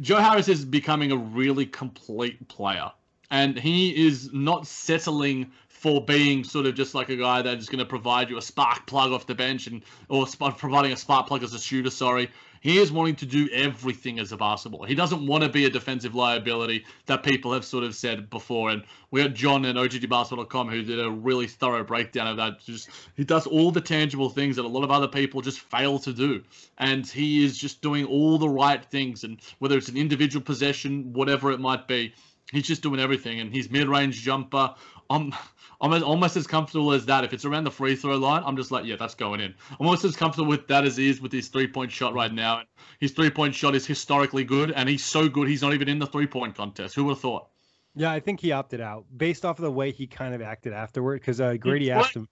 Joe 0.01 0.19
Harris 0.19 0.47
is 0.47 0.65
becoming 0.65 1.11
a 1.11 1.17
really 1.17 1.67
complete 1.67 2.47
player, 2.47 2.93
and 3.33 3.59
he 3.59 4.07
is 4.07 4.33
not 4.33 4.69
settling 4.69 5.51
for 5.67 6.05
being 6.05 6.45
sort 6.45 6.67
of 6.67 6.75
just 6.75 6.95
like 6.95 7.09
a 7.09 7.17
guy 7.17 7.43
that 7.43 7.59
is 7.59 7.69
going 7.69 7.79
to 7.79 7.85
provide 7.85 8.31
you 8.31 8.37
a 8.37 8.43
spark 8.43 8.87
plug 8.87 9.13
off 9.13 9.27
the 9.27 9.35
bench 9.35 9.67
and 9.67 9.83
or 10.09 10.27
providing 10.27 10.93
a 10.93 10.97
spark 10.97 11.27
plug 11.27 11.43
as 11.43 11.55
a 11.55 11.59
shooter. 11.59 11.91
Sorry, 11.91 12.31
he 12.61 12.79
is 12.79 12.93
wanting 12.93 13.17
to 13.17 13.27
do 13.27 13.49
everything 13.53 14.19
as 14.19 14.33
a 14.33 14.37
basketball. 14.37 14.85
He 14.85 14.95
doesn't 14.95 15.27
want 15.27 15.45
to 15.45 15.51
be 15.51 15.65
a 15.65 15.71
defensive 15.71 16.15
liability 16.15 16.85
that 17.07 17.23
people 17.23 17.53
have 17.53 17.65
sort 17.65 17.85
of 17.85 17.95
said 17.95 18.31
before. 18.31 18.71
And 18.71 18.85
we 19.11 19.21
had 19.21 19.35
John 19.35 19.65
at 19.65 19.77
OGGBasketball.com 19.77 20.69
who 20.69 20.83
did 20.83 21.05
a 21.05 21.11
really 21.11 21.47
thorough 21.47 21.85
breakdown 21.85 22.27
of 22.27 22.37
that. 22.37 22.61
Just 22.61 22.91
he 23.17 23.25
does 23.25 23.47
all 23.47 23.71
the 23.71 23.81
tangible 23.81 24.31
things 24.31 24.57
that 24.57 24.65
a 24.65 24.69
lot 24.69 24.85
of 24.85 24.91
other 24.91 25.09
people 25.09 25.41
just 25.41 25.61
fail 25.61 25.99
to 26.01 26.13
do, 26.13 26.43
and 26.79 27.07
he 27.07 27.45
is 27.45 27.59
just 27.59 27.83
doing 27.83 28.05
all 28.05 28.39
the 28.39 28.49
right 28.49 28.85
things. 28.85 29.25
And 29.25 29.41
whether 29.59 29.77
it's 29.77 29.89
an 29.89 29.97
individual 29.97 30.45
possession, 30.45 31.13
whatever 31.13 31.51
it 31.53 31.61
might 31.61 31.89
be, 31.89 32.15
he's 32.53 32.67
just 32.67 32.83
doing 32.83 33.01
everything. 33.01 33.41
And 33.41 33.53
his 33.53 33.71
mid-range 33.71 34.23
jumper, 34.23 34.75
I'm 35.11 35.33
I'm 35.81 36.03
almost 36.03 36.37
as 36.37 36.47
comfortable 36.47 36.93
as 36.93 37.07
that. 37.07 37.25
If 37.25 37.33
it's 37.33 37.45
around 37.45 37.65
the 37.65 37.71
free 37.71 37.95
throw 37.95 38.17
line, 38.17 38.43
I'm 38.45 38.57
just 38.57 38.73
like, 38.73 38.85
yeah, 38.85 38.97
that's 38.97 39.15
going 39.15 39.41
in. 39.41 39.55
I'm 39.71 39.87
almost 39.87 40.05
as 40.05 40.17
comfortable 40.17 40.49
with 40.49 40.67
that 40.69 40.85
as 40.85 40.97
he 40.97 41.09
is 41.09 41.21
with 41.21 41.33
his 41.33 41.49
three 41.49 41.69
point 41.69 41.93
shot 41.93 42.15
right 42.15 42.33
now. 42.33 42.63
His 42.99 43.13
three 43.13 43.31
point 43.31 43.55
shot 43.55 43.75
is 43.75 43.87
historically 43.87 44.45
good, 44.45 44.73
and 44.73 44.89
he's 44.89 45.05
so 45.05 45.29
good 45.29 45.49
he's 45.49 45.63
not 45.63 45.75
even 45.75 45.89
in 45.89 45.99
the 45.99 46.07
three 46.07 46.27
point 46.27 46.57
contest. 46.57 46.95
Who 46.95 47.05
would 47.05 47.13
have 47.13 47.21
thought? 47.21 47.49
Yeah, 47.95 48.11
I 48.11 48.21
think 48.21 48.41
he 48.41 48.53
opted 48.53 48.81
out 48.81 49.07
based 49.17 49.45
off 49.45 49.59
of 49.59 49.65
the 49.65 49.71
way 49.71 49.93
he 49.93 50.07
kind 50.07 50.35
of 50.35 50.43
acted 50.43 50.73
afterward. 50.73 51.21
Because 51.21 51.41
uh, 51.41 51.55
Grady 51.55 51.91
asked 51.91 52.15
him. 52.15 52.29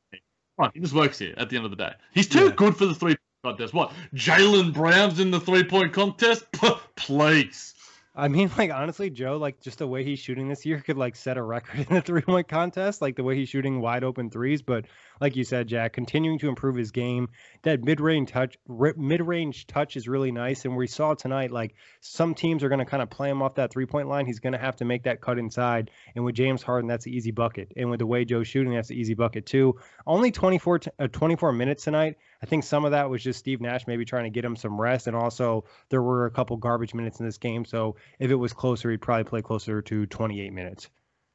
Right, 0.58 0.70
he 0.74 0.80
just 0.80 0.94
works 0.94 1.18
here 1.18 1.34
at 1.36 1.50
the 1.50 1.56
end 1.56 1.66
of 1.66 1.70
the 1.70 1.76
day. 1.76 1.92
He's 2.14 2.28
too 2.28 2.46
yeah. 2.46 2.52
good 2.56 2.76
for 2.76 2.86
the 2.86 2.94
three 2.94 3.16
point 3.44 3.58
contest. 3.58 3.74
What? 3.74 3.92
Jaylen 4.14 4.72
Brown's 4.72 5.20
in 5.20 5.30
the 5.30 5.40
three 5.40 5.64
point 5.64 5.92
contest? 5.92 6.46
Please. 6.96 7.75
I 8.16 8.28
mean, 8.28 8.50
like 8.58 8.72
honestly, 8.72 9.10
Joe, 9.10 9.36
like 9.36 9.60
just 9.60 9.78
the 9.78 9.86
way 9.86 10.02
he's 10.02 10.18
shooting 10.18 10.48
this 10.48 10.64
year 10.64 10.80
could 10.80 10.96
like 10.96 11.16
set 11.16 11.36
a 11.36 11.42
record 11.42 11.80
in 11.88 11.94
the 11.94 12.00
three 12.00 12.22
point 12.22 12.48
contest, 12.48 13.02
like 13.02 13.16
the 13.16 13.24
way 13.24 13.36
he's 13.36 13.48
shooting 13.48 13.80
wide 13.80 14.04
open 14.04 14.30
threes. 14.30 14.62
But 14.62 14.86
like 15.20 15.36
you 15.36 15.44
said, 15.44 15.68
Jack, 15.68 15.92
continuing 15.92 16.38
to 16.40 16.48
improve 16.48 16.76
his 16.76 16.90
game. 16.90 17.28
That 17.62 17.82
mid 17.82 18.00
range 18.00 18.30
touch, 18.30 18.58
mid 18.68 19.20
range 19.20 19.66
touch 19.66 19.96
is 19.96 20.08
really 20.08 20.32
nice. 20.32 20.64
And 20.64 20.76
we 20.76 20.86
saw 20.86 21.14
tonight, 21.14 21.50
like 21.50 21.74
some 22.00 22.34
teams 22.34 22.62
are 22.62 22.68
going 22.68 22.78
to 22.80 22.84
kind 22.84 23.02
of 23.02 23.10
play 23.10 23.30
him 23.30 23.42
off 23.42 23.54
that 23.56 23.72
three 23.72 23.86
point 23.86 24.08
line. 24.08 24.26
He's 24.26 24.40
going 24.40 24.52
to 24.52 24.58
have 24.58 24.76
to 24.76 24.84
make 24.84 25.04
that 25.04 25.20
cut 25.20 25.38
inside. 25.38 25.90
And 26.14 26.24
with 26.24 26.34
James 26.34 26.62
Harden, 26.62 26.88
that's 26.88 27.06
an 27.06 27.12
easy 27.12 27.30
bucket. 27.30 27.72
And 27.76 27.90
with 27.90 27.98
the 27.98 28.06
way 28.06 28.24
Joe's 28.24 28.48
shooting, 28.48 28.74
that's 28.74 28.90
an 28.90 28.96
easy 28.96 29.14
bucket 29.14 29.46
too. 29.46 29.76
Only 30.06 30.30
24, 30.30 30.78
t- 30.80 30.90
uh, 30.98 31.08
24 31.08 31.52
minutes 31.52 31.84
tonight. 31.84 32.16
I 32.42 32.46
think 32.46 32.64
some 32.64 32.84
of 32.84 32.90
that 32.92 33.08
was 33.08 33.22
just 33.22 33.38
Steve 33.38 33.60
Nash 33.60 33.86
maybe 33.86 34.04
trying 34.04 34.24
to 34.24 34.30
get 34.30 34.44
him 34.44 34.56
some 34.56 34.80
rest, 34.80 35.06
and 35.06 35.16
also 35.16 35.64
there 35.88 36.02
were 36.02 36.26
a 36.26 36.30
couple 36.30 36.56
garbage 36.56 36.94
minutes 36.94 37.20
in 37.20 37.26
this 37.26 37.38
game. 37.38 37.64
So 37.64 37.96
if 38.18 38.30
it 38.30 38.34
was 38.34 38.52
closer, 38.52 38.90
he'd 38.90 39.00
probably 39.00 39.24
play 39.24 39.42
closer 39.42 39.82
to 39.82 40.06
28 40.06 40.52
minutes. 40.52 40.88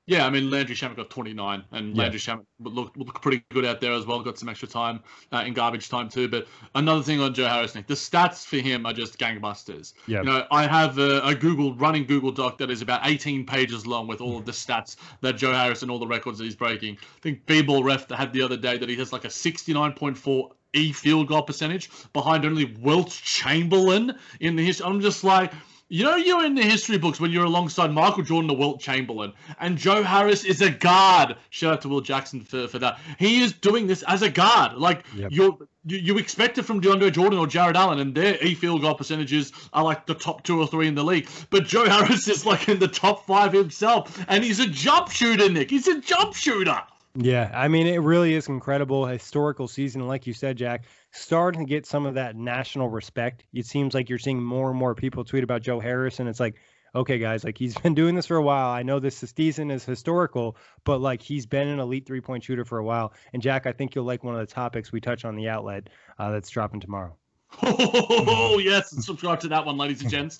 Yeah, 0.07 0.25
I 0.25 0.29
mean 0.31 0.49
Landry 0.49 0.75
Shamet 0.75 0.95
got 0.95 1.09
29, 1.09 1.63
and 1.71 1.95
yeah. 1.95 2.01
Landry 2.01 2.19
Shamet 2.19 2.43
looked 2.59 2.97
looked 2.97 3.21
pretty 3.21 3.43
good 3.51 3.65
out 3.65 3.79
there 3.79 3.93
as 3.93 4.05
well. 4.05 4.21
Got 4.21 4.39
some 4.39 4.49
extra 4.49 4.67
time 4.67 4.99
uh, 5.31 5.43
in 5.45 5.53
garbage 5.53 5.89
time 5.89 6.09
too. 6.09 6.27
But 6.27 6.47
another 6.73 7.03
thing 7.03 7.19
on 7.19 7.33
Joe 7.33 7.47
Harris, 7.47 7.75
Nick, 7.75 7.87
the 7.87 7.93
stats 7.93 8.43
for 8.43 8.57
him 8.57 8.85
are 8.85 8.93
just 8.93 9.19
gangbusters. 9.19 9.93
Yeah. 10.07 10.19
You 10.19 10.25
know, 10.25 10.47
I 10.49 10.65
have 10.65 10.97
a, 10.97 11.21
a, 11.21 11.35
Google 11.35 11.75
running 11.75 12.05
Google 12.05 12.31
Doc 12.31 12.57
that 12.57 12.71
is 12.71 12.81
about 12.81 13.01
18 13.03 13.45
pages 13.45 13.85
long 13.85 14.07
with 14.07 14.21
all 14.21 14.37
of 14.39 14.45
the 14.45 14.51
stats 14.51 14.95
that 15.21 15.37
Joe 15.37 15.53
Harris 15.53 15.83
and 15.83 15.91
all 15.91 15.99
the 15.99 16.07
records 16.07 16.39
that 16.39 16.45
he's 16.45 16.55
breaking. 16.55 16.97
I 16.99 17.19
think 17.21 17.45
B-ball 17.45 17.83
ref 17.83 18.09
had 18.09 18.33
the 18.33 18.41
other 18.41 18.57
day 18.57 18.77
that 18.77 18.89
he 18.89 18.95
has 18.95 19.13
like 19.13 19.25
a 19.25 19.29
69.4 19.29 20.51
E 20.73 20.93
field 20.93 21.27
goal 21.27 21.43
percentage 21.43 21.89
behind 22.13 22.45
only 22.45 22.75
Wilt 22.79 23.09
Chamberlain 23.09 24.17
in 24.39 24.55
the 24.55 24.65
history. 24.65 24.85
I'm 24.85 25.01
just 25.01 25.23
like 25.23 25.51
you 25.91 26.05
know, 26.05 26.15
you're 26.15 26.45
in 26.45 26.55
the 26.55 26.63
history 26.63 26.97
books 26.97 27.19
when 27.19 27.31
you're 27.31 27.43
alongside 27.43 27.91
Michael 27.91 28.23
Jordan 28.23 28.49
or 28.49 28.55
Wilt 28.55 28.79
Chamberlain, 28.79 29.33
and 29.59 29.77
Joe 29.77 30.03
Harris 30.03 30.45
is 30.45 30.61
a 30.61 30.69
guard. 30.69 31.35
Shout 31.49 31.73
out 31.73 31.81
to 31.81 31.89
Will 31.89 31.99
Jackson 31.99 32.39
for, 32.39 32.69
for 32.69 32.79
that. 32.79 32.97
He 33.19 33.41
is 33.41 33.51
doing 33.51 33.87
this 33.87 34.01
as 34.03 34.21
a 34.21 34.29
guard. 34.29 34.77
Like 34.77 35.03
yep. 35.13 35.33
you're, 35.33 35.57
you 35.85 35.97
you 35.97 36.17
expect 36.17 36.57
it 36.57 36.63
from 36.63 36.79
DeAndre 36.79 37.11
Jordan 37.11 37.37
or 37.37 37.45
Jarrett 37.45 37.75
Allen, 37.75 37.99
and 37.99 38.15
their 38.15 38.41
e 38.41 38.55
field 38.55 38.83
goal 38.83 38.95
percentages 38.95 39.51
are 39.73 39.83
like 39.83 40.05
the 40.05 40.13
top 40.13 40.43
two 40.43 40.61
or 40.61 40.65
three 40.65 40.87
in 40.87 40.95
the 40.95 41.03
league. 41.03 41.27
But 41.49 41.65
Joe 41.65 41.83
Harris 41.83 42.25
is 42.29 42.45
like 42.45 42.69
in 42.69 42.79
the 42.79 42.87
top 42.87 43.27
five 43.27 43.51
himself, 43.51 44.23
and 44.29 44.45
he's 44.45 44.61
a 44.61 44.67
jump 44.67 45.11
shooter, 45.11 45.49
Nick. 45.49 45.69
He's 45.69 45.89
a 45.89 45.99
jump 45.99 46.35
shooter. 46.35 46.81
Yeah, 47.15 47.51
I 47.53 47.67
mean, 47.67 47.87
it 47.87 47.97
really 47.97 48.33
is 48.33 48.47
incredible 48.47 49.05
historical 49.05 49.67
season. 49.67 50.07
Like 50.07 50.25
you 50.27 50.33
said, 50.33 50.57
Jack, 50.57 50.85
starting 51.11 51.65
to 51.65 51.69
get 51.69 51.85
some 51.85 52.05
of 52.05 52.13
that 52.15 52.35
national 52.37 52.87
respect. 52.87 53.43
It 53.53 53.65
seems 53.65 53.93
like 53.93 54.09
you're 54.09 54.19
seeing 54.19 54.41
more 54.41 54.69
and 54.69 54.79
more 54.79 54.95
people 54.95 55.25
tweet 55.25 55.43
about 55.43 55.61
Joe 55.61 55.79
Harris, 55.79 56.19
and 56.19 56.29
it's 56.29 56.39
like, 56.39 56.55
okay, 56.95 57.17
guys, 57.19 57.43
like 57.43 57.57
he's 57.57 57.77
been 57.79 57.95
doing 57.95 58.15
this 58.15 58.27
for 58.27 58.37
a 58.37 58.41
while. 58.41 58.69
I 58.69 58.83
know 58.83 58.99
this 58.99 59.17
season 59.35 59.71
is 59.71 59.83
historical, 59.83 60.55
but 60.85 61.01
like 61.01 61.21
he's 61.21 61.45
been 61.45 61.67
an 61.67 61.79
elite 61.79 62.05
three 62.05 62.21
point 62.21 62.43
shooter 62.43 62.63
for 62.63 62.77
a 62.77 62.83
while. 62.83 63.13
And 63.33 63.41
Jack, 63.41 63.67
I 63.67 63.73
think 63.73 63.93
you'll 63.93 64.05
like 64.05 64.23
one 64.23 64.35
of 64.35 64.47
the 64.47 64.53
topics 64.53 64.93
we 64.93 65.01
touch 65.01 65.25
on 65.25 65.35
the 65.35 65.49
outlet 65.49 65.89
uh, 66.17 66.31
that's 66.31 66.49
dropping 66.49 66.79
tomorrow. 66.79 67.15
Oh 67.63 68.57
yes, 68.63 68.93
And 68.93 69.03
subscribe 69.03 69.41
to 69.41 69.49
that 69.49 69.65
one, 69.65 69.77
ladies 69.77 70.01
and 70.01 70.09
gents 70.09 70.39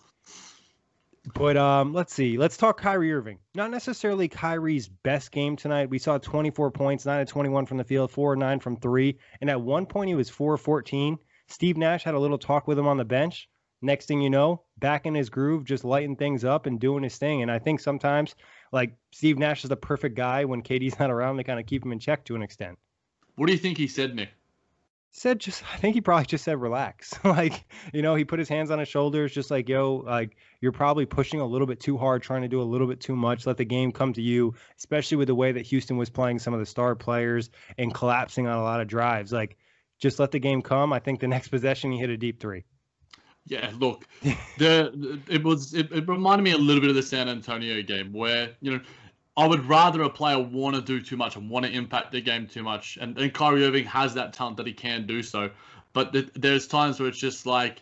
But 1.36 1.56
um, 1.56 1.94
let's 1.94 2.14
see. 2.14 2.38
Let's 2.38 2.58
talk 2.58 2.80
Kyrie 2.80 3.14
Irving. 3.14 3.40
Not 3.54 3.70
necessarily 3.70 4.28
Kyrie's 4.28 4.88
best 4.88 5.32
game 5.32 5.56
tonight. 5.56 5.90
We 5.90 6.00
saw 6.00 6.18
24 6.18 6.72
points, 6.72 7.06
9 7.06 7.22
of 7.22 7.28
21 7.28 7.68
from 7.68 7.78
the 7.78 7.84
field, 7.84 8.12
4 8.12 8.36
9 8.36 8.60
from 8.60 8.78
3. 8.78 9.18
And 9.40 9.50
at 9.50 9.62
one 9.62 9.86
point, 9.86 10.08
he 10.08 10.16
was 10.16 10.30
4 10.30 10.58
14. 10.58 11.20
Steve 11.48 11.78
Nash 11.78 12.04
had 12.04 12.16
a 12.16 12.20
little 12.20 12.40
talk 12.40 12.68
with 12.68 12.80
him 12.80 12.88
on 12.88 12.98
the 12.98 13.06
bench. 13.06 13.50
Next 13.84 14.06
thing 14.06 14.22
you 14.22 14.30
know, 14.30 14.64
back 14.78 15.06
in 15.06 15.16
his 15.16 15.30
groove, 15.30 15.66
just 15.66 15.84
lighting 15.84 16.16
things 16.16 16.44
up 16.44 16.66
and 16.66 16.80
doing 16.80 17.04
his 17.04 17.18
thing. 17.18 17.42
And 17.42 17.52
I 17.52 17.60
think 17.60 17.80
sometimes, 17.80 18.36
like, 18.72 18.96
Steve 19.12 19.40
Nash 19.40 19.64
is 19.64 19.70
the 19.70 19.76
perfect 19.76 20.16
guy 20.16 20.46
when 20.46 20.62
KD's 20.62 21.00
not 21.00 21.12
around 21.12 21.38
to 21.38 21.44
kind 21.44 21.60
of 21.60 21.66
keep 21.66 21.84
him 21.84 21.92
in 21.92 22.00
check 22.00 22.26
to 22.26 22.36
an 22.36 22.44
extent. 22.44 22.78
What 23.36 23.48
do 23.48 23.54
you 23.54 23.60
think 23.60 23.78
he 23.78 23.88
said, 23.88 24.16
Nick? 24.16 24.30
Said 25.12 25.40
just 25.40 25.64
I 25.74 25.78
think 25.78 25.96
he 25.96 26.02
probably 26.02 26.26
just 26.26 26.44
said 26.44 26.60
relax. 26.60 27.14
like, 27.24 27.66
you 27.94 28.02
know, 28.02 28.16
he 28.16 28.26
put 28.26 28.40
his 28.40 28.50
hands 28.50 28.72
on 28.72 28.80
his 28.80 28.88
shoulders 28.88 29.34
just 29.34 29.52
like, 29.52 29.70
yo, 29.70 30.04
like 30.06 30.36
you're 30.62 30.72
probably 30.72 31.06
pushing 31.06 31.40
a 31.40 31.46
little 31.46 31.68
bit 31.68 31.80
too 31.80 31.98
hard, 31.98 32.24
trying 32.24 32.42
to 32.42 32.48
do 32.48 32.62
a 32.62 32.64
little 32.64 32.88
bit 32.88 33.00
too 33.00 33.16
much. 33.16 33.46
Let 33.46 33.58
the 33.58 33.66
game 33.66 33.92
come 33.92 34.14
to 34.14 34.22
you, 34.22 34.56
especially 34.78 35.18
with 35.18 35.28
the 35.28 35.36
way 35.36 35.52
that 35.52 35.66
Houston 35.68 35.98
was 35.98 36.10
playing 36.10 36.40
some 36.40 36.54
of 36.54 36.60
the 36.60 36.66
star 36.66 36.96
players 36.96 37.50
and 37.78 37.94
collapsing 37.94 38.48
on 38.48 38.58
a 38.58 38.64
lot 38.64 38.82
of 38.82 38.88
drives. 38.88 39.32
Like, 39.32 39.58
just 40.00 40.20
let 40.20 40.32
the 40.32 40.40
game 40.40 40.62
come. 40.62 40.92
I 40.92 41.00
think 41.00 41.20
the 41.20 41.28
next 41.28 41.50
possession 41.50 41.92
he 41.92 42.00
hit 42.00 42.10
a 42.10 42.18
deep 42.18 42.40
three. 42.40 42.64
Yeah, 43.48 43.72
look, 43.80 44.06
the 44.58 45.20
it 45.28 45.44
was 45.44 45.74
it, 45.74 45.92
it 45.92 46.08
reminded 46.08 46.44
me 46.44 46.52
a 46.52 46.58
little 46.58 46.82
bit 46.82 46.90
of 46.90 46.96
the 46.96 47.04
San 47.04 47.28
Antonio 47.28 47.82
game 47.82 48.14
where, 48.14 48.52
you 48.62 48.72
know, 48.72 48.82
I 49.38 49.48
would 49.48 49.66
rather 49.66 50.02
a 50.02 50.10
player 50.10 50.40
want 50.40 50.76
to 50.76 50.82
do 50.82 51.02
too 51.02 51.16
much 51.16 51.36
and 51.36 51.50
want 51.50 51.66
to 51.66 51.72
impact 51.72 52.12
the 52.12 52.22
game 52.22 52.48
too 52.48 52.64
much. 52.64 52.98
And, 53.00 53.18
and 53.18 53.34
Kyrie 53.34 53.66
Irving 53.66 53.86
has 53.86 54.14
that 54.16 54.34
talent 54.34 54.58
that 54.58 54.68
he 54.68 54.74
can 54.74 55.08
do 55.08 55.24
so. 55.24 55.50
But 55.94 56.14
th- 56.14 56.30
there's 56.36 56.68
times 56.68 57.00
where 57.00 57.08
it's 57.08 57.18
just 57.18 57.46
like 57.46 57.82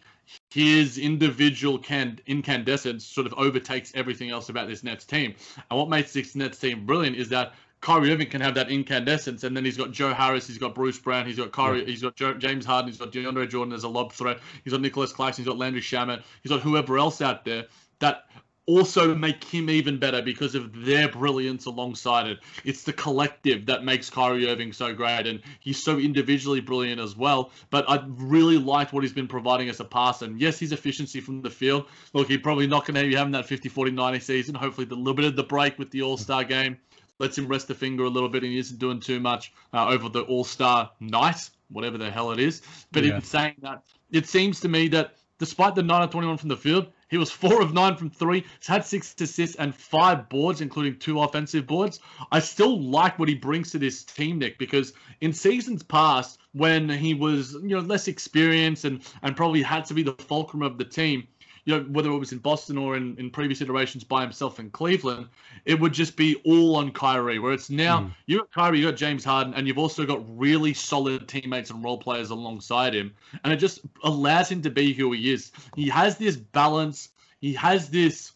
his 0.51 0.99
individual 0.99 1.79
can 1.79 2.19
incandescence 2.27 3.03
sort 3.03 3.25
of 3.25 3.33
overtakes 3.33 3.91
everything 3.95 4.29
else 4.29 4.49
about 4.49 4.67
this 4.67 4.83
Nets 4.83 5.05
team. 5.05 5.33
And 5.69 5.79
what 5.79 5.89
makes 5.89 6.13
this 6.13 6.35
Nets 6.35 6.59
team 6.59 6.85
brilliant 6.85 7.15
is 7.15 7.29
that 7.29 7.53
Kyrie 7.81 8.11
Irving 8.11 8.29
can 8.29 8.41
have 8.41 8.55
that 8.55 8.69
incandescence, 8.69 9.45
and 9.45 9.55
then 9.55 9.63
he's 9.63 9.77
got 9.77 9.91
Joe 9.91 10.13
Harris, 10.13 10.45
he's 10.45 10.57
got 10.57 10.75
Bruce 10.75 10.99
Brown, 10.99 11.25
he's 11.25 11.37
got 11.37 11.53
Kyrie, 11.53 11.79
yeah. 11.79 11.85
he's 11.85 12.01
got 12.01 12.13
Joe, 12.13 12.33
James 12.33 12.65
Harden, 12.65 12.91
he's 12.91 12.99
got 12.99 13.13
DeAndre 13.13 13.49
Jordan 13.49 13.73
as 13.73 13.85
a 13.85 13.87
lob 13.87 14.11
threat, 14.11 14.39
he's 14.65 14.73
got 14.73 14.81
Nicholas 14.81 15.13
Claxton, 15.13 15.45
he's 15.45 15.49
got 15.49 15.57
Landry 15.57 15.79
Shamet, 15.79 16.21
he's 16.43 16.51
got 16.51 16.59
whoever 16.59 16.97
else 16.97 17.21
out 17.21 17.45
there 17.45 17.67
that 17.99 18.28
also 18.69 19.15
make 19.15 19.43
him 19.43 19.67
even 19.67 19.97
better 19.97 20.21
because 20.21 20.53
of 20.53 20.85
their 20.85 21.09
brilliance 21.09 21.65
alongside 21.65 22.27
it. 22.27 22.39
It's 22.63 22.83
the 22.83 22.93
collective 22.93 23.65
that 23.65 23.83
makes 23.83 24.11
Kyrie 24.11 24.47
Irving 24.47 24.73
so 24.73 24.93
great, 24.93 25.25
and 25.25 25.41
he's 25.59 25.81
so 25.81 25.97
individually 25.97 26.61
brilliant 26.61 27.01
as 27.01 27.17
well. 27.17 27.51
But 27.71 27.89
I 27.89 28.03
really 28.07 28.59
liked 28.59 28.93
what 28.93 29.03
he's 29.03 29.13
been 29.13 29.27
providing 29.27 29.69
as 29.69 29.79
a 29.79 29.85
passer. 29.85 30.25
And 30.25 30.39
yes, 30.39 30.59
his 30.59 30.71
efficiency 30.71 31.19
from 31.19 31.41
the 31.41 31.49
field. 31.49 31.87
Look, 32.13 32.27
he's 32.27 32.41
probably 32.41 32.67
not 32.67 32.85
going 32.85 32.95
to 32.95 33.09
be 33.09 33.15
having 33.15 33.33
that 33.33 33.47
50 33.47 33.69
40 33.69 33.91
90 33.91 34.19
season. 34.19 34.53
Hopefully, 34.53 34.85
the 34.85 34.95
little 34.95 35.15
bit 35.15 35.25
of 35.25 35.35
the 35.35 35.43
break 35.43 35.79
with 35.79 35.89
the 35.89 36.03
All 36.03 36.17
Star 36.17 36.43
game 36.43 36.77
lets 37.17 37.37
him 37.37 37.47
rest 37.47 37.67
the 37.67 37.75
finger 37.75 38.03
a 38.03 38.09
little 38.09 38.29
bit 38.29 38.43
and 38.43 38.51
he 38.51 38.59
isn't 38.59 38.79
doing 38.79 38.99
too 38.99 39.19
much 39.19 39.51
uh, 39.73 39.87
over 39.87 40.09
the 40.09 40.21
All 40.21 40.43
Star 40.43 40.91
night, 40.99 41.49
whatever 41.69 41.97
the 41.97 42.09
hell 42.09 42.31
it 42.31 42.39
is. 42.39 42.61
But 42.91 43.03
yeah. 43.03 43.15
in 43.15 43.21
saying 43.23 43.55
that, 43.61 43.83
it 44.11 44.27
seems 44.27 44.59
to 44.61 44.69
me 44.69 44.87
that 44.89 45.15
despite 45.39 45.73
the 45.73 45.83
9 45.83 46.03
of 46.03 46.09
21 46.11 46.37
from 46.37 46.49
the 46.49 46.57
field, 46.57 46.91
he 47.09 47.17
was 47.17 47.31
four 47.31 47.61
of 47.61 47.73
nine 47.73 47.95
from 47.95 48.09
three. 48.09 48.45
He's 48.59 48.67
had 48.67 48.85
six 48.85 49.15
assists 49.19 49.55
and 49.55 49.75
five 49.75 50.29
boards, 50.29 50.61
including 50.61 50.97
two 50.99 51.19
offensive 51.19 51.65
boards. 51.65 51.99
I 52.31 52.39
still 52.39 52.79
like 52.81 53.17
what 53.17 53.29
he 53.29 53.35
brings 53.35 53.71
to 53.71 53.79
this 53.79 54.03
team, 54.03 54.39
Nick, 54.39 54.57
because 54.57 54.93
in 55.21 55.33
seasons 55.33 55.83
past, 55.83 56.39
when 56.53 56.89
he 56.89 57.13
was 57.13 57.53
you 57.53 57.69
know 57.69 57.79
less 57.79 58.07
experienced 58.07 58.85
and 58.85 59.01
and 59.21 59.35
probably 59.35 59.61
had 59.61 59.85
to 59.85 59.93
be 59.93 60.03
the 60.03 60.13
fulcrum 60.13 60.61
of 60.61 60.77
the 60.77 60.85
team, 60.85 61.27
you 61.69 61.77
know, 61.77 61.83
whether 61.83 62.09
it 62.09 62.17
was 62.17 62.31
in 62.31 62.39
Boston 62.39 62.79
or 62.79 62.97
in, 62.97 63.15
in 63.17 63.29
previous 63.29 63.61
iterations 63.61 64.03
by 64.03 64.23
himself 64.23 64.59
in 64.59 64.71
Cleveland, 64.71 65.27
it 65.65 65.79
would 65.79 65.93
just 65.93 66.17
be 66.17 66.35
all 66.43 66.75
on 66.77 66.91
Kyrie. 66.91 67.37
Where 67.37 67.53
it's 67.53 67.69
now 67.69 68.01
mm. 68.01 68.11
you 68.25 68.39
got 68.39 68.51
Kyrie, 68.51 68.79
you 68.79 68.85
got 68.85 68.97
James 68.97 69.23
Harden, 69.23 69.53
and 69.53 69.67
you've 69.67 69.77
also 69.77 70.03
got 70.03 70.23
really 70.35 70.73
solid 70.73 71.27
teammates 71.27 71.69
and 71.69 71.83
role 71.83 71.99
players 71.99 72.31
alongside 72.31 72.95
him, 72.95 73.13
and 73.43 73.53
it 73.53 73.57
just 73.57 73.81
allows 74.03 74.49
him 74.49 74.63
to 74.63 74.71
be 74.71 74.93
who 74.93 75.11
he 75.11 75.31
is. 75.31 75.51
He 75.75 75.87
has 75.89 76.17
this 76.17 76.35
balance. 76.35 77.09
He 77.39 77.53
has 77.53 77.89
this 77.89 78.31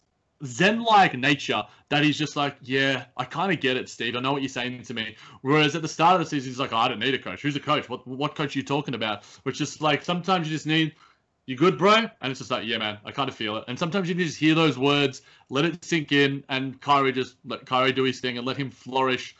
zen-like 0.45 1.17
nature 1.17 1.63
that 1.89 2.03
he's 2.03 2.17
just 2.17 2.35
like, 2.35 2.55
yeah, 2.61 3.05
I 3.17 3.25
kind 3.25 3.51
of 3.51 3.59
get 3.61 3.77
it, 3.77 3.89
Steve. 3.89 4.15
I 4.15 4.19
know 4.19 4.31
what 4.31 4.43
you're 4.43 4.49
saying 4.49 4.83
to 4.83 4.93
me. 4.93 5.15
Whereas 5.41 5.75
at 5.75 5.81
the 5.81 5.87
start 5.87 6.15
of 6.15 6.19
the 6.21 6.29
season, 6.29 6.51
he's 6.51 6.59
like, 6.59 6.71
oh, 6.71 6.77
I 6.77 6.87
don't 6.87 6.99
need 6.99 7.15
a 7.15 7.19
coach. 7.19 7.41
Who's 7.41 7.55
a 7.55 7.59
coach? 7.59 7.89
What 7.89 8.05
what 8.07 8.35
coach 8.35 8.55
are 8.55 8.59
you 8.59 8.63
talking 8.63 8.93
about? 8.93 9.23
Which 9.41 9.59
is 9.59 9.81
like 9.81 10.03
sometimes 10.03 10.47
you 10.47 10.53
just 10.53 10.67
need 10.67 10.93
you 11.45 11.57
good, 11.57 11.77
bro? 11.77 11.93
And 11.93 12.31
it's 12.31 12.39
just 12.39 12.51
like, 12.51 12.65
yeah, 12.65 12.77
man, 12.77 12.97
I 13.03 13.11
kind 13.11 13.29
of 13.29 13.35
feel 13.35 13.57
it. 13.57 13.65
And 13.67 13.77
sometimes 13.77 14.07
you 14.07 14.15
just 14.15 14.37
hear 14.37 14.55
those 14.55 14.77
words, 14.77 15.21
let 15.49 15.65
it 15.65 15.83
sink 15.83 16.11
in, 16.11 16.43
and 16.49 16.79
Kyrie 16.79 17.11
just 17.11 17.35
let 17.45 17.65
Kyrie 17.65 17.91
do 17.91 18.03
his 18.03 18.19
thing 18.19 18.37
and 18.37 18.47
let 18.47 18.57
him 18.57 18.69
flourish 18.71 19.35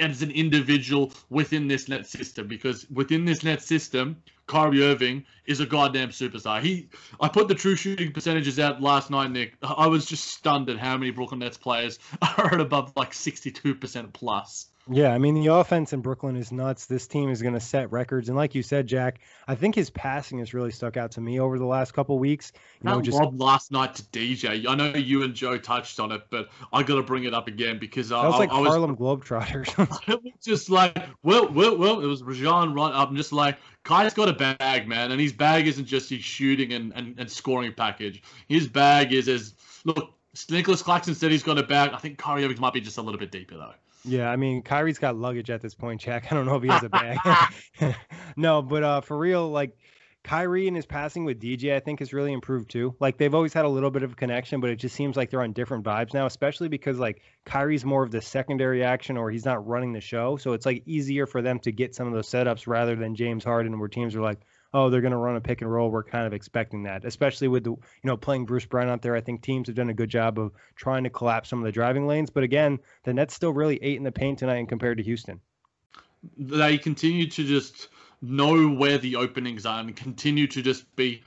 as 0.00 0.22
an 0.22 0.30
individual 0.30 1.12
within 1.30 1.66
this 1.66 1.88
net 1.88 2.06
system. 2.06 2.46
Because 2.46 2.88
within 2.90 3.24
this 3.24 3.42
net 3.42 3.60
system, 3.60 4.16
Kyrie 4.46 4.84
Irving 4.84 5.24
is 5.46 5.58
a 5.58 5.66
goddamn 5.66 6.10
superstar. 6.10 6.60
He, 6.62 6.88
I 7.20 7.28
put 7.28 7.48
the 7.48 7.54
true 7.56 7.74
shooting 7.74 8.12
percentages 8.12 8.60
out 8.60 8.80
last 8.80 9.10
night, 9.10 9.32
Nick. 9.32 9.54
I 9.62 9.88
was 9.88 10.06
just 10.06 10.24
stunned 10.26 10.70
at 10.70 10.78
how 10.78 10.96
many 10.96 11.10
Brooklyn 11.10 11.40
Nets 11.40 11.58
players 11.58 11.98
are 12.22 12.54
at 12.54 12.60
above 12.60 12.92
like 12.94 13.10
62% 13.10 14.12
plus. 14.12 14.68
Yeah, 14.90 15.12
I 15.12 15.18
mean 15.18 15.34
the 15.34 15.48
offense 15.48 15.92
in 15.92 16.00
Brooklyn 16.00 16.34
is 16.36 16.50
nuts. 16.50 16.86
This 16.86 17.06
team 17.06 17.28
is 17.28 17.42
going 17.42 17.54
to 17.54 17.60
set 17.60 17.92
records, 17.92 18.28
and 18.28 18.36
like 18.36 18.54
you 18.54 18.62
said, 18.62 18.86
Jack, 18.86 19.20
I 19.46 19.54
think 19.54 19.74
his 19.74 19.90
passing 19.90 20.38
has 20.38 20.54
really 20.54 20.70
stuck 20.70 20.96
out 20.96 21.10
to 21.12 21.20
me 21.20 21.40
over 21.40 21.58
the 21.58 21.66
last 21.66 21.92
couple 21.92 22.18
weeks. 22.18 22.52
You 22.82 22.90
know, 22.90 23.02
just 23.02 23.20
last 23.34 23.70
night 23.70 23.94
to 23.96 24.02
DJ. 24.04 24.66
I 24.66 24.74
know 24.74 24.94
you 24.94 25.24
and 25.24 25.34
Joe 25.34 25.58
touched 25.58 26.00
on 26.00 26.10
it, 26.12 26.22
but 26.30 26.48
I 26.72 26.82
got 26.82 26.94
to 26.94 27.02
bring 27.02 27.24
it 27.24 27.34
up 27.34 27.48
again 27.48 27.78
because 27.78 28.08
that 28.08 28.24
was 28.24 28.36
I, 28.36 28.38
like 28.38 28.50
I, 28.50 28.54
Harlem 28.54 28.96
was, 28.96 29.18
Globetrotters. 29.18 30.02
it 30.08 30.22
was 30.22 30.32
just 30.42 30.70
like, 30.70 30.96
well, 31.22 31.52
well, 31.52 31.76
well. 31.76 32.00
It 32.00 32.06
was 32.06 32.22
Rajon 32.22 32.72
run 32.72 32.92
up. 32.92 33.10
I'm 33.10 33.16
just 33.16 33.32
like, 33.32 33.58
Kai's 33.84 34.14
got 34.14 34.28
a 34.28 34.32
bag, 34.32 34.88
man, 34.88 35.12
and 35.12 35.20
his 35.20 35.32
bag 35.32 35.66
isn't 35.66 35.86
just 35.86 36.08
his 36.08 36.24
shooting 36.24 36.72
and, 36.72 36.92
and, 36.94 37.18
and 37.18 37.30
scoring 37.30 37.74
package. 37.74 38.22
His 38.48 38.66
bag 38.68 39.12
is 39.12 39.28
as 39.28 39.54
look. 39.84 40.14
Nicholas 40.50 40.82
Claxton 40.82 41.16
said 41.16 41.32
he's 41.32 41.42
got 41.42 41.58
a 41.58 41.64
bag. 41.64 41.90
I 41.92 41.98
think 41.98 42.16
Kyrie 42.16 42.44
Irving 42.44 42.60
might 42.60 42.72
be 42.72 42.80
just 42.80 42.96
a 42.98 43.02
little 43.02 43.18
bit 43.18 43.32
deeper 43.32 43.56
though. 43.56 43.72
Yeah, 44.04 44.30
I 44.30 44.36
mean, 44.36 44.62
Kyrie's 44.62 44.98
got 44.98 45.16
luggage 45.16 45.50
at 45.50 45.60
this 45.60 45.74
point, 45.74 46.00
Jack. 46.00 46.30
I 46.30 46.34
don't 46.34 46.46
know 46.46 46.56
if 46.56 46.62
he 46.62 46.68
has 46.68 46.82
a 46.82 46.88
bag. 46.88 47.18
no, 48.36 48.62
but 48.62 48.82
uh, 48.82 49.00
for 49.00 49.18
real, 49.18 49.50
like 49.50 49.76
Kyrie 50.24 50.66
and 50.66 50.76
his 50.76 50.86
passing 50.86 51.24
with 51.24 51.40
DJ, 51.40 51.74
I 51.74 51.80
think 51.80 52.00
has 52.00 52.12
really 52.12 52.32
improved 52.32 52.70
too. 52.70 52.94
Like 53.00 53.16
they've 53.18 53.34
always 53.34 53.52
had 53.52 53.64
a 53.64 53.68
little 53.68 53.90
bit 53.90 54.02
of 54.02 54.12
a 54.12 54.14
connection, 54.14 54.60
but 54.60 54.70
it 54.70 54.76
just 54.76 54.94
seems 54.94 55.16
like 55.16 55.30
they're 55.30 55.42
on 55.42 55.52
different 55.52 55.84
vibes 55.84 56.12
now, 56.12 56.26
especially 56.26 56.68
because 56.68 56.98
like 56.98 57.22
Kyrie's 57.44 57.84
more 57.84 58.02
of 58.02 58.10
the 58.10 58.20
secondary 58.20 58.84
action 58.84 59.16
or 59.16 59.30
he's 59.30 59.44
not 59.44 59.66
running 59.66 59.92
the 59.92 60.00
show. 60.00 60.36
So 60.36 60.52
it's 60.52 60.66
like 60.66 60.82
easier 60.86 61.26
for 61.26 61.40
them 61.40 61.58
to 61.60 61.72
get 61.72 61.94
some 61.94 62.06
of 62.06 62.12
those 62.12 62.28
setups 62.28 62.66
rather 62.66 62.94
than 62.94 63.14
James 63.14 63.44
Harden, 63.44 63.78
where 63.78 63.88
teams 63.88 64.14
are 64.14 64.20
like, 64.20 64.40
oh, 64.74 64.90
they're 64.90 65.00
going 65.00 65.12
to 65.12 65.16
run 65.16 65.36
a 65.36 65.40
pick 65.40 65.60
and 65.62 65.72
roll. 65.72 65.90
We're 65.90 66.04
kind 66.04 66.26
of 66.26 66.32
expecting 66.32 66.82
that, 66.84 67.04
especially 67.04 67.48
with 67.48 67.64
the, 67.64 67.70
you 67.70 67.80
know, 68.04 68.16
playing 68.16 68.46
Bruce 68.46 68.66
Brown 68.66 68.88
out 68.88 69.02
there. 69.02 69.16
I 69.16 69.20
think 69.20 69.42
teams 69.42 69.68
have 69.68 69.76
done 69.76 69.90
a 69.90 69.94
good 69.94 70.10
job 70.10 70.38
of 70.38 70.52
trying 70.76 71.04
to 71.04 71.10
collapse 71.10 71.48
some 71.48 71.58
of 71.58 71.64
the 71.64 71.72
driving 71.72 72.06
lanes. 72.06 72.30
But 72.30 72.42
again, 72.42 72.78
the 73.04 73.14
Nets 73.14 73.34
still 73.34 73.52
really 73.52 73.78
ate 73.82 73.96
in 73.96 74.04
the 74.04 74.12
paint 74.12 74.38
tonight 74.38 74.56
and 74.56 74.68
compared 74.68 74.98
to 74.98 75.04
Houston. 75.04 75.40
They 76.36 76.78
continue 76.78 77.28
to 77.30 77.44
just 77.44 77.88
know 78.20 78.68
where 78.68 78.98
the 78.98 79.16
openings 79.16 79.64
are 79.64 79.80
and 79.80 79.94
continue 79.94 80.46
to 80.48 80.62
just 80.62 80.94
be 80.96 81.22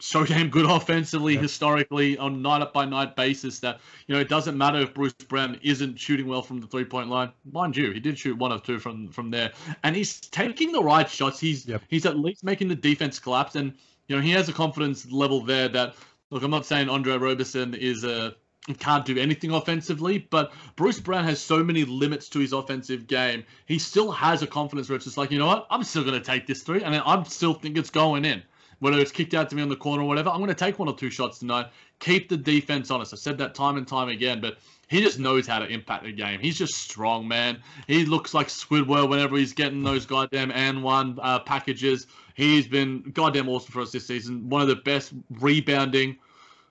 so 0.00 0.24
damn 0.24 0.48
good 0.48 0.68
offensively, 0.68 1.34
yeah. 1.34 1.40
historically, 1.40 2.18
on 2.18 2.42
night 2.42 2.62
up 2.62 2.72
by 2.72 2.84
night 2.84 3.16
basis 3.16 3.60
that, 3.60 3.80
you 4.06 4.14
know, 4.14 4.20
it 4.20 4.28
doesn't 4.28 4.58
matter 4.58 4.78
if 4.78 4.92
Bruce 4.92 5.12
Brown 5.12 5.58
isn't 5.62 5.98
shooting 5.98 6.26
well 6.26 6.42
from 6.42 6.60
the 6.60 6.66
three 6.66 6.84
point 6.84 7.08
line. 7.08 7.30
Mind 7.50 7.76
you, 7.76 7.92
he 7.92 8.00
did 8.00 8.18
shoot 8.18 8.36
one 8.36 8.52
of 8.52 8.62
two 8.62 8.78
from 8.78 9.08
from 9.08 9.30
there. 9.30 9.52
And 9.82 9.94
he's 9.94 10.20
taking 10.20 10.72
the 10.72 10.82
right 10.82 11.08
shots. 11.08 11.38
He's 11.38 11.66
yep. 11.66 11.82
he's 11.88 12.06
at 12.06 12.18
least 12.18 12.44
making 12.44 12.68
the 12.68 12.74
defense 12.74 13.18
collapse. 13.18 13.54
And, 13.54 13.72
you 14.08 14.16
know, 14.16 14.22
he 14.22 14.30
has 14.32 14.48
a 14.48 14.52
confidence 14.52 15.10
level 15.10 15.42
there 15.42 15.68
that 15.68 15.94
look, 16.30 16.42
I'm 16.42 16.50
not 16.50 16.66
saying 16.66 16.88
Andre 16.88 17.16
Roberson 17.16 17.74
is 17.74 18.04
a 18.04 18.34
can't 18.78 19.04
do 19.04 19.18
anything 19.18 19.50
offensively, 19.50 20.26
but 20.30 20.52
Bruce 20.74 20.98
Brown 20.98 21.24
has 21.24 21.38
so 21.38 21.62
many 21.62 21.84
limits 21.84 22.30
to 22.30 22.38
his 22.38 22.54
offensive 22.54 23.06
game. 23.06 23.44
He 23.66 23.78
still 23.78 24.10
has 24.10 24.42
a 24.42 24.46
confidence 24.46 24.88
where 24.88 24.96
it's 24.96 25.04
just 25.04 25.18
like, 25.18 25.30
you 25.30 25.38
know 25.38 25.46
what, 25.46 25.66
I'm 25.70 25.84
still 25.84 26.02
going 26.02 26.18
to 26.18 26.24
take 26.24 26.46
this 26.46 26.62
three, 26.62 26.82
and 26.82 26.96
I'm 26.96 27.26
still 27.26 27.52
think 27.52 27.76
it's 27.76 27.90
going 27.90 28.24
in 28.24 28.42
whether 28.84 28.98
it's 28.98 29.10
kicked 29.10 29.32
out 29.32 29.48
to 29.48 29.56
me 29.56 29.62
on 29.62 29.70
the 29.70 29.76
corner 29.76 30.02
or 30.02 30.06
whatever, 30.06 30.28
I'm 30.28 30.40
going 30.40 30.48
to 30.48 30.54
take 30.54 30.78
one 30.78 30.88
or 30.88 30.94
two 30.94 31.08
shots 31.08 31.38
tonight. 31.38 31.68
Keep 32.00 32.28
the 32.28 32.36
defense 32.36 32.90
honest. 32.90 33.14
I've 33.14 33.18
said 33.18 33.38
that 33.38 33.54
time 33.54 33.78
and 33.78 33.88
time 33.88 34.10
again, 34.10 34.42
but 34.42 34.58
he 34.88 35.00
just 35.00 35.18
knows 35.18 35.46
how 35.46 35.58
to 35.58 35.66
impact 35.66 36.04
the 36.04 36.12
game. 36.12 36.38
He's 36.38 36.58
just 36.58 36.74
strong, 36.74 37.26
man. 37.26 37.62
He 37.86 38.04
looks 38.04 38.34
like 38.34 38.48
Squidward 38.48 39.08
whenever 39.08 39.38
he's 39.38 39.54
getting 39.54 39.82
those 39.82 40.04
goddamn 40.04 40.50
and 40.50 40.82
one 40.82 41.18
uh, 41.22 41.38
packages. 41.38 42.08
He's 42.34 42.68
been 42.68 43.10
goddamn 43.14 43.48
awesome 43.48 43.72
for 43.72 43.80
us 43.80 43.90
this 43.90 44.06
season. 44.06 44.50
One 44.50 44.60
of 44.60 44.68
the 44.68 44.76
best 44.76 45.14
rebounding 45.30 46.18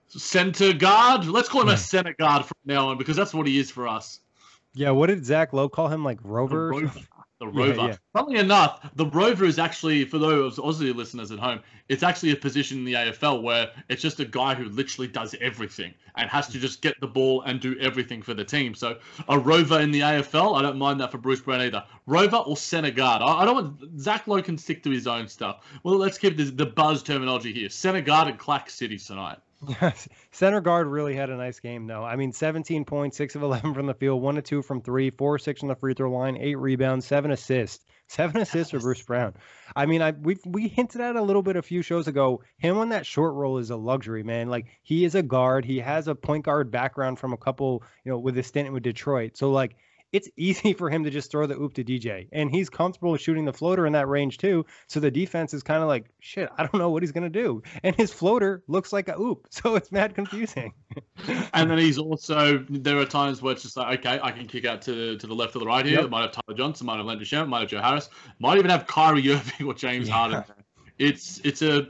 center 0.09 0.71
guard. 0.71 1.25
Let's 1.25 1.49
call 1.49 1.63
him 1.63 1.69
a 1.69 1.77
center 1.77 2.13
guard 2.13 2.45
from 2.45 2.57
now 2.65 2.89
on 2.89 2.99
because 2.99 3.17
that's 3.17 3.33
what 3.33 3.47
he 3.47 3.57
is 3.57 3.71
for 3.71 3.87
us. 3.87 4.19
Yeah, 4.75 4.91
what 4.91 5.07
did 5.07 5.25
Zach 5.25 5.51
Lowe 5.51 5.67
call 5.67 5.87
him? 5.87 6.03
Like 6.03 6.19
Rover? 6.23 6.69
Rover. 6.69 6.91
The 7.51 7.59
rover. 7.59 7.87
yeah. 7.87 7.95
Funnily 8.13 8.39
enough, 8.39 8.89
the 8.95 9.05
rover 9.07 9.45
is 9.45 9.59
actually, 9.59 10.05
for 10.05 10.17
those 10.17 10.57
Aussie 10.57 10.93
listeners 10.93 11.31
at 11.31 11.39
home, 11.39 11.59
it's 11.89 12.03
actually 12.03 12.31
a 12.31 12.35
position 12.35 12.79
in 12.79 12.85
the 12.85 12.93
AFL 12.93 13.41
where 13.41 13.71
it's 13.89 14.01
just 14.01 14.19
a 14.19 14.25
guy 14.25 14.53
who 14.53 14.65
literally 14.65 15.07
does 15.07 15.35
everything 15.41 15.93
and 16.15 16.29
has 16.29 16.47
to 16.47 16.59
just 16.59 16.81
get 16.81 16.99
the 17.01 17.07
ball 17.07 17.41
and 17.41 17.59
do 17.59 17.77
everything 17.79 18.21
for 18.21 18.33
the 18.33 18.43
team. 18.43 18.73
So 18.73 18.97
a 19.27 19.37
rover 19.37 19.79
in 19.79 19.91
the 19.91 20.01
AFL, 20.01 20.57
I 20.57 20.61
don't 20.61 20.77
mind 20.77 20.99
that 21.01 21.11
for 21.11 21.17
Bruce 21.17 21.41
Brown 21.41 21.61
either. 21.61 21.83
Rover 22.05 22.37
or 22.37 22.55
centre 22.55 22.91
guard. 22.91 23.21
I, 23.21 23.41
I 23.41 23.45
don't 23.45 23.55
want 23.55 23.99
Zach 23.99 24.27
Lowe 24.27 24.41
can 24.41 24.57
stick 24.57 24.83
to 24.83 24.89
his 24.89 25.07
own 25.07 25.27
stuff. 25.27 25.65
Well, 25.83 25.97
let's 25.97 26.17
keep 26.17 26.37
this, 26.37 26.51
the 26.51 26.65
buzz 26.65 27.03
terminology 27.03 27.53
here. 27.53 27.69
Centre 27.69 28.01
guard 28.01 28.27
and 28.27 28.37
Clack 28.37 28.69
City 28.69 28.97
tonight. 28.97 29.39
Yes. 29.67 30.07
Center 30.31 30.61
guard 30.61 30.87
really 30.87 31.15
had 31.15 31.29
a 31.29 31.35
nice 31.37 31.59
game, 31.59 31.87
though. 31.87 32.03
I 32.03 32.15
mean, 32.15 32.31
17 32.31 32.85
points, 32.85 33.17
6 33.17 33.35
of 33.35 33.43
11 33.43 33.73
from 33.73 33.85
the 33.85 33.93
field, 33.93 34.21
1 34.21 34.35
to 34.35 34.41
2 34.41 34.61
from 34.61 34.81
3, 34.81 35.09
4 35.11 35.39
6 35.39 35.63
on 35.63 35.69
the 35.69 35.75
free 35.75 35.93
throw 35.93 36.11
line, 36.11 36.37
8 36.37 36.55
rebounds, 36.55 37.05
7 37.05 37.31
assists. 37.31 37.85
7 38.07 38.41
assists 38.41 38.71
for 38.71 38.79
Bruce 38.79 39.01
Brown. 39.01 39.33
I 39.75 39.85
mean, 39.85 40.01
I 40.01 40.11
we 40.11 40.37
we 40.45 40.67
hinted 40.67 41.01
at 41.01 41.15
a 41.15 41.21
little 41.21 41.41
bit 41.41 41.55
a 41.55 41.61
few 41.61 41.81
shows 41.81 42.07
ago. 42.07 42.43
Him 42.57 42.77
on 42.77 42.89
that 42.89 43.05
short 43.05 43.33
roll 43.33 43.57
is 43.57 43.69
a 43.69 43.77
luxury, 43.77 44.23
man. 44.23 44.49
Like 44.49 44.67
he 44.83 45.05
is 45.05 45.15
a 45.15 45.23
guard. 45.23 45.65
He 45.65 45.79
has 45.79 46.07
a 46.07 46.13
point 46.15 46.45
guard 46.45 46.69
background 46.69 47.17
from 47.17 47.33
a 47.33 47.37
couple, 47.37 47.83
you 48.03 48.11
know, 48.11 48.19
with 48.19 48.35
his 48.35 48.45
stint 48.47 48.71
with 48.71 48.83
Detroit. 48.83 49.37
So 49.37 49.51
like 49.51 49.77
it's 50.13 50.29
easy 50.37 50.71
for 50.79 50.89
him 50.89 51.03
to 51.03 51.09
just 51.09 51.29
throw 51.31 51.45
the 51.47 51.55
oop 51.59 51.73
to 51.73 51.83
DJ. 51.83 52.29
And 52.31 52.49
he's 52.49 52.69
comfortable 52.69 53.17
shooting 53.17 53.43
the 53.45 53.51
floater 53.51 53.85
in 53.85 53.93
that 53.93 54.07
range 54.07 54.37
too. 54.37 54.65
So 54.87 54.99
the 54.99 55.11
defense 55.11 55.53
is 55.53 55.63
kind 55.63 55.81
of 55.81 55.89
like, 55.89 56.05
shit, 56.19 56.49
I 56.57 56.61
don't 56.63 56.75
know 56.75 56.89
what 56.91 57.03
he's 57.03 57.11
going 57.11 57.29
to 57.29 57.41
do. 57.41 57.61
And 57.83 57.95
his 57.95 58.13
floater 58.13 58.63
looks 58.67 58.93
like 58.93 59.09
a 59.09 59.19
oop. 59.19 59.47
So 59.63 59.75
it's 59.75 59.91
mad 59.91 60.15
confusing. 60.15 60.73
And 61.53 61.69
then 61.69 61.77
he's 61.77 61.97
also 61.97 62.65
there 62.69 62.97
are 62.97 63.05
times 63.05 63.41
where 63.41 63.53
it's 63.53 63.63
just 63.63 63.77
like, 63.77 63.99
okay, 63.99 64.19
I 64.21 64.31
can 64.31 64.45
kick 64.47 64.65
out 64.65 64.81
to 64.83 65.17
to 65.17 65.27
the 65.27 65.33
left 65.33 65.55
or 65.55 65.59
the 65.59 65.65
right 65.65 65.85
here. 65.85 65.95
Yep. 65.95 66.05
It 66.05 66.09
might 66.11 66.21
have 66.21 66.31
Tyler 66.31 66.57
Johnson, 66.57 66.85
might 66.87 66.97
have 66.97 67.05
Landry 67.05 67.25
Shamet, 67.25 67.47
might 67.47 67.61
have 67.61 67.69
Joe 67.69 67.81
Harris, 67.81 68.09
might 68.39 68.57
even 68.57 68.69
have 68.69 68.85
Kyrie 68.87 69.31
Irving 69.31 69.67
or 69.67 69.73
James 69.73 70.07
Yeah. 70.07 70.13
Harden. 70.13 70.43
It's 70.99 71.39
it's 71.43 71.61
a 71.61 71.87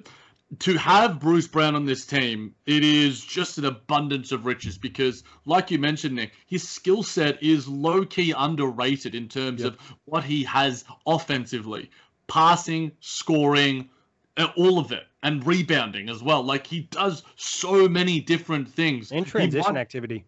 to 0.59 0.77
have 0.77 1.19
Bruce 1.19 1.47
Brown 1.47 1.75
on 1.75 1.85
this 1.85 2.05
team, 2.05 2.53
it 2.65 2.83
is 2.83 3.23
just 3.23 3.57
an 3.57 3.65
abundance 3.65 4.31
of 4.31 4.45
riches 4.45 4.77
because, 4.77 5.23
like 5.45 5.71
you 5.71 5.79
mentioned, 5.79 6.15
Nick, 6.15 6.33
his 6.47 6.67
skill 6.67 7.03
set 7.03 7.41
is 7.41 7.67
low 7.67 8.05
key 8.05 8.33
underrated 8.37 9.15
in 9.15 9.27
terms 9.27 9.61
Yep. 9.63 9.73
of 9.73 9.79
what 10.05 10.23
he 10.23 10.43
has 10.43 10.85
offensively 11.07 11.89
passing, 12.27 12.91
scoring, 12.99 13.89
uh, 14.37 14.47
all 14.57 14.79
of 14.79 14.91
it, 14.91 15.03
and 15.23 15.45
rebounding 15.45 16.09
as 16.09 16.23
well. 16.23 16.41
Like 16.43 16.65
he 16.65 16.81
does 16.91 17.23
so 17.35 17.87
many 17.87 18.19
different 18.19 18.67
things. 18.67 19.11
In 19.11 19.23
transition 19.25 19.63
won- 19.73 19.77
activity. 19.77 20.25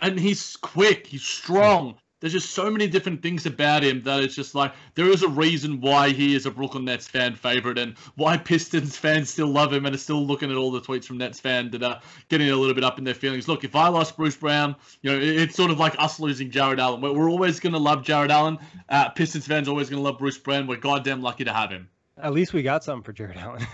and 0.00 0.18
he's 0.18 0.56
quick, 0.56 1.06
he's 1.06 1.22
strong. 1.22 1.96
There's 2.26 2.42
just 2.42 2.54
so 2.54 2.68
many 2.68 2.88
different 2.88 3.22
things 3.22 3.46
about 3.46 3.84
him 3.84 4.02
that 4.02 4.20
it's 4.20 4.34
just 4.34 4.56
like 4.56 4.74
there 4.96 5.08
is 5.08 5.22
a 5.22 5.28
reason 5.28 5.80
why 5.80 6.08
he 6.08 6.34
is 6.34 6.44
a 6.44 6.50
Brooklyn 6.50 6.84
Nets 6.84 7.06
fan 7.06 7.36
favorite 7.36 7.78
and 7.78 7.96
why 8.16 8.36
Pistons 8.36 8.96
fans 8.98 9.30
still 9.30 9.46
love 9.46 9.72
him 9.72 9.86
and 9.86 9.94
are 9.94 9.98
still 9.98 10.26
looking 10.26 10.50
at 10.50 10.56
all 10.56 10.72
the 10.72 10.80
tweets 10.80 11.04
from 11.04 11.18
Nets 11.18 11.38
fans 11.38 11.70
that 11.70 11.84
are 11.84 12.00
getting 12.28 12.50
a 12.50 12.56
little 12.56 12.74
bit 12.74 12.82
up 12.82 12.98
in 12.98 13.04
their 13.04 13.14
feelings. 13.14 13.46
Look, 13.46 13.62
if 13.62 13.76
I 13.76 13.86
lost 13.86 14.16
Bruce 14.16 14.34
Brown, 14.34 14.74
you 15.02 15.12
know, 15.12 15.20
it's 15.20 15.54
sort 15.54 15.70
of 15.70 15.78
like 15.78 15.94
us 16.02 16.18
losing 16.18 16.50
Jarrett 16.50 16.80
Allen. 16.80 17.00
We're, 17.00 17.30
always 17.30 17.60
going 17.60 17.74
to 17.74 17.78
love 17.78 18.02
Jarrett 18.02 18.32
Allen. 18.32 18.58
Uh, 18.88 19.08
Pistons 19.10 19.46
fans 19.46 19.68
always 19.68 19.88
going 19.88 20.02
to 20.02 20.04
love 20.04 20.18
Bruce 20.18 20.36
Brown. 20.36 20.66
We're 20.66 20.78
goddamn 20.78 21.22
lucky 21.22 21.44
to 21.44 21.52
have 21.52 21.70
him. 21.70 21.88
At 22.18 22.32
least 22.32 22.54
we 22.54 22.62
got 22.62 22.82
something 22.82 23.02
for 23.02 23.12
Jarrett 23.12 23.36
Allen. 23.36 23.66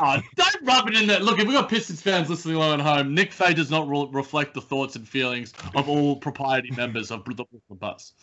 Oh, 0.00 0.20
don't 0.36 0.56
rub 0.62 0.88
it 0.88 0.96
in 0.96 1.06
there. 1.06 1.20
Look, 1.20 1.38
if 1.38 1.46
we 1.46 1.52
got 1.52 1.68
Pistons 1.68 2.00
fans 2.00 2.30
listening 2.30 2.56
along 2.56 2.80
at 2.80 2.86
home, 2.86 3.14
Nick 3.14 3.32
Fay 3.32 3.52
does 3.52 3.70
not 3.70 3.86
re- 3.86 4.08
reflect 4.10 4.54
the 4.54 4.62
thoughts 4.62 4.96
and 4.96 5.06
feelings 5.06 5.52
of 5.74 5.90
all 5.90 6.16
propriety 6.16 6.70
members 6.70 7.10
of 7.10 7.22
the 7.24 7.34
Brooklyn 7.34 7.60
Buzz. 7.70 8.14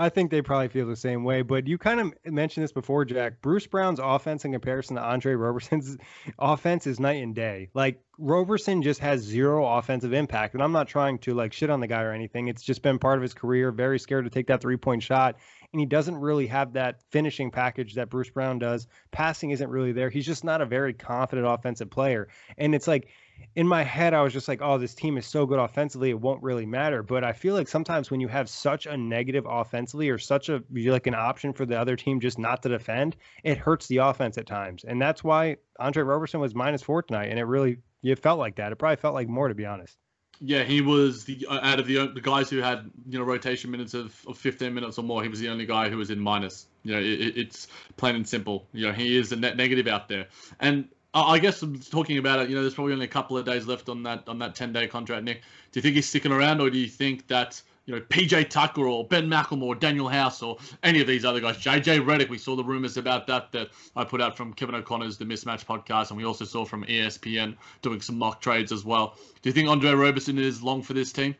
I 0.00 0.08
think 0.08 0.32
they 0.32 0.42
probably 0.42 0.68
feel 0.68 0.88
the 0.88 0.96
same 0.96 1.22
way. 1.22 1.42
But 1.42 1.68
you 1.68 1.78
kind 1.78 2.00
of 2.00 2.14
mentioned 2.24 2.64
this 2.64 2.72
before, 2.72 3.04
Jack. 3.04 3.40
Bruce 3.42 3.68
Brown's 3.68 4.00
offense 4.02 4.44
in 4.44 4.50
comparison 4.50 4.96
to 4.96 5.02
Andre 5.02 5.34
Roberson's 5.34 5.96
offense 6.38 6.88
is 6.88 6.98
night 6.98 7.22
and 7.22 7.32
day. 7.34 7.70
Like 7.74 8.00
Roberson 8.18 8.82
just 8.82 9.00
has 9.00 9.20
zero 9.20 9.66
offensive 9.66 10.12
impact, 10.12 10.54
and 10.54 10.62
I'm 10.62 10.72
not 10.72 10.88
trying 10.88 11.18
to 11.20 11.34
like 11.34 11.52
shit 11.52 11.70
on 11.70 11.80
the 11.80 11.86
guy 11.86 12.02
or 12.02 12.12
anything. 12.12 12.48
It's 12.48 12.62
just 12.62 12.82
been 12.82 12.98
part 12.98 13.18
of 13.18 13.22
his 13.22 13.34
career. 13.34 13.70
Very 13.70 13.98
scared 13.98 14.24
to 14.24 14.30
take 14.30 14.48
that 14.48 14.60
three 14.60 14.76
point 14.76 15.02
shot, 15.02 15.36
and 15.76 15.80
he 15.80 15.86
doesn't 15.86 16.16
really 16.16 16.46
have 16.46 16.72
that 16.72 17.02
finishing 17.10 17.50
package 17.50 17.92
that 17.96 18.08
Bruce 18.08 18.30
Brown 18.30 18.58
does. 18.58 18.86
Passing 19.10 19.50
isn't 19.50 19.68
really 19.68 19.92
there. 19.92 20.08
He's 20.08 20.24
just 20.24 20.42
not 20.42 20.62
a 20.62 20.66
very 20.66 20.94
confident 20.94 21.46
offensive 21.46 21.90
player, 21.90 22.28
and 22.56 22.74
it's 22.74 22.88
like 22.88 23.08
in 23.54 23.68
my 23.68 23.82
head, 23.82 24.14
I 24.14 24.22
was 24.22 24.32
just 24.32 24.48
like, 24.48 24.62
oh, 24.62 24.78
this 24.78 24.94
team 24.94 25.18
is 25.18 25.26
so 25.26 25.44
good 25.44 25.58
offensively, 25.58 26.08
it 26.08 26.18
won't 26.18 26.42
really 26.42 26.64
matter. 26.64 27.02
But 27.02 27.22
I 27.22 27.34
feel 27.34 27.54
like 27.54 27.68
sometimes 27.68 28.10
when 28.10 28.18
you 28.18 28.28
have 28.28 28.48
such 28.48 28.86
a 28.86 28.96
negative 28.96 29.44
offensively 29.46 30.08
or 30.08 30.16
such 30.16 30.48
a 30.48 30.64
you're 30.72 30.94
like 30.94 31.06
an 31.06 31.14
option 31.14 31.52
for 31.52 31.66
the 31.66 31.78
other 31.78 31.96
team 31.96 32.18
just 32.18 32.38
not 32.38 32.62
to 32.62 32.70
defend, 32.70 33.16
it 33.44 33.58
hurts 33.58 33.88
the 33.88 33.98
offense 33.98 34.38
at 34.38 34.46
times. 34.46 34.84
And 34.88 35.00
that's 35.00 35.22
why 35.22 35.56
Andre 35.78 36.02
Roberson 36.02 36.40
was 36.40 36.54
minus 36.54 36.82
four 36.82 37.02
tonight. 37.02 37.28
And 37.28 37.38
it 37.38 37.44
really, 37.44 37.76
it 38.02 38.18
felt 38.18 38.38
like 38.38 38.56
that. 38.56 38.72
It 38.72 38.76
probably 38.76 38.96
felt 38.96 39.14
like 39.14 39.28
more, 39.28 39.48
to 39.48 39.54
be 39.54 39.66
honest. 39.66 39.98
Yeah, 40.40 40.64
he 40.64 40.82
was 40.82 41.24
the 41.24 41.46
uh, 41.48 41.60
out 41.62 41.80
of 41.80 41.86
the 41.86 42.08
the 42.08 42.20
guys 42.20 42.50
who 42.50 42.58
had 42.58 42.90
you 43.08 43.18
know 43.18 43.24
rotation 43.24 43.70
minutes 43.70 43.94
of, 43.94 44.14
of 44.26 44.36
15 44.36 44.74
minutes 44.74 44.98
or 44.98 45.02
more. 45.02 45.22
He 45.22 45.28
was 45.28 45.40
the 45.40 45.48
only 45.48 45.64
guy 45.66 45.88
who 45.88 45.96
was 45.96 46.10
in 46.10 46.20
minus. 46.20 46.66
You 46.82 46.92
know, 46.94 47.00
it, 47.00 47.20
it- 47.20 47.36
it's 47.38 47.68
plain 47.96 48.16
and 48.16 48.28
simple. 48.28 48.66
You 48.72 48.86
know, 48.88 48.92
he 48.92 49.16
is 49.16 49.32
a 49.32 49.36
net 49.36 49.56
negative 49.56 49.86
out 49.86 50.08
there. 50.08 50.26
And 50.60 50.88
I 51.14 51.22
I 51.34 51.38
guess 51.38 51.64
talking 51.90 52.18
about 52.18 52.40
it. 52.40 52.50
You 52.50 52.54
know, 52.56 52.60
there's 52.60 52.74
probably 52.74 52.92
only 52.92 53.06
a 53.06 53.08
couple 53.08 53.38
of 53.38 53.46
days 53.46 53.66
left 53.66 53.88
on 53.88 54.02
that 54.02 54.28
on 54.28 54.38
that 54.40 54.54
10 54.54 54.72
day 54.72 54.86
contract. 54.86 55.24
Nick, 55.24 55.40
do 55.72 55.78
you 55.78 55.82
think 55.82 55.94
he's 55.94 56.08
sticking 56.08 56.32
around, 56.32 56.60
or 56.60 56.68
do 56.68 56.78
you 56.78 56.88
think 56.88 57.26
that 57.28 57.60
you 57.86 57.94
know 57.94 58.00
PJ 58.02 58.50
Tucker 58.50 58.86
or 58.86 59.06
Ben 59.06 59.28
McLemore, 59.28 59.78
Danuel 59.78 60.10
House, 60.10 60.42
or 60.42 60.58
any 60.82 61.00
of 61.00 61.06
these 61.06 61.24
other 61.24 61.40
guys, 61.40 61.56
JJ 61.56 62.04
Redick? 62.04 62.28
We 62.28 62.38
saw 62.38 62.56
the 62.56 62.64
rumors 62.64 62.96
about 62.96 63.26
that 63.28 63.52
that 63.52 63.70
I 63.94 64.04
put 64.04 64.20
out 64.20 64.36
from 64.36 64.52
Kevin 64.52 64.74
O'Connor's 64.74 65.16
The 65.16 65.24
Mismatch 65.24 65.64
podcast, 65.64 66.10
and 66.10 66.18
we 66.18 66.24
also 66.24 66.44
saw 66.44 66.64
from 66.64 66.84
ESPN 66.84 67.56
doing 67.82 68.00
some 68.00 68.18
mock 68.18 68.40
trades 68.40 68.72
as 68.72 68.84
well. 68.84 69.16
Do 69.40 69.48
you 69.48 69.52
think 69.52 69.68
Andre 69.68 69.92
Roberson 69.92 70.38
is 70.38 70.62
long 70.62 70.82
for 70.82 70.92
this 70.92 71.12
team? 71.12 71.36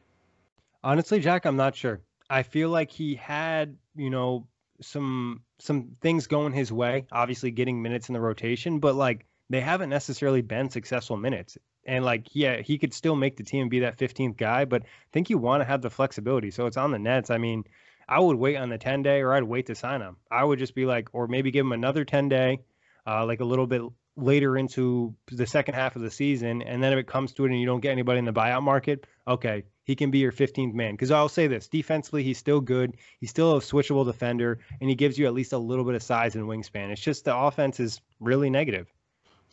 Honestly, 0.82 1.18
Jack, 1.18 1.44
I'm 1.44 1.56
not 1.56 1.74
sure. 1.74 2.00
I 2.30 2.42
feel 2.44 2.70
like 2.70 2.90
he 2.90 3.16
had, 3.16 3.76
you 3.96 4.10
know, 4.10 4.46
some 4.80 5.42
some 5.58 5.96
things 6.00 6.26
going 6.26 6.52
his 6.52 6.70
way. 6.70 7.06
Obviously, 7.10 7.50
getting 7.50 7.82
minutes 7.82 8.08
in 8.08 8.12
the 8.12 8.20
rotation, 8.20 8.78
but 8.78 8.94
like 8.94 9.26
they 9.50 9.60
haven't 9.60 9.90
necessarily 9.90 10.42
been 10.42 10.70
successful 10.70 11.16
minutes. 11.16 11.56
And 11.84 12.04
like, 12.04 12.28
yeah, 12.32 12.60
he 12.60 12.78
could 12.78 12.92
still 12.92 13.14
make 13.14 13.36
the 13.36 13.44
team 13.44 13.62
and 13.62 13.70
be 13.70 13.80
that 13.80 13.98
15th 13.98 14.36
guy, 14.36 14.64
but 14.64 14.82
I 14.82 14.86
think 15.12 15.30
you 15.30 15.38
want 15.38 15.60
to 15.60 15.64
have 15.64 15.82
the 15.82 15.90
flexibility. 15.90 16.50
So 16.50 16.66
it's 16.66 16.76
on 16.76 16.90
the 16.90 16.98
Nets. 16.98 17.30
I 17.30 17.38
mean, 17.38 17.64
I 18.08 18.20
would 18.20 18.36
wait 18.36 18.56
on 18.56 18.68
the 18.68 18.78
10 18.78 19.02
day, 19.02 19.20
or 19.20 19.32
I'd 19.32 19.44
wait 19.44 19.66
to 19.66 19.74
sign 19.74 20.00
him. 20.00 20.16
I 20.30 20.44
would 20.44 20.58
just 20.58 20.74
be 20.74 20.86
like, 20.86 21.08
or 21.12 21.26
maybe 21.28 21.50
give 21.50 21.64
him 21.64 21.72
another 21.72 22.04
10 22.04 22.28
day, 22.28 22.60
uh, 23.06 23.24
like 23.24 23.40
a 23.40 23.44
little 23.44 23.66
bit 23.66 23.82
later 24.16 24.56
into 24.56 25.14
the 25.30 25.46
second 25.46 25.74
half 25.74 25.96
of 25.96 26.02
the 26.02 26.10
season. 26.10 26.62
And 26.62 26.82
then 26.82 26.92
if 26.92 26.98
it 26.98 27.06
comes 27.06 27.32
to 27.34 27.44
it 27.44 27.50
and 27.50 27.60
you 27.60 27.66
don't 27.66 27.80
get 27.80 27.92
anybody 27.92 28.18
in 28.18 28.24
the 28.24 28.32
buyout 28.32 28.62
market, 28.62 29.06
okay, 29.28 29.64
he 29.84 29.94
can 29.94 30.10
be 30.10 30.18
your 30.18 30.32
15th 30.32 30.72
man. 30.72 30.94
Because 30.94 31.10
I'll 31.10 31.28
say 31.28 31.46
this 31.46 31.68
defensively, 31.68 32.22
he's 32.22 32.38
still 32.38 32.60
good. 32.60 32.96
He's 33.20 33.30
still 33.30 33.56
a 33.56 33.60
switchable 33.60 34.04
defender, 34.04 34.58
and 34.80 34.88
he 34.88 34.96
gives 34.96 35.18
you 35.18 35.26
at 35.26 35.34
least 35.34 35.52
a 35.52 35.58
little 35.58 35.84
bit 35.84 35.94
of 35.94 36.02
size 36.02 36.34
and 36.34 36.46
wingspan. 36.46 36.90
It's 36.90 37.00
just 37.00 37.24
the 37.24 37.36
offense 37.36 37.78
is 37.78 38.00
really 38.18 38.50
negative. 38.50 38.92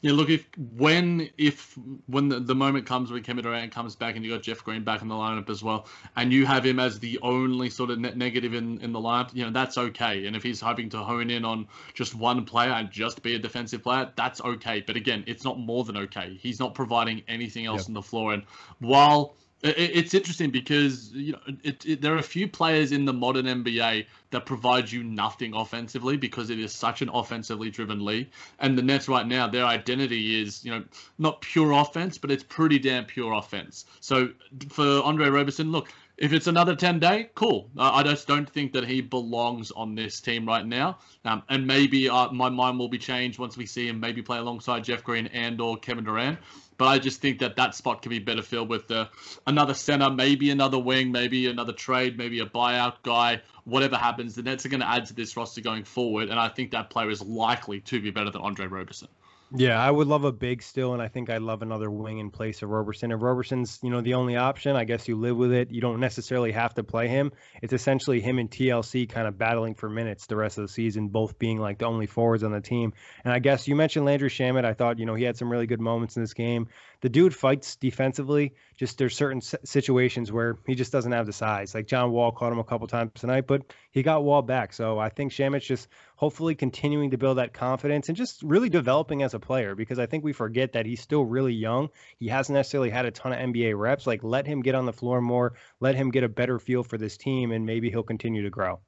Yeah, 0.03 0.11
look, 0.11 0.29
if 0.29 0.45
when 0.75 1.29
if 1.37 1.77
when 2.07 2.27
the, 2.27 2.41
the 2.41 2.53
moment 2.53 2.85
comes 2.85 3.09
when 3.09 3.23
Kevin 3.23 3.41
Durant 3.41 3.71
comes 3.71 3.95
back 3.95 4.17
and 4.17 4.25
you 4.25 4.31
got 4.31 4.41
Jeff 4.43 4.61
Green 4.61 4.83
back 4.83 5.01
in 5.01 5.07
the 5.07 5.15
lineup 5.15 5.49
as 5.49 5.63
well, 5.63 5.87
and 6.17 6.33
you 6.33 6.45
have 6.45 6.65
him 6.65 6.77
as 6.77 6.99
the 6.99 7.17
only 7.21 7.69
sort 7.69 7.89
of 7.89 7.99
net 7.99 8.17
negative 8.17 8.53
in, 8.53 8.81
in 8.81 8.91
the 8.91 8.99
lineup, 8.99 9.33
you 9.33 9.45
know 9.45 9.51
that's 9.51 9.77
okay. 9.77 10.25
And 10.25 10.35
if 10.35 10.43
he's 10.43 10.59
hoping 10.59 10.89
to 10.89 10.97
hone 10.97 11.29
in 11.29 11.45
on 11.45 11.69
just 11.93 12.15
one 12.15 12.43
player 12.43 12.71
and 12.71 12.91
just 12.91 13.23
be 13.23 13.35
a 13.35 13.39
defensive 13.39 13.81
player, 13.81 14.11
that's 14.17 14.41
okay. 14.41 14.81
But 14.85 14.97
again, 14.97 15.23
it's 15.25 15.45
not 15.45 15.57
more 15.57 15.85
than 15.85 15.95
okay. 15.95 16.37
He's 16.37 16.59
not 16.59 16.75
providing 16.75 17.23
anything 17.29 17.65
else 17.65 17.83
Yep. 17.83 17.87
on 17.87 17.93
the 17.93 18.01
floor. 18.01 18.33
And 18.33 18.43
while 18.79 19.35
it's 19.63 20.13
interesting 20.13 20.51
because 20.51 21.11
you 21.13 21.31
know 21.31 21.39
it, 21.63 21.85
it, 21.85 22.01
there 22.01 22.13
are 22.13 22.17
a 22.17 22.23
few 22.23 22.47
players 22.47 22.91
in 22.91 23.05
the 23.05 23.13
modern 23.13 23.45
NBA 23.45 24.05
that 24.31 24.45
provide 24.45 24.91
you 24.91 25.03
nothing 25.03 25.53
offensively 25.53 26.17
because 26.17 26.49
it 26.49 26.59
is 26.59 26.73
such 26.73 27.01
an 27.01 27.09
offensively 27.13 27.69
driven 27.69 28.03
league. 28.03 28.29
And 28.59 28.77
the 28.77 28.81
Nets 28.81 29.07
right 29.07 29.25
now, 29.25 29.47
their 29.47 29.65
identity 29.65 30.41
is 30.41 30.65
you 30.65 30.71
know 30.71 30.83
not 31.17 31.39
pure 31.41 31.71
offense, 31.71 32.17
but 32.17 32.29
it's 32.29 32.43
pretty 32.43 32.77
damn 32.77 33.05
pure 33.05 33.33
offense. 33.33 33.85
So 34.01 34.29
for 34.69 35.01
Andre 35.03 35.29
Roberson, 35.29 35.71
look. 35.71 35.89
If 36.17 36.31
it's 36.31 36.45
another 36.45 36.75
10 36.75 36.99
day, 36.99 37.29
cool. 37.33 37.71
Uh, 37.75 37.91
I 37.91 38.03
just 38.03 38.27
don't 38.27 38.47
think 38.47 38.73
that 38.73 38.85
he 38.85 39.01
belongs 39.01 39.71
on 39.71 39.95
this 39.95 40.21
team 40.21 40.45
right 40.45 40.65
now. 40.65 40.99
Um, 41.25 41.41
and 41.49 41.65
maybe 41.65 42.07
uh, 42.07 42.31
my 42.31 42.49
mind 42.49 42.77
will 42.77 42.87
be 42.87 42.99
changed 42.99 43.39
once 43.39 43.57
we 43.57 43.65
see 43.65 43.87
him 43.87 43.99
maybe 43.99 44.21
play 44.21 44.37
alongside 44.37 44.83
Jeff 44.83 45.03
Green 45.03 45.25
and 45.27 45.59
or 45.59 45.75
Kevin 45.75 46.03
Durant. 46.03 46.37
But 46.77 46.85
I 46.85 46.99
just 46.99 47.19
think 47.19 47.39
that 47.39 47.55
that 47.55 47.73
spot 47.73 48.03
can 48.03 48.11
be 48.11 48.19
better 48.19 48.43
filled 48.43 48.69
with 48.69 48.91
uh, 48.91 49.07
another 49.47 49.73
center, 49.73 50.09
maybe 50.09 50.51
another 50.51 50.77
wing, 50.77 51.11
maybe 51.11 51.47
another 51.47 51.73
trade, 51.73 52.17
maybe 52.17 52.39
a 52.41 52.45
buyout 52.45 52.95
guy. 53.01 53.41
Whatever 53.63 53.95
happens, 53.95 54.35
the 54.35 54.43
Nets 54.43 54.65
are 54.65 54.69
going 54.69 54.81
to 54.81 54.89
add 54.89 55.05
to 55.07 55.13
this 55.13 55.35
roster 55.35 55.61
going 55.61 55.83
forward, 55.83 56.29
and 56.29 56.39
I 56.39 56.49
think 56.49 56.71
that 56.71 56.89
player 56.89 57.09
is 57.09 57.21
likely 57.21 57.79
to 57.81 58.01
be 58.01 58.11
better 58.11 58.29
than 58.29 58.41
Andre 58.41 58.67
Roberson. 58.67 59.07
Yeah, 59.55 59.79
I 59.79 59.91
would 59.91 60.07
love 60.07 60.23
a 60.23 60.31
big 60.31 60.63
still, 60.63 60.93
and 60.93 61.01
I 61.01 61.07
think 61.07 61.29
I'd 61.29 61.43
love 61.43 61.61
another 61.61 61.91
wing 61.91 62.17
in 62.17 62.31
place 62.31 62.63
of 62.63 62.69
Roberson. 62.69 63.11
If 63.11 63.21
Roberson's, 63.21 63.77
you 63.83 63.91
know, 63.91 64.01
the 64.01 64.15
only 64.15 64.35
option, 64.35 64.75
I 64.75 64.83
guess 64.83 65.07
you 65.07 65.15
live 65.15 65.37
with 65.37 65.51
it. 65.51 65.69
You 65.69 65.79
don't 65.79 65.99
necessarily 65.99 66.51
have 66.51 66.73
to 66.73 66.83
play 66.83 67.07
him. 67.07 67.31
It's 67.61 67.71
essentially 67.71 68.19
him 68.19 68.39
and 68.39 68.49
TLC 68.49 69.07
kind 69.07 69.27
of 69.27 69.37
battling 69.37 69.75
for 69.75 69.91
minutes 69.91 70.25
the 70.25 70.37
rest 70.37 70.57
of 70.57 70.63
the 70.63 70.69
season, 70.69 71.09
both 71.09 71.37
being 71.37 71.59
like 71.59 71.77
the 71.77 71.85
only 71.85 72.07
forwards 72.07 72.43
on 72.43 72.51
the 72.51 72.61
team. 72.61 72.93
And 73.23 73.31
I 73.31 73.37
guess 73.37 73.67
you 73.67 73.75
mentioned 73.75 74.05
Landry 74.07 74.29
Shamet. 74.29 74.65
I 74.65 74.73
thought, 74.73 74.97
you 74.97 75.05
know, 75.05 75.13
he 75.13 75.23
had 75.23 75.37
some 75.37 75.51
really 75.51 75.67
good 75.67 75.81
moments 75.81 76.15
in 76.17 76.23
this 76.23 76.33
game 76.33 76.67
the 77.03 77.09
dude 77.09 77.35
fights 77.35 77.75
defensively. 77.75 78.53
Just 78.77 78.97
there's 78.97 79.13
certain 79.13 79.41
situations 79.41 80.31
where 80.31 80.57
he 80.65 80.73
just 80.73 80.93
doesn't 80.93 81.11
have 81.11 81.25
the 81.25 81.33
size. 81.33 81.75
Like 81.75 81.85
John 81.85 82.13
Wall 82.13 82.31
caught 82.31 82.53
him 82.53 82.59
a 82.59 82.63
couple 82.63 82.87
times 82.87 83.11
tonight, 83.15 83.45
but 83.45 83.73
he 83.91 84.01
got 84.01 84.23
Wall 84.23 84.41
back. 84.41 84.71
So 84.71 84.99
I 84.99 85.09
think 85.09 85.33
Shamet's 85.33 85.65
just 85.65 85.89
hopefully 86.15 86.55
continuing 86.55 87.11
to 87.11 87.17
build 87.17 87.39
that 87.39 87.51
confidence 87.51 88.07
and 88.07 88.15
just 88.15 88.41
really 88.41 88.69
developing 88.69 89.21
as 89.21 89.33
a 89.33 89.39
player 89.39 89.75
because 89.75 89.99
I 89.99 90.05
think 90.05 90.23
we 90.23 90.31
forget 90.31 90.71
that 90.71 90.85
he's 90.85 91.01
still 91.01 91.25
really 91.25 91.51
young. 91.51 91.89
He 92.19 92.29
hasn't 92.29 92.55
necessarily 92.55 92.89
had 92.89 93.05
a 93.05 93.11
ton 93.11 93.33
of 93.33 93.39
NBA 93.39 93.77
reps. 93.77 94.07
Like 94.07 94.23
let 94.23 94.47
him 94.47 94.61
get 94.61 94.73
on 94.73 94.85
the 94.85 94.93
floor 94.93 95.19
more, 95.19 95.55
let 95.81 95.95
him 95.95 96.09
get 96.09 96.23
a 96.23 96.29
better 96.29 96.57
feel 96.57 96.83
for 96.83 96.97
this 96.97 97.17
team, 97.17 97.51
and 97.51 97.65
maybe 97.65 97.89
he'll 97.89 98.03
continue 98.03 98.43
to 98.43 98.49
grow. 98.49 98.79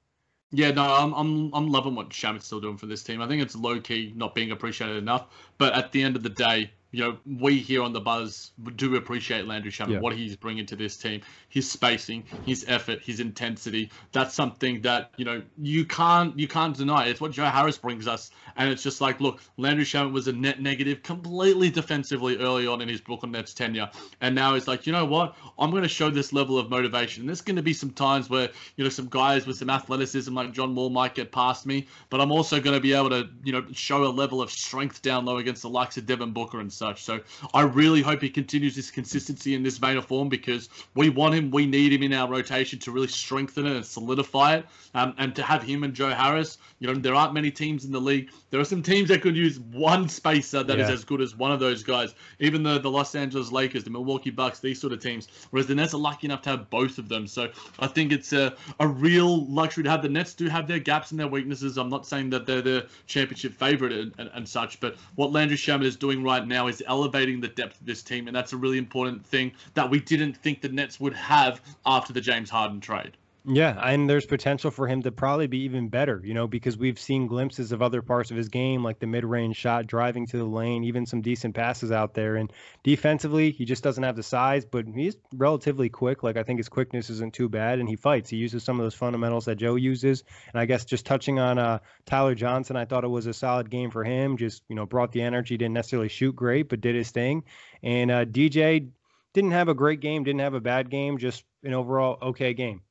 Yeah, 0.51 0.71
no, 0.71 0.84
I'm 0.84 1.13
I'm 1.13 1.54
I'm 1.54 1.69
loving 1.69 1.95
what 1.95 2.12
Shamet's 2.12 2.45
still 2.45 2.62
doing 2.62 2.78
for 2.78 2.86
this 2.86 3.04
team. 3.04 3.21
I 3.21 3.28
think 3.28 3.41
it's 3.41 3.58
low 3.58 3.82
key 3.82 4.13
not 4.15 4.34
being 4.34 4.51
appreciated 4.51 4.95
enough. 4.95 5.28
But 5.58 5.73
at 5.73 5.91
the 5.91 6.01
end 6.01 6.15
of 6.15 6.23
the 6.23 6.30
day, 6.30 6.71
you 6.95 7.03
know, 7.03 7.17
we 7.41 7.60
here 7.60 7.84
on 7.84 7.91
the 7.91 7.99
Buzz 7.99 8.51
do 8.77 8.95
appreciate 8.95 9.45
Landry 9.45 9.69
Shamet, 9.69 9.93
yeah. 9.93 9.99
what 9.99 10.15
he's 10.15 10.38
bringing 10.38 10.65
to 10.67 10.77
this 10.77 10.95
team, 10.95 11.21
his 11.49 11.69
spacing, 11.69 12.23
his 12.45 12.63
effort, 12.69 13.01
his 13.01 13.19
intensity. 13.19 13.91
That's 14.13 14.34
something 14.34 14.81
that 14.84 15.12
you 15.17 15.25
know 15.25 15.41
you 15.58 15.84
can't 15.84 16.39
you 16.39 16.47
can't 16.47 16.75
deny. 16.75 17.08
It's 17.08 17.19
what 17.19 17.34
Joe 17.34 17.43
Harris 17.45 17.77
brings 17.77 18.08
us, 18.08 18.31
and 18.55 18.69
it's 18.69 18.81
just 18.81 19.01
like, 19.01 19.19
look, 19.19 19.41
Landry 19.58 19.84
Shamet 19.84 20.13
was 20.13 20.29
a 20.29 20.31
net 20.31 20.62
negative, 20.62 21.03
completely 21.03 21.69
defensively 21.69 22.38
early 22.38 22.65
on 22.65 22.81
in 22.81 22.88
his 22.88 23.01
Brooklyn 23.01 23.34
Nets 23.34 23.53
tenure, 23.53 23.89
and 24.21 24.34
now 24.34 24.55
it's 24.55 24.67
like, 24.67 24.88
you 24.88 24.93
know 24.93 25.05
what, 25.05 25.36
I'm 25.60 25.71
going 25.71 25.84
to 25.84 25.89
show 25.89 26.10
this 26.10 26.31
level 26.31 26.58
of 26.58 26.69
motivation. 26.69 27.23
And 27.23 27.29
there's 27.29 27.41
going 27.41 27.58
to 27.58 27.63
be 27.63 27.73
some 27.73 27.91
times 27.91 28.29
where 28.29 28.49
you 28.77 28.86
know 28.86 28.89
some 28.89 29.08
guys 29.10 29.45
with 29.45 29.58
some 29.58 29.69
athleticism 29.69 30.34
like 30.34 30.53
John 30.53 30.73
Wall 30.73 30.89
might 30.89 31.13
get 31.13 31.34
past 31.34 31.65
me, 31.65 31.88
but 32.10 32.21
I'm 32.21 32.31
also 32.31 32.62
going 32.62 32.77
to 32.77 32.81
be 32.81 32.93
able 32.93 33.10
to 33.10 33.27
you 33.43 33.51
know 33.51 33.65
show 33.73 34.05
a 34.05 34.08
level 34.08 34.41
of 34.41 34.49
strength 34.49 35.01
down 35.01 35.25
low 35.25 35.39
against 35.39 35.62
the 35.62 35.69
likes 35.69 35.97
of 35.97 36.05
Devin 36.05 36.31
Booker 36.31 36.62
and 36.62 36.71
such. 36.85 37.03
So 37.03 37.19
I 37.53 37.61
really 37.61 38.01
hope 38.01 38.21
he 38.21 38.29
continues 38.29 38.75
this 38.75 38.91
consistency 38.91 39.55
in 39.55 39.63
this 39.63 39.77
vein 39.77 39.97
of 39.97 40.05
form 40.05 40.29
because 40.29 40.69
we 40.93 41.09
want 41.09 41.33
him, 41.33 41.51
we 41.51 41.65
need 41.65 41.91
him 41.93 42.03
in 42.03 42.13
our 42.13 42.29
rotation 42.29 42.79
to 42.79 42.91
really 42.91 43.07
strengthen 43.07 43.65
it 43.65 43.75
and 43.75 43.85
solidify 43.85 44.57
it. 44.57 44.65
Um, 44.93 45.13
and 45.17 45.35
to 45.35 45.43
have 45.43 45.63
him 45.63 45.83
and 45.83 45.93
Joe 45.93 46.09
Harris, 46.09 46.57
you 46.79 46.87
know, 46.87 46.93
there 46.93 47.15
aren't 47.15 47.33
many 47.33 47.51
teams 47.51 47.85
in 47.85 47.91
the 47.91 47.99
league. 47.99 48.29
There 48.51 48.59
are 48.59 48.65
some 48.65 48.83
teams 48.83 49.09
that 49.09 49.21
could 49.21 49.35
use 49.35 49.59
one 49.59 50.07
spacer 50.07 50.63
that 50.63 50.77
yeah. 50.77 50.83
is 50.85 50.89
as 50.89 51.03
good 51.03 51.21
as 51.21 51.35
one 51.35 51.51
of 51.51 51.59
those 51.59 51.83
guys. 51.83 52.13
Even 52.39 52.63
the, 52.63 52.79
the 52.79 52.91
Los 52.91 53.15
Angeles 53.15 53.51
Lakers, 53.51 53.83
the 53.83 53.89
Milwaukee 53.89 54.29
Bucks, 54.29 54.59
these 54.59 54.79
sort 54.79 54.93
of 54.93 55.01
teams. 55.01 55.27
Whereas 55.49 55.67
the 55.67 55.75
Nets 55.75 55.93
are 55.93 55.99
lucky 55.99 56.27
enough 56.27 56.43
to 56.43 56.51
have 56.51 56.69
both 56.69 56.97
of 56.97 57.09
them. 57.09 57.27
So 57.27 57.49
I 57.79 57.87
think 57.87 58.11
it's 58.11 58.33
a, 58.33 58.55
a 58.79 58.87
real 58.87 59.45
luxury 59.47 59.83
to 59.83 59.89
have. 59.89 60.01
The 60.01 60.09
Nets 60.09 60.33
do 60.33 60.47
have 60.47 60.67
their 60.67 60.79
gaps 60.79 61.11
and 61.11 61.19
their 61.19 61.27
weaknesses. 61.27 61.77
I'm 61.77 61.89
not 61.89 62.05
saying 62.05 62.29
that 62.29 62.45
they're 62.45 62.61
the 62.61 62.87
championship 63.07 63.53
favorite 63.53 63.91
and, 63.91 64.13
and, 64.17 64.29
and 64.33 64.47
such, 64.47 64.79
but 64.79 64.95
what 65.15 65.31
Landry 65.31 65.57
Shamet 65.57 65.85
is 65.85 65.95
doing 65.95 66.23
right 66.23 66.45
now 66.45 66.67
is 66.67 66.74
elevating 66.88 67.41
the 67.41 67.47
depth 67.47 67.79
of 67.79 67.85
this 67.85 68.03
team, 68.03 68.27
and 68.27 68.35
that's 68.35 68.53
a 68.53 68.57
really 68.57 68.77
important 68.77 69.25
thing 69.25 69.51
that 69.73 69.89
we 69.89 69.99
didn't 69.99 70.38
think 70.38 70.61
the 70.61 70.69
Nets 70.69 70.99
would 70.99 71.13
have 71.13 71.61
after 71.85 72.13
the 72.13 72.21
James 72.21 72.49
Harden 72.49 72.79
trade. 72.79 73.17
Yeah, 73.47 73.77
and 73.79 74.10
there's 74.10 74.25
potential 74.25 74.71
for 74.71 74.88
him 74.88 75.03
to 75.03 75.12
probably 75.12 75.45
be 75.45 75.60
even 75.60 75.88
better, 75.89 76.19
you 76.23 76.34
know, 76.34 76.47
because 76.47 76.79
we've 76.79 76.97
seen 76.97 77.27
glimpses 77.27 77.71
of 77.71 77.84
other 77.84 78.01
parts 78.01 78.31
of 78.31 78.38
his 78.38 78.49
game, 78.49 78.84
like 78.84 78.97
the 78.97 79.05
mid-range 79.05 79.55
shot, 79.55 79.86
driving 79.86 80.25
to 80.27 80.38
the 80.38 80.45
lane, 80.45 80.84
even 80.84 81.05
some 81.05 81.21
decent 81.21 81.53
passes 81.53 81.91
out 81.91 82.15
there. 82.15 82.38
And 82.38 82.51
defensively, 82.81 83.51
he 83.51 83.63
just 83.63 83.84
doesn't 83.84 84.03
have 84.03 84.15
the 84.15 84.23
size, 84.23 84.65
but 84.65 84.88
he's 84.88 85.17
relatively 85.36 85.89
quick. 85.89 86.23
Like 86.23 86.38
I 86.38 86.43
think 86.43 86.58
his 86.58 86.69
quickness 86.69 87.12
isn't 87.12 87.36
too 87.36 87.47
bad, 87.47 87.77
and 87.77 87.88
he 87.88 87.95
fights. 87.95 88.31
He 88.31 88.38
uses 88.38 88.63
some 88.63 88.79
of 88.79 88.86
those 88.86 88.95
fundamentals 88.95 89.45
that 89.45 89.58
Joe 89.58 89.75
uses. 89.75 90.23
And 90.51 90.60
I 90.60 90.65
guess 90.65 90.84
just 90.84 91.05
touching 91.05 91.38
on 91.38 91.60
uh, 91.60 91.79
Tyler 92.08 92.34
Johnson, 92.34 92.75
I 92.75 92.86
thought 92.86 93.03
it 93.03 93.10
was 93.10 93.27
a 93.27 93.34
solid 93.34 93.69
game 93.69 93.91
for 93.91 94.03
him. 94.03 94.38
Just 94.38 94.63
you 94.69 94.75
know, 94.75 94.88
brought 94.88 95.12
the 95.12 95.21
energy, 95.21 95.55
didn't 95.55 95.75
necessarily 95.75 96.10
shoot 96.10 96.36
great, 96.36 96.67
but 96.67 96.81
did 96.81 96.95
his 96.95 97.12
thing. 97.12 97.43
And 97.84 98.10
uh, 98.10 98.25
DJ 98.25 98.89
didn't 99.34 99.51
have 99.51 99.67
a 99.67 99.75
great 99.75 99.99
game, 99.99 100.23
didn't 100.23 100.39
have 100.41 100.55
a 100.55 100.62
bad 100.62 100.89
game, 100.89 101.19
just 101.19 101.43
an 101.63 101.75
overall 101.75 102.17
okay 102.23 102.55
game 102.55 102.81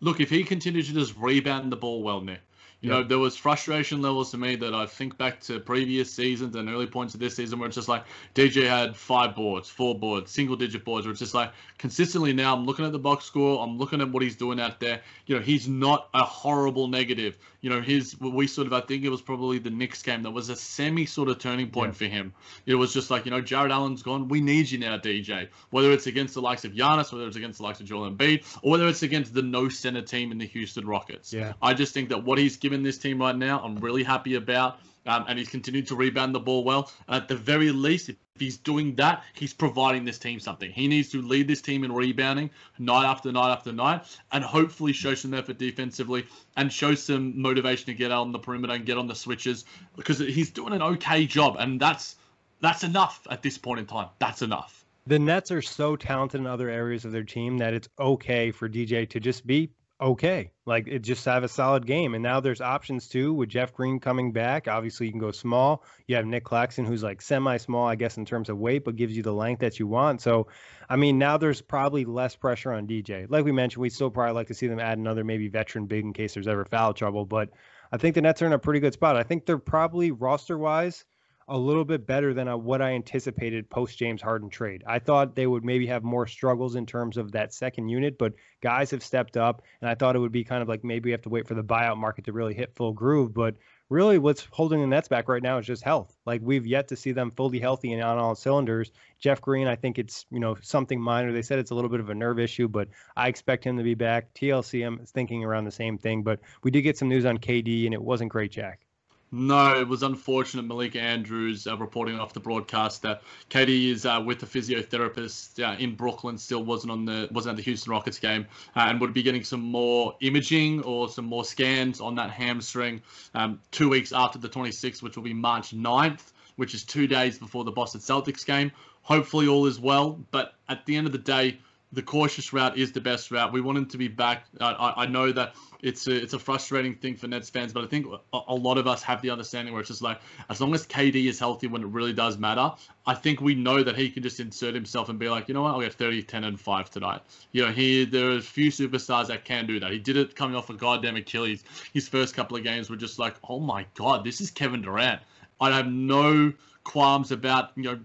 look, 0.00 0.20
if 0.20 0.30
he 0.30 0.44
continues 0.44 0.88
to 0.88 0.94
just 0.94 1.16
rebound 1.16 1.70
the 1.70 1.76
ball 1.76 2.02
well, 2.02 2.20
Nick, 2.20 2.40
you 2.80 2.90
yep. 2.90 2.98
know, 2.98 3.04
there 3.04 3.18
was 3.18 3.36
frustration 3.36 4.00
levels 4.00 4.30
to 4.30 4.38
me 4.38 4.56
that 4.56 4.74
I 4.74 4.86
think 4.86 5.18
back 5.18 5.40
to 5.42 5.60
previous 5.60 6.10
seasons 6.10 6.56
and 6.56 6.68
early 6.70 6.86
points 6.86 7.12
of 7.12 7.20
this 7.20 7.36
season 7.36 7.58
where 7.58 7.66
it's 7.66 7.76
just 7.76 7.88
like 7.88 8.04
DJ 8.34 8.66
had 8.66 8.96
five 8.96 9.36
boards, 9.36 9.68
four 9.68 9.98
boards, 9.98 10.30
single 10.30 10.56
digit 10.56 10.82
boards, 10.82 11.04
where 11.04 11.10
it's 11.10 11.20
just 11.20 11.34
like 11.34 11.52
consistently 11.76 12.32
now 12.32 12.54
I'm 12.56 12.64
looking 12.64 12.86
at 12.86 12.92
the 12.92 12.98
box 12.98 13.26
score, 13.26 13.62
I'm 13.62 13.76
looking 13.76 14.00
at 14.00 14.10
what 14.10 14.22
he's 14.22 14.36
doing 14.36 14.58
out 14.58 14.80
there. 14.80 15.02
You 15.26 15.36
know, 15.36 15.42
he's 15.42 15.68
not 15.68 16.08
a 16.14 16.22
horrible 16.22 16.88
negative. 16.88 17.36
You 17.60 17.70
know, 17.70 17.80
his 17.80 18.18
we 18.18 18.46
sort 18.46 18.66
of 18.66 18.72
I 18.72 18.80
think 18.80 19.04
it 19.04 19.08
was 19.10 19.20
probably 19.20 19.58
the 19.58 19.70
Knicks 19.70 20.02
game 20.02 20.22
that 20.22 20.30
was 20.30 20.48
a 20.48 20.56
semi 20.56 21.06
sort 21.06 21.28
of 21.28 21.38
turning 21.38 21.70
point 21.70 21.90
yeah. 21.90 21.98
for 21.98 22.04
him. 22.06 22.32
It 22.66 22.74
was 22.74 22.92
just 22.92 23.10
like, 23.10 23.24
you 23.24 23.30
know, 23.30 23.40
Jarrett 23.40 23.72
Allen's 23.72 24.02
gone, 24.02 24.28
we 24.28 24.40
need 24.40 24.70
you 24.70 24.78
now, 24.78 24.96
DJ. 24.98 25.48
Whether 25.70 25.92
it's 25.92 26.06
against 26.06 26.34
the 26.34 26.42
likes 26.42 26.64
of 26.64 26.72
Giannis, 26.72 27.12
whether 27.12 27.26
it's 27.26 27.36
against 27.36 27.58
the 27.58 27.64
likes 27.64 27.80
of 27.80 27.86
Joel 27.86 28.10
Embiid, 28.10 28.44
or 28.62 28.72
whether 28.72 28.88
it's 28.88 29.02
against 29.02 29.34
the 29.34 29.42
no 29.42 29.68
center 29.68 30.02
team 30.02 30.32
in 30.32 30.38
the 30.38 30.46
Houston 30.46 30.86
Rockets. 30.86 31.32
Yeah. 31.32 31.52
I 31.60 31.74
just 31.74 31.92
think 31.92 32.08
that 32.08 32.24
what 32.24 32.38
he's 32.38 32.56
given 32.56 32.82
this 32.82 32.98
team 32.98 33.20
right 33.20 33.36
now, 33.36 33.60
I'm 33.60 33.76
really 33.76 34.02
happy 34.02 34.34
about. 34.34 34.78
Um, 35.06 35.24
and 35.28 35.38
he's 35.38 35.48
continued 35.48 35.86
to 35.88 35.96
rebound 35.96 36.34
the 36.34 36.40
ball 36.40 36.62
well. 36.62 36.92
At 37.08 37.26
the 37.26 37.36
very 37.36 37.72
least, 37.72 38.10
if 38.10 38.16
he's 38.38 38.58
doing 38.58 38.94
that, 38.96 39.24
he's 39.34 39.54
providing 39.54 40.04
this 40.04 40.18
team 40.18 40.38
something. 40.40 40.70
He 40.70 40.88
needs 40.88 41.08
to 41.10 41.22
lead 41.22 41.48
this 41.48 41.62
team 41.62 41.84
in 41.84 41.92
rebounding 41.92 42.50
night 42.78 43.06
after 43.06 43.32
night 43.32 43.52
after 43.52 43.72
night, 43.72 44.02
and 44.32 44.44
hopefully 44.44 44.92
show 44.92 45.14
some 45.14 45.32
effort 45.32 45.58
defensively 45.58 46.26
and 46.56 46.72
show 46.72 46.94
some 46.94 47.40
motivation 47.40 47.86
to 47.86 47.94
get 47.94 48.12
out 48.12 48.22
on 48.22 48.32
the 48.32 48.38
perimeter 48.38 48.74
and 48.74 48.84
get 48.84 48.98
on 48.98 49.06
the 49.06 49.14
switches 49.14 49.64
because 49.96 50.18
he's 50.18 50.50
doing 50.50 50.72
an 50.74 50.82
okay 50.82 51.26
job, 51.26 51.56
and 51.58 51.80
that's 51.80 52.16
that's 52.60 52.84
enough 52.84 53.26
at 53.30 53.42
this 53.42 53.56
point 53.56 53.80
in 53.80 53.86
time. 53.86 54.08
That's 54.18 54.42
enough. 54.42 54.84
The 55.06 55.18
Nets 55.18 55.50
are 55.50 55.62
so 55.62 55.96
talented 55.96 56.40
in 56.40 56.46
other 56.46 56.68
areas 56.68 57.06
of 57.06 57.12
their 57.12 57.24
team 57.24 57.58
that 57.58 57.72
it's 57.72 57.88
okay 57.98 58.50
for 58.50 58.68
DJ 58.68 59.08
to 59.08 59.18
just 59.18 59.46
be 59.46 59.70
okay. 60.00 60.50
Like 60.66 60.86
it 60.88 61.00
just 61.00 61.24
have 61.24 61.44
a 61.44 61.48
solid 61.48 61.86
game. 61.86 62.14
And 62.14 62.22
now 62.22 62.40
there's 62.40 62.60
options 62.60 63.08
too 63.08 63.34
with 63.34 63.48
Jeff 63.48 63.72
Green 63.72 64.00
coming 64.00 64.32
back. 64.32 64.68
Obviously, 64.68 65.06
you 65.06 65.12
can 65.12 65.20
go 65.20 65.30
small. 65.30 65.84
You 66.06 66.16
have 66.16 66.26
Nick 66.26 66.44
Claxton, 66.44 66.84
who's 66.84 67.02
like 67.02 67.20
semi 67.20 67.56
small, 67.56 67.86
I 67.86 67.94
guess, 67.94 68.16
in 68.16 68.24
terms 68.24 68.48
of 68.48 68.58
weight, 68.58 68.84
but 68.84 68.96
gives 68.96 69.16
you 69.16 69.22
the 69.22 69.32
length 69.32 69.60
that 69.60 69.78
you 69.78 69.86
want. 69.86 70.20
So, 70.20 70.46
I 70.88 70.96
mean, 70.96 71.18
now 71.18 71.36
there's 71.36 71.60
probably 71.60 72.04
less 72.04 72.34
pressure 72.36 72.72
on 72.72 72.86
DJ. 72.86 73.26
Like 73.28 73.44
we 73.44 73.52
mentioned, 73.52 73.82
we 73.82 73.90
still 73.90 74.10
probably 74.10 74.34
like 74.34 74.48
to 74.48 74.54
see 74.54 74.66
them 74.66 74.80
add 74.80 74.98
another 74.98 75.24
maybe 75.24 75.48
veteran 75.48 75.86
big 75.86 76.04
in 76.04 76.12
case 76.12 76.34
there's 76.34 76.48
ever 76.48 76.64
foul 76.64 76.94
trouble. 76.94 77.24
But 77.24 77.50
I 77.92 77.96
think 77.96 78.14
the 78.14 78.22
Nets 78.22 78.42
are 78.42 78.46
in 78.46 78.52
a 78.52 78.58
pretty 78.58 78.80
good 78.80 78.94
spot. 78.94 79.16
I 79.16 79.22
think 79.22 79.46
they're 79.46 79.58
probably 79.58 80.10
roster 80.10 80.58
wise 80.58 81.04
a 81.50 81.58
little 81.58 81.84
bit 81.84 82.06
better 82.06 82.32
than 82.32 82.46
uh, 82.46 82.56
what 82.56 82.80
I 82.80 82.92
anticipated 82.92 83.68
post 83.68 83.98
James 83.98 84.22
Harden 84.22 84.48
trade. 84.48 84.84
I 84.86 85.00
thought 85.00 85.34
they 85.34 85.48
would 85.48 85.64
maybe 85.64 85.84
have 85.88 86.04
more 86.04 86.28
struggles 86.28 86.76
in 86.76 86.86
terms 86.86 87.16
of 87.16 87.32
that 87.32 87.52
second 87.52 87.88
unit, 87.88 88.18
but 88.18 88.34
guys 88.60 88.92
have 88.92 89.02
stepped 89.02 89.36
up, 89.36 89.62
and 89.80 89.90
I 89.90 89.96
thought 89.96 90.14
it 90.14 90.20
would 90.20 90.30
be 90.30 90.44
kind 90.44 90.62
of 90.62 90.68
like 90.68 90.84
maybe 90.84 91.08
we 91.08 91.10
have 91.10 91.22
to 91.22 91.28
wait 91.28 91.48
for 91.48 91.54
the 91.54 91.64
buyout 91.64 91.96
market 91.96 92.24
to 92.26 92.32
really 92.32 92.54
hit 92.54 92.76
full 92.76 92.92
groove. 92.92 93.34
But 93.34 93.56
really, 93.88 94.16
what's 94.16 94.46
holding 94.52 94.80
the 94.80 94.86
Nets 94.86 95.08
back 95.08 95.28
right 95.28 95.42
now 95.42 95.58
is 95.58 95.66
just 95.66 95.82
health. 95.82 96.16
Like 96.24 96.40
we've 96.44 96.68
yet 96.68 96.86
to 96.88 96.96
see 96.96 97.10
them 97.10 97.32
fully 97.32 97.58
healthy 97.58 97.92
and 97.92 98.02
on 98.02 98.16
all 98.16 98.36
cylinders. 98.36 98.92
Jeff 99.18 99.40
Green, 99.40 99.66
I 99.66 99.74
think 99.74 99.98
it's 99.98 100.26
you 100.30 100.38
know 100.38 100.56
something 100.62 101.00
minor. 101.00 101.32
They 101.32 101.42
said 101.42 101.58
it's 101.58 101.72
a 101.72 101.74
little 101.74 101.90
bit 101.90 101.98
of 101.98 102.10
a 102.10 102.14
nerve 102.14 102.38
issue, 102.38 102.68
but 102.68 102.86
I 103.16 103.26
expect 103.26 103.64
him 103.64 103.76
to 103.76 103.82
be 103.82 103.94
back. 103.94 104.32
TLC, 104.34 104.86
I'm 104.86 105.04
thinking 105.04 105.44
around 105.44 105.64
the 105.64 105.72
same 105.72 105.98
thing, 105.98 106.22
but 106.22 106.38
we 106.62 106.70
did 106.70 106.82
get 106.82 106.96
some 106.96 107.08
news 107.08 107.26
on 107.26 107.38
KD, 107.38 107.86
and 107.86 107.94
it 107.94 108.02
wasn't 108.02 108.30
great, 108.30 108.52
Jack. 108.52 108.86
No, 109.32 109.78
it 109.78 109.86
was 109.86 110.02
unfortunate. 110.02 110.64
Malika 110.64 111.00
Andrews 111.00 111.68
uh, 111.68 111.76
reporting 111.76 112.18
off 112.18 112.32
the 112.32 112.40
broadcast 112.40 113.02
that 113.02 113.22
KD 113.48 113.92
is 113.92 114.04
uh, 114.04 114.20
with 114.24 114.42
a 114.42 114.46
physiotherapist 114.46 115.62
uh, 115.62 115.78
in 115.78 115.94
Brooklyn. 115.94 116.36
Still 116.36 116.64
wasn't 116.64 116.90
on 116.90 117.04
the 117.04 117.28
wasn't 117.30 117.52
at 117.52 117.56
the 117.56 117.62
Houston 117.62 117.92
Rockets 117.92 118.18
game, 118.18 118.46
uh, 118.74 118.80
and 118.88 119.00
would 119.00 119.14
be 119.14 119.22
getting 119.22 119.44
some 119.44 119.60
more 119.60 120.16
imaging 120.20 120.82
or 120.82 121.08
some 121.08 121.26
more 121.26 121.44
scans 121.44 122.00
on 122.00 122.16
that 122.16 122.30
hamstring 122.30 123.02
um, 123.34 123.60
two 123.70 123.88
weeks 123.88 124.12
after 124.12 124.40
the 124.40 124.48
26th, 124.48 125.00
which 125.00 125.14
will 125.14 125.22
be 125.22 125.34
March 125.34 125.70
9th, 125.70 126.32
which 126.56 126.74
is 126.74 126.82
two 126.82 127.06
days 127.06 127.38
before 127.38 127.62
the 127.62 127.70
Boston 127.70 128.00
Celtics 128.00 128.44
game. 128.44 128.72
Hopefully, 129.02 129.46
all 129.46 129.66
is 129.66 129.78
well. 129.78 130.18
But 130.32 130.54
at 130.68 130.86
the 130.86 130.96
end 130.96 131.06
of 131.06 131.12
the 131.12 131.18
day, 131.18 131.60
the 131.92 132.02
cautious 132.02 132.52
route 132.52 132.78
is 132.78 132.92
the 132.92 133.00
best 133.00 133.30
route. 133.30 133.52
We 133.52 133.60
want 133.60 133.78
him 133.78 133.86
to 133.86 133.98
be 133.98 134.08
back. 134.08 134.44
I, 134.60 134.94
I 134.96 135.06
know 135.06 135.32
that 135.32 135.54
it's 135.82 136.06
a 136.06 136.14
it's 136.14 136.34
a 136.34 136.38
frustrating 136.38 136.94
thing 136.94 137.16
for 137.16 137.26
Nets 137.26 137.50
fans, 137.50 137.72
but 137.72 137.82
I 137.82 137.86
think 137.86 138.06
a, 138.32 138.54
lot 138.54 138.78
of 138.78 138.86
us 138.86 139.02
have 139.02 139.22
the 139.22 139.30
understanding 139.30 139.72
where 139.72 139.80
it's 139.80 139.88
just 139.88 140.02
like 140.02 140.20
as 140.48 140.60
long 140.60 140.74
as 140.74 140.86
KD 140.86 141.26
is 141.26 141.38
healthy 141.38 141.66
when 141.66 141.82
it 141.82 141.88
really 141.88 142.12
does 142.12 142.38
matter, 142.38 142.72
I 143.06 143.14
think 143.14 143.40
we 143.40 143.54
know 143.54 143.82
that 143.82 143.96
he 143.96 144.10
can 144.10 144.22
just 144.22 144.38
insert 144.40 144.74
himself 144.74 145.08
and 145.08 145.18
be 145.18 145.28
like, 145.28 145.48
you 145.48 145.54
know 145.54 145.62
what, 145.62 145.72
I'll 145.74 145.80
get 145.80 145.94
30, 145.94 146.22
10, 146.22 146.44
and 146.44 146.60
5 146.60 146.90
tonight. 146.90 147.22
You 147.52 147.66
know, 147.66 147.72
he 147.72 148.04
there 148.04 148.30
are 148.30 148.36
a 148.36 148.42
few 148.42 148.70
superstars 148.70 149.26
that 149.28 149.44
can 149.44 149.66
do 149.66 149.80
that. 149.80 149.90
He 149.90 149.98
did 149.98 150.16
it 150.16 150.36
coming 150.36 150.56
off 150.56 150.70
a 150.70 150.74
goddamn 150.74 151.16
Achilles. 151.16 151.64
His 151.92 152.08
first 152.08 152.34
couple 152.34 152.56
of 152.56 152.62
games 152.62 152.90
were 152.90 152.96
just 152.96 153.18
like, 153.18 153.34
oh 153.48 153.58
my 153.58 153.86
god, 153.94 154.24
this 154.24 154.40
is 154.40 154.50
Kevin 154.50 154.82
Durant 154.82 155.20
I 155.60 155.70
have 155.76 155.86
no 155.88 156.52
qualms 156.84 157.30
about 157.30 157.70
you 157.76 157.82
know 157.82 158.00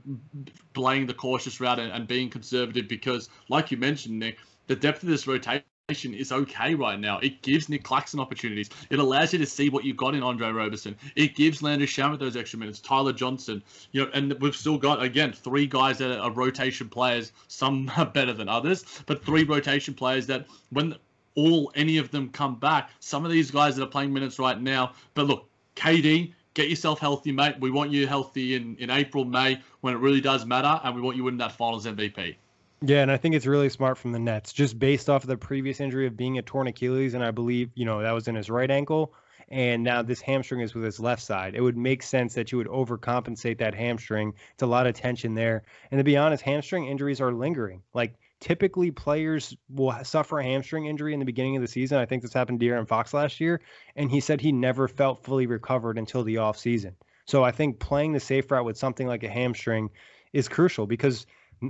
playing 0.73 1.07
the 1.07 1.13
cautious 1.13 1.59
route 1.59 1.79
and, 1.79 1.91
and 1.91 2.07
being 2.07 2.29
conservative 2.29 2.87
because, 2.87 3.29
like 3.49 3.71
you 3.71 3.77
mentioned, 3.77 4.19
Nick, 4.19 4.37
the 4.67 4.75
depth 4.75 5.03
of 5.03 5.09
this 5.09 5.27
rotation 5.27 5.63
is 5.87 6.31
okay 6.31 6.73
right 6.73 6.99
now. 6.99 7.19
It 7.19 7.43
gives 7.43 7.69
Nick 7.69 7.83
Claxton 7.83 8.19
opportunities. 8.19 8.69
It 8.89 8.97
allows 8.97 9.33
you 9.33 9.39
to 9.39 9.45
see 9.45 9.69
what 9.69 9.83
you've 9.83 9.97
got 9.97 10.15
in 10.15 10.23
Andre 10.23 10.49
Roberson. 10.49 10.95
It 11.15 11.35
gives 11.35 11.61
Landry 11.61 11.85
Shamet 11.85 12.17
those 12.19 12.35
extra 12.35 12.57
minutes. 12.57 12.79
Tyler 12.79 13.13
Johnson, 13.13 13.61
you 13.91 14.03
know, 14.03 14.11
and 14.13 14.33
we've 14.41 14.55
still 14.55 14.79
got 14.79 15.03
again 15.03 15.31
three 15.31 15.67
guys 15.67 15.99
that 15.99 16.19
are 16.19 16.31
rotation 16.31 16.89
players. 16.89 17.31
Some 17.47 17.91
are 17.97 18.05
better 18.05 18.33
than 18.33 18.49
others, 18.49 18.83
but 19.05 19.23
three 19.23 19.43
rotation 19.43 19.93
players 19.93 20.25
that 20.27 20.47
when 20.71 20.95
all 21.35 21.71
any 21.75 21.97
of 21.97 22.11
them 22.11 22.29
come 22.29 22.55
back, 22.55 22.89
some 22.99 23.25
of 23.25 23.31
these 23.31 23.51
guys 23.51 23.75
that 23.75 23.83
are 23.83 23.87
playing 23.87 24.13
minutes 24.13 24.39
right 24.39 24.59
now. 24.59 24.93
But 25.13 25.27
look, 25.27 25.47
KD, 25.75 26.33
get 26.55 26.69
yourself 26.69 26.99
healthy, 26.99 27.31
mate. 27.31 27.57
We 27.59 27.69
want 27.69 27.91
you 27.91 28.07
healthy 28.07 28.55
in 28.55 28.75
in 28.77 28.89
April, 28.89 29.25
May 29.25 29.61
when 29.81 29.93
it 29.93 29.97
really 29.97 30.21
does 30.21 30.45
matter, 30.45 30.81
and 30.83 30.95
we 30.95 31.01
want 31.01 31.15
you 31.15 31.23
winning 31.23 31.37
that 31.37 31.51
Finals 31.51 31.85
MVP. 31.85 32.37
Yeah, 32.81 33.01
and 33.01 33.11
I 33.11 33.17
think 33.17 33.35
it's 33.35 33.45
really 33.45 33.69
smart 33.69 33.97
from 33.97 34.11
the 34.11 34.19
Nets, 34.19 34.51
just 34.51 34.79
based 34.79 35.09
off 35.09 35.23
of 35.23 35.27
the 35.27 35.37
previous 35.37 35.79
injury 35.79 36.07
of 36.07 36.17
being 36.17 36.39
a 36.39 36.41
torn 36.41 36.67
Achilles, 36.67 37.13
and 37.13 37.23
I 37.23 37.31
believe 37.31 37.69
you 37.75 37.85
know 37.85 38.01
that 38.01 38.11
was 38.11 38.27
in 38.27 38.35
his 38.35 38.49
right 38.49 38.71
ankle, 38.71 39.13
and 39.49 39.83
now 39.83 40.01
this 40.01 40.21
hamstring 40.21 40.61
is 40.61 40.73
with 40.73 40.83
his 40.83 40.99
left 40.99 41.21
side. 41.21 41.55
It 41.55 41.61
would 41.61 41.77
make 41.77 42.01
sense 42.01 42.33
that 42.33 42.51
you 42.51 42.57
would 42.57 42.67
overcompensate 42.67 43.59
that 43.59 43.75
hamstring. 43.75 44.33
It's 44.53 44.63
a 44.63 44.67
lot 44.67 44.87
of 44.87 44.95
tension 44.95 45.35
there, 45.35 45.63
and 45.91 45.99
to 45.99 46.03
be 46.03 46.17
honest, 46.17 46.43
hamstring 46.43 46.87
injuries 46.87 47.21
are 47.21 47.33
lingering. 47.33 47.83
Like 47.93 48.15
typically, 48.39 48.91
players 48.91 49.55
will 49.69 49.93
suffer 50.03 50.39
a 50.39 50.43
hamstring 50.43 50.85
injury 50.85 51.13
in 51.13 51.19
the 51.19 51.25
beginning 51.25 51.55
of 51.55 51.61
the 51.61 51.67
season. 51.67 51.97
I 51.97 52.05
think 52.05 52.21
this 52.21 52.33
happened 52.33 52.59
to 52.59 52.67
Aaron 52.67 52.85
Fox 52.85 53.13
last 53.13 53.39
year, 53.39 53.61
and 53.95 54.09
he 54.09 54.19
said 54.19 54.41
he 54.41 54.51
never 54.51 54.87
felt 54.87 55.23
fully 55.23 55.47
recovered 55.47 55.97
until 55.97 56.23
the 56.23 56.37
off 56.37 56.57
season. 56.57 56.95
So 57.25 57.43
I 57.43 57.51
think 57.51 57.79
playing 57.79 58.13
the 58.13 58.19
safe 58.19 58.49
route 58.51 58.65
with 58.65 58.77
something 58.77 59.07
like 59.07 59.23
a 59.23 59.29
hamstring 59.29 59.89
is 60.31 60.47
crucial 60.47 60.85
because 60.85 61.25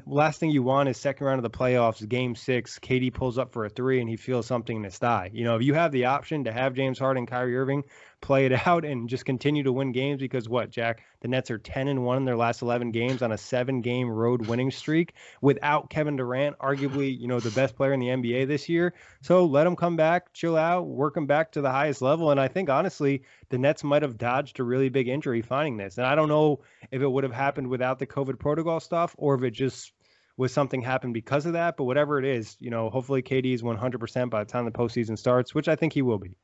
last 0.05 0.39
thing 0.39 0.49
you 0.49 0.63
want 0.63 0.89
is 0.89 0.97
second 0.97 1.25
round 1.25 1.39
of 1.39 1.43
the 1.43 1.57
playoffs, 1.57 2.07
game 2.07 2.35
six, 2.35 2.79
KD 2.79 3.13
pulls 3.13 3.37
up 3.37 3.53
for 3.53 3.65
a 3.65 3.69
three 3.69 3.99
and 3.99 4.09
he 4.09 4.17
feels 4.17 4.45
something 4.45 4.75
in 4.75 4.83
his 4.83 4.97
thigh. 4.97 5.29
You 5.33 5.43
know, 5.43 5.55
if 5.55 5.61
you 5.61 5.73
have 5.73 5.91
the 5.91 6.05
option 6.05 6.43
to 6.45 6.51
have 6.51 6.73
James 6.73 6.99
Harden, 6.99 7.25
Kyrie 7.25 7.55
Irving 7.55 7.83
play 8.21 8.45
it 8.45 8.51
out 8.67 8.85
and 8.85 9.09
just 9.09 9.25
continue 9.25 9.63
to 9.63 9.71
win 9.71 9.91
games 9.91 10.19
because 10.19 10.49
what, 10.49 10.69
Jack? 10.69 11.03
The 11.21 11.27
Nets 11.27 11.49
are 11.49 11.57
10 11.57 11.87
and 11.87 12.03
1 12.03 12.17
in 12.17 12.25
their 12.25 12.35
last 12.35 12.61
11 12.61 12.91
games 12.91 13.21
on 13.21 13.31
a 13.31 13.37
seven 13.37 13.81
game 13.81 14.09
road 14.09 14.47
winning 14.47 14.71
streak 14.71 15.13
without 15.41 15.89
Kevin 15.89 16.15
Durant, 16.15 16.57
arguably, 16.59 17.17
you 17.19 17.27
know, 17.27 17.39
the 17.39 17.51
best 17.51 17.75
player 17.75 17.93
in 17.93 17.99
the 17.99 18.07
NBA 18.07 18.47
this 18.47 18.69
year. 18.69 18.93
So 19.21 19.45
let 19.45 19.67
him 19.67 19.75
come 19.75 19.95
back, 19.95 20.33
chill 20.33 20.57
out, 20.57 20.87
work 20.87 21.17
him 21.17 21.25
back 21.25 21.51
to 21.53 21.61
the 21.61 21.71
highest 21.71 22.01
level. 22.01 22.31
And 22.31 22.39
I 22.39 22.47
think, 22.47 22.69
honestly, 22.69 23.23
the 23.49 23.57
Nets 23.57 23.83
might 23.83 24.01
have 24.01 24.17
dodged 24.17 24.59
a 24.59 24.63
really 24.63 24.89
big 24.89 25.07
injury 25.07 25.41
finding 25.41 25.77
this. 25.77 25.97
And 25.97 26.05
I 26.05 26.15
don't 26.15 26.29
know 26.29 26.61
if 26.91 27.01
it 27.01 27.07
would 27.07 27.23
have 27.23 27.33
happened 27.33 27.67
without 27.67 27.99
the 27.99 28.07
COVID 28.07 28.39
protocol 28.39 28.79
stuff 28.79 29.15
or 29.17 29.35
if 29.35 29.43
it 29.43 29.51
just 29.51 29.93
was 30.37 30.51
something 30.51 30.81
happened 30.81 31.13
because 31.13 31.45
of 31.45 31.53
that. 31.53 31.77
But 31.77 31.85
whatever 31.85 32.19
it 32.19 32.25
is, 32.25 32.57
you 32.59 32.69
know, 32.69 32.89
hopefully 32.89 33.21
KD 33.21 33.53
is 33.53 33.63
100% 33.63 34.29
by 34.29 34.43
the 34.43 34.51
time 34.51 34.65
the 34.65 34.71
postseason 34.71 35.17
starts, 35.17 35.55
which 35.55 35.67
I 35.67 35.75
think 35.75 35.93
he 35.93 36.01
will 36.01 36.19
be. 36.19 36.37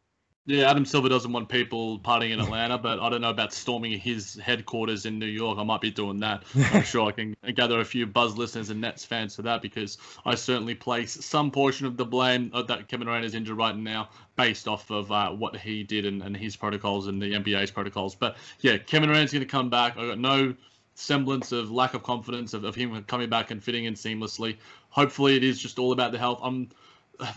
Yeah, 0.47 0.71
Adam 0.71 0.85
Silver 0.85 1.07
doesn't 1.07 1.31
want 1.31 1.49
people 1.49 1.99
partying 1.99 2.31
in 2.31 2.39
Atlanta, 2.39 2.79
but 2.79 2.99
I 2.99 3.09
don't 3.09 3.21
know 3.21 3.29
about 3.29 3.53
storming 3.53 3.99
his 3.99 4.35
headquarters 4.35 5.05
in 5.05 5.19
New 5.19 5.27
York. 5.27 5.59
I 5.59 5.63
might 5.63 5.81
be 5.81 5.91
doing 5.91 6.19
that. 6.21 6.43
I'm 6.73 6.81
sure 6.81 7.07
I 7.07 7.11
can 7.11 7.35
gather 7.53 7.79
a 7.79 7.85
few 7.85 8.07
Buzz 8.07 8.35
listeners 8.35 8.71
and 8.71 8.81
Nets 8.81 9.05
fans 9.05 9.35
for 9.35 9.43
that 9.43 9.61
because 9.61 9.99
I 10.25 10.33
certainly 10.33 10.73
place 10.73 11.23
some 11.23 11.51
portion 11.51 11.85
of 11.85 11.95
the 11.95 12.05
blame 12.05 12.49
that 12.67 12.87
Kevin 12.87 13.05
Durant 13.05 13.23
is 13.23 13.35
injured 13.35 13.57
right 13.57 13.77
now 13.77 14.09
based 14.35 14.67
off 14.67 14.89
of 14.89 15.11
uh, 15.11 15.29
what 15.29 15.55
he 15.55 15.83
did 15.83 16.07
and, 16.07 16.23
and 16.23 16.35
his 16.35 16.55
protocols 16.55 17.05
and 17.05 17.21
the 17.21 17.33
NBA's 17.33 17.69
protocols. 17.69 18.15
But 18.15 18.35
yeah, 18.61 18.79
Kevin 18.79 19.09
Durant's 19.09 19.33
going 19.33 19.43
to 19.43 19.47
come 19.47 19.69
back. 19.69 19.95
I 19.95 20.07
got 20.07 20.17
no 20.17 20.55
semblance 20.95 21.51
of 21.51 21.71
lack 21.71 21.93
of 21.93 22.01
confidence 22.01 22.55
of, 22.55 22.63
of 22.63 22.73
him 22.73 23.03
coming 23.03 23.29
back 23.29 23.51
and 23.51 23.63
fitting 23.63 23.85
in 23.85 23.93
seamlessly. 23.93 24.57
Hopefully, 24.89 25.35
it 25.35 25.43
is 25.43 25.59
just 25.59 25.77
all 25.77 25.91
about 25.91 26.11
the 26.11 26.17
health. 26.17 26.39
I'm 26.41 26.69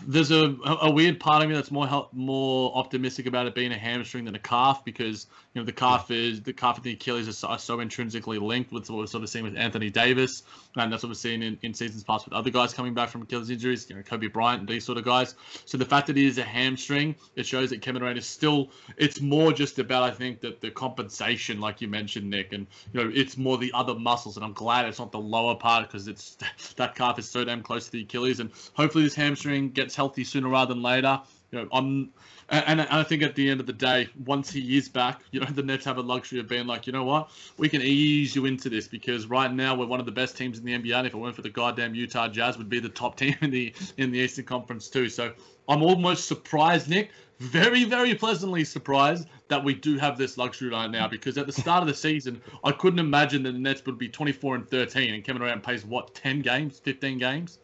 there's 0.07 0.31
a 0.31 0.55
a 0.81 0.91
weird 0.91 1.19
part 1.19 1.43
of 1.43 1.49
me 1.49 1.55
that's 1.55 1.71
more 1.71 1.87
help, 1.87 2.13
more 2.13 2.75
optimistic 2.75 3.25
about 3.27 3.47
it 3.47 3.55
being 3.55 3.71
a 3.71 3.77
hamstring 3.77 4.25
than 4.25 4.35
a 4.35 4.39
calf 4.39 4.83
because 4.83 5.27
you 5.53 5.61
know 5.61 5.65
the 5.65 5.71
calf 5.71 6.09
is 6.11 6.41
the 6.41 6.53
calf 6.53 6.77
and 6.77 6.83
the 6.83 6.93
Achilles 6.93 7.27
are 7.27 7.33
so, 7.33 7.47
are 7.47 7.59
so, 7.59 7.79
intrinsically 7.79 8.39
linked 8.39 8.71
with 8.71 8.89
what 8.89 8.99
we're 8.99 9.07
sort 9.07 9.23
of 9.23 9.29
seeing 9.29 9.45
with 9.45 9.55
Anthony 9.55 9.89
Davis 9.89 10.43
and 10.75 10.91
that's 10.91 11.03
what 11.03 11.09
we're 11.09 11.15
seeing 11.15 11.43
in, 11.43 11.57
in 11.61 11.73
seasons 11.73 12.03
past 12.03 12.25
with 12.25 12.33
other 12.33 12.49
guys 12.49 12.73
coming 12.73 12.93
back 12.93 13.09
from 13.09 13.21
Achilles 13.21 13.49
injuries, 13.49 13.89
you 13.89 13.95
know 13.95 14.01
Kobe 14.01 14.27
Bryant 14.27 14.61
and 14.61 14.69
these 14.69 14.85
sort 14.85 14.97
of 14.97 15.05
guys. 15.05 15.35
So 15.65 15.77
the 15.77 15.85
fact 15.85 16.07
that 16.07 16.17
it 16.17 16.25
is 16.25 16.37
a 16.37 16.43
hamstring, 16.43 17.15
it 17.35 17.45
shows 17.45 17.69
that 17.69 17.81
Kevin 17.81 18.01
Durant 18.01 18.17
is 18.17 18.25
still. 18.25 18.71
It's 18.97 19.21
more 19.21 19.53
just 19.53 19.79
about 19.79 20.03
I 20.03 20.11
think 20.11 20.41
that 20.41 20.61
the 20.61 20.71
compensation, 20.71 21.59
like 21.59 21.81
you 21.81 21.87
mentioned, 21.87 22.29
Nick, 22.29 22.53
and 22.53 22.65
you 22.93 23.03
know 23.03 23.11
it's 23.13 23.37
more 23.37 23.57
the 23.57 23.71
other 23.73 23.95
muscles, 23.95 24.35
and 24.37 24.45
I'm 24.45 24.53
glad 24.53 24.85
it's 24.85 24.99
not 24.99 25.11
the 25.11 25.19
lower 25.19 25.55
part 25.55 25.87
because 25.87 26.07
it's 26.07 26.37
that 26.75 26.95
calf 26.95 27.19
is 27.19 27.29
so 27.29 27.43
damn 27.43 27.61
close 27.61 27.85
to 27.85 27.91
the 27.91 28.01
Achilles, 28.01 28.39
and 28.39 28.51
hopefully 28.73 29.03
this 29.03 29.15
hamstring 29.15 29.74
gets 29.75 29.95
healthy 29.95 30.23
sooner 30.23 30.49
rather 30.49 30.73
than 30.73 30.81
later. 30.81 31.21
You 31.51 31.61
know, 31.61 31.67
I'm, 31.71 32.11
and, 32.49 32.81
and 32.81 32.81
I 32.81 33.03
think 33.03 33.23
at 33.23 33.35
the 33.35 33.49
end 33.49 33.59
of 33.59 33.65
the 33.65 33.73
day, 33.73 34.09
once 34.25 34.51
he 34.51 34.77
is 34.77 34.89
back, 34.89 35.21
you 35.31 35.39
know, 35.39 35.45
the 35.49 35.63
Nets 35.63 35.85
have 35.85 35.97
a 35.97 36.01
luxury 36.01 36.39
of 36.39 36.47
being 36.47 36.67
like, 36.67 36.87
you 36.87 36.93
know 36.93 37.03
what, 37.03 37.29
we 37.57 37.69
can 37.69 37.81
ease 37.81 38.35
you 38.35 38.45
into 38.45 38.69
this 38.69 38.87
because 38.87 39.27
right 39.27 39.51
now 39.51 39.75
we're 39.75 39.85
one 39.85 39.99
of 39.99 40.05
the 40.05 40.11
best 40.11 40.37
teams 40.37 40.57
in 40.57 40.65
the 40.65 40.73
NBA. 40.73 40.95
And 40.95 41.07
if 41.07 41.13
it 41.13 41.17
weren't 41.17 41.35
for 41.35 41.41
the 41.41 41.49
goddamn 41.49 41.95
Utah 41.95 42.27
Jazz, 42.27 42.57
would 42.57 42.69
be 42.69 42.79
the 42.79 42.89
top 42.89 43.15
team 43.17 43.35
in 43.41 43.51
the 43.51 43.73
in 43.97 44.11
the 44.11 44.19
Eastern 44.19 44.45
Conference 44.45 44.89
too. 44.89 45.09
So 45.09 45.33
I'm 45.67 45.81
almost 45.81 46.27
surprised, 46.27 46.89
Nick, 46.89 47.11
very, 47.39 47.83
very 47.83 48.15
pleasantly 48.15 48.63
surprised 48.63 49.27
that 49.49 49.63
we 49.63 49.73
do 49.73 49.97
have 49.97 50.17
this 50.17 50.37
luxury 50.37 50.69
right 50.69 50.89
now 50.89 51.07
because 51.07 51.37
at 51.37 51.45
the 51.45 51.53
start 51.53 51.81
of 51.81 51.87
the 51.87 51.93
season, 51.93 52.41
I 52.63 52.71
couldn't 52.71 52.99
imagine 52.99 53.43
that 53.43 53.51
the 53.51 53.59
Nets 53.59 53.85
would 53.85 53.97
be 53.97 54.07
24 54.07 54.55
and 54.55 54.69
13 54.69 55.13
and 55.13 55.23
Kevin 55.23 55.41
Durant 55.41 55.63
plays 55.63 55.85
what 55.85 56.15
10 56.15 56.41
games, 56.41 56.79
15 56.79 57.17
games. 57.17 57.59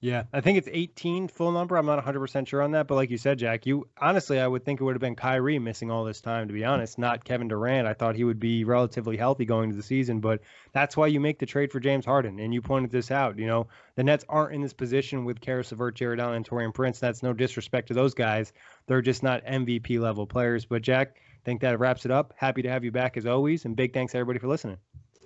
Yeah, 0.00 0.24
I 0.32 0.40
think 0.40 0.58
it's 0.58 0.68
18 0.70 1.28
full 1.28 1.52
number. 1.52 1.76
I'm 1.76 1.86
not 1.86 2.04
100% 2.04 2.46
sure 2.46 2.62
on 2.62 2.72
that, 2.72 2.86
but 2.86 2.96
like 2.96 3.10
you 3.10 3.18
said, 3.18 3.38
Jack, 3.38 3.66
you 3.66 3.88
honestly, 4.00 4.38
I 4.38 4.46
would 4.46 4.64
think 4.64 4.80
it 4.80 4.84
would 4.84 4.94
have 4.94 5.00
been 5.00 5.16
Kyrie 5.16 5.58
missing 5.58 5.90
all 5.90 6.04
this 6.04 6.20
time, 6.20 6.48
to 6.48 6.54
be 6.54 6.64
honest, 6.64 6.98
not 6.98 7.24
Kevin 7.24 7.48
Durant. 7.48 7.86
I 7.86 7.94
thought 7.94 8.14
he 8.14 8.24
would 8.24 8.38
be 8.38 8.64
relatively 8.64 9.16
healthy 9.16 9.44
going 9.44 9.64
into 9.64 9.76
the 9.76 9.82
season, 9.82 10.20
but 10.20 10.40
that's 10.72 10.96
why 10.96 11.06
you 11.06 11.20
make 11.20 11.38
the 11.38 11.46
trade 11.46 11.72
for 11.72 11.80
James 11.80 12.04
Harden. 12.04 12.38
And 12.38 12.52
you 12.52 12.60
pointed 12.60 12.90
this 12.90 13.10
out. 13.10 13.38
You 13.38 13.46
know, 13.46 13.68
the 13.94 14.04
Nets 14.04 14.24
aren't 14.28 14.54
in 14.54 14.60
this 14.60 14.72
position 14.72 15.24
with 15.24 15.40
Caris 15.40 15.72
LeVert, 15.72 15.94
Jarrett 15.94 16.20
Allen, 16.20 16.36
and 16.36 16.48
Taurean 16.48 16.74
Prince. 16.74 16.98
That's 16.98 17.22
no 17.22 17.32
disrespect 17.32 17.88
to 17.88 17.94
those 17.94 18.14
guys. 18.14 18.52
They're 18.86 19.02
just 19.02 19.22
not 19.22 19.44
MVP 19.44 19.98
level 19.98 20.26
players. 20.26 20.66
But 20.66 20.82
Jack, 20.82 21.16
I 21.16 21.44
think 21.44 21.62
that 21.62 21.78
wraps 21.78 22.04
it 22.04 22.10
up. 22.10 22.34
Happy 22.36 22.62
to 22.62 22.68
have 22.68 22.84
you 22.84 22.92
back 22.92 23.16
as 23.16 23.26
always, 23.26 23.64
and 23.64 23.74
big 23.74 23.94
thanks 23.94 24.14
everybody 24.14 24.38
for 24.38 24.48
listening. 24.48 24.76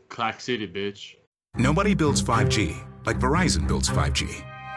Clack 0.09 0.41
City, 0.41 0.69
bitch. 0.69 1.17
Nobody 1.57 1.95
builds 1.95 2.23
5G 2.23 2.77
like 3.07 3.19
Verizon 3.19 3.67
builds 3.67 3.89
5G 3.89 4.45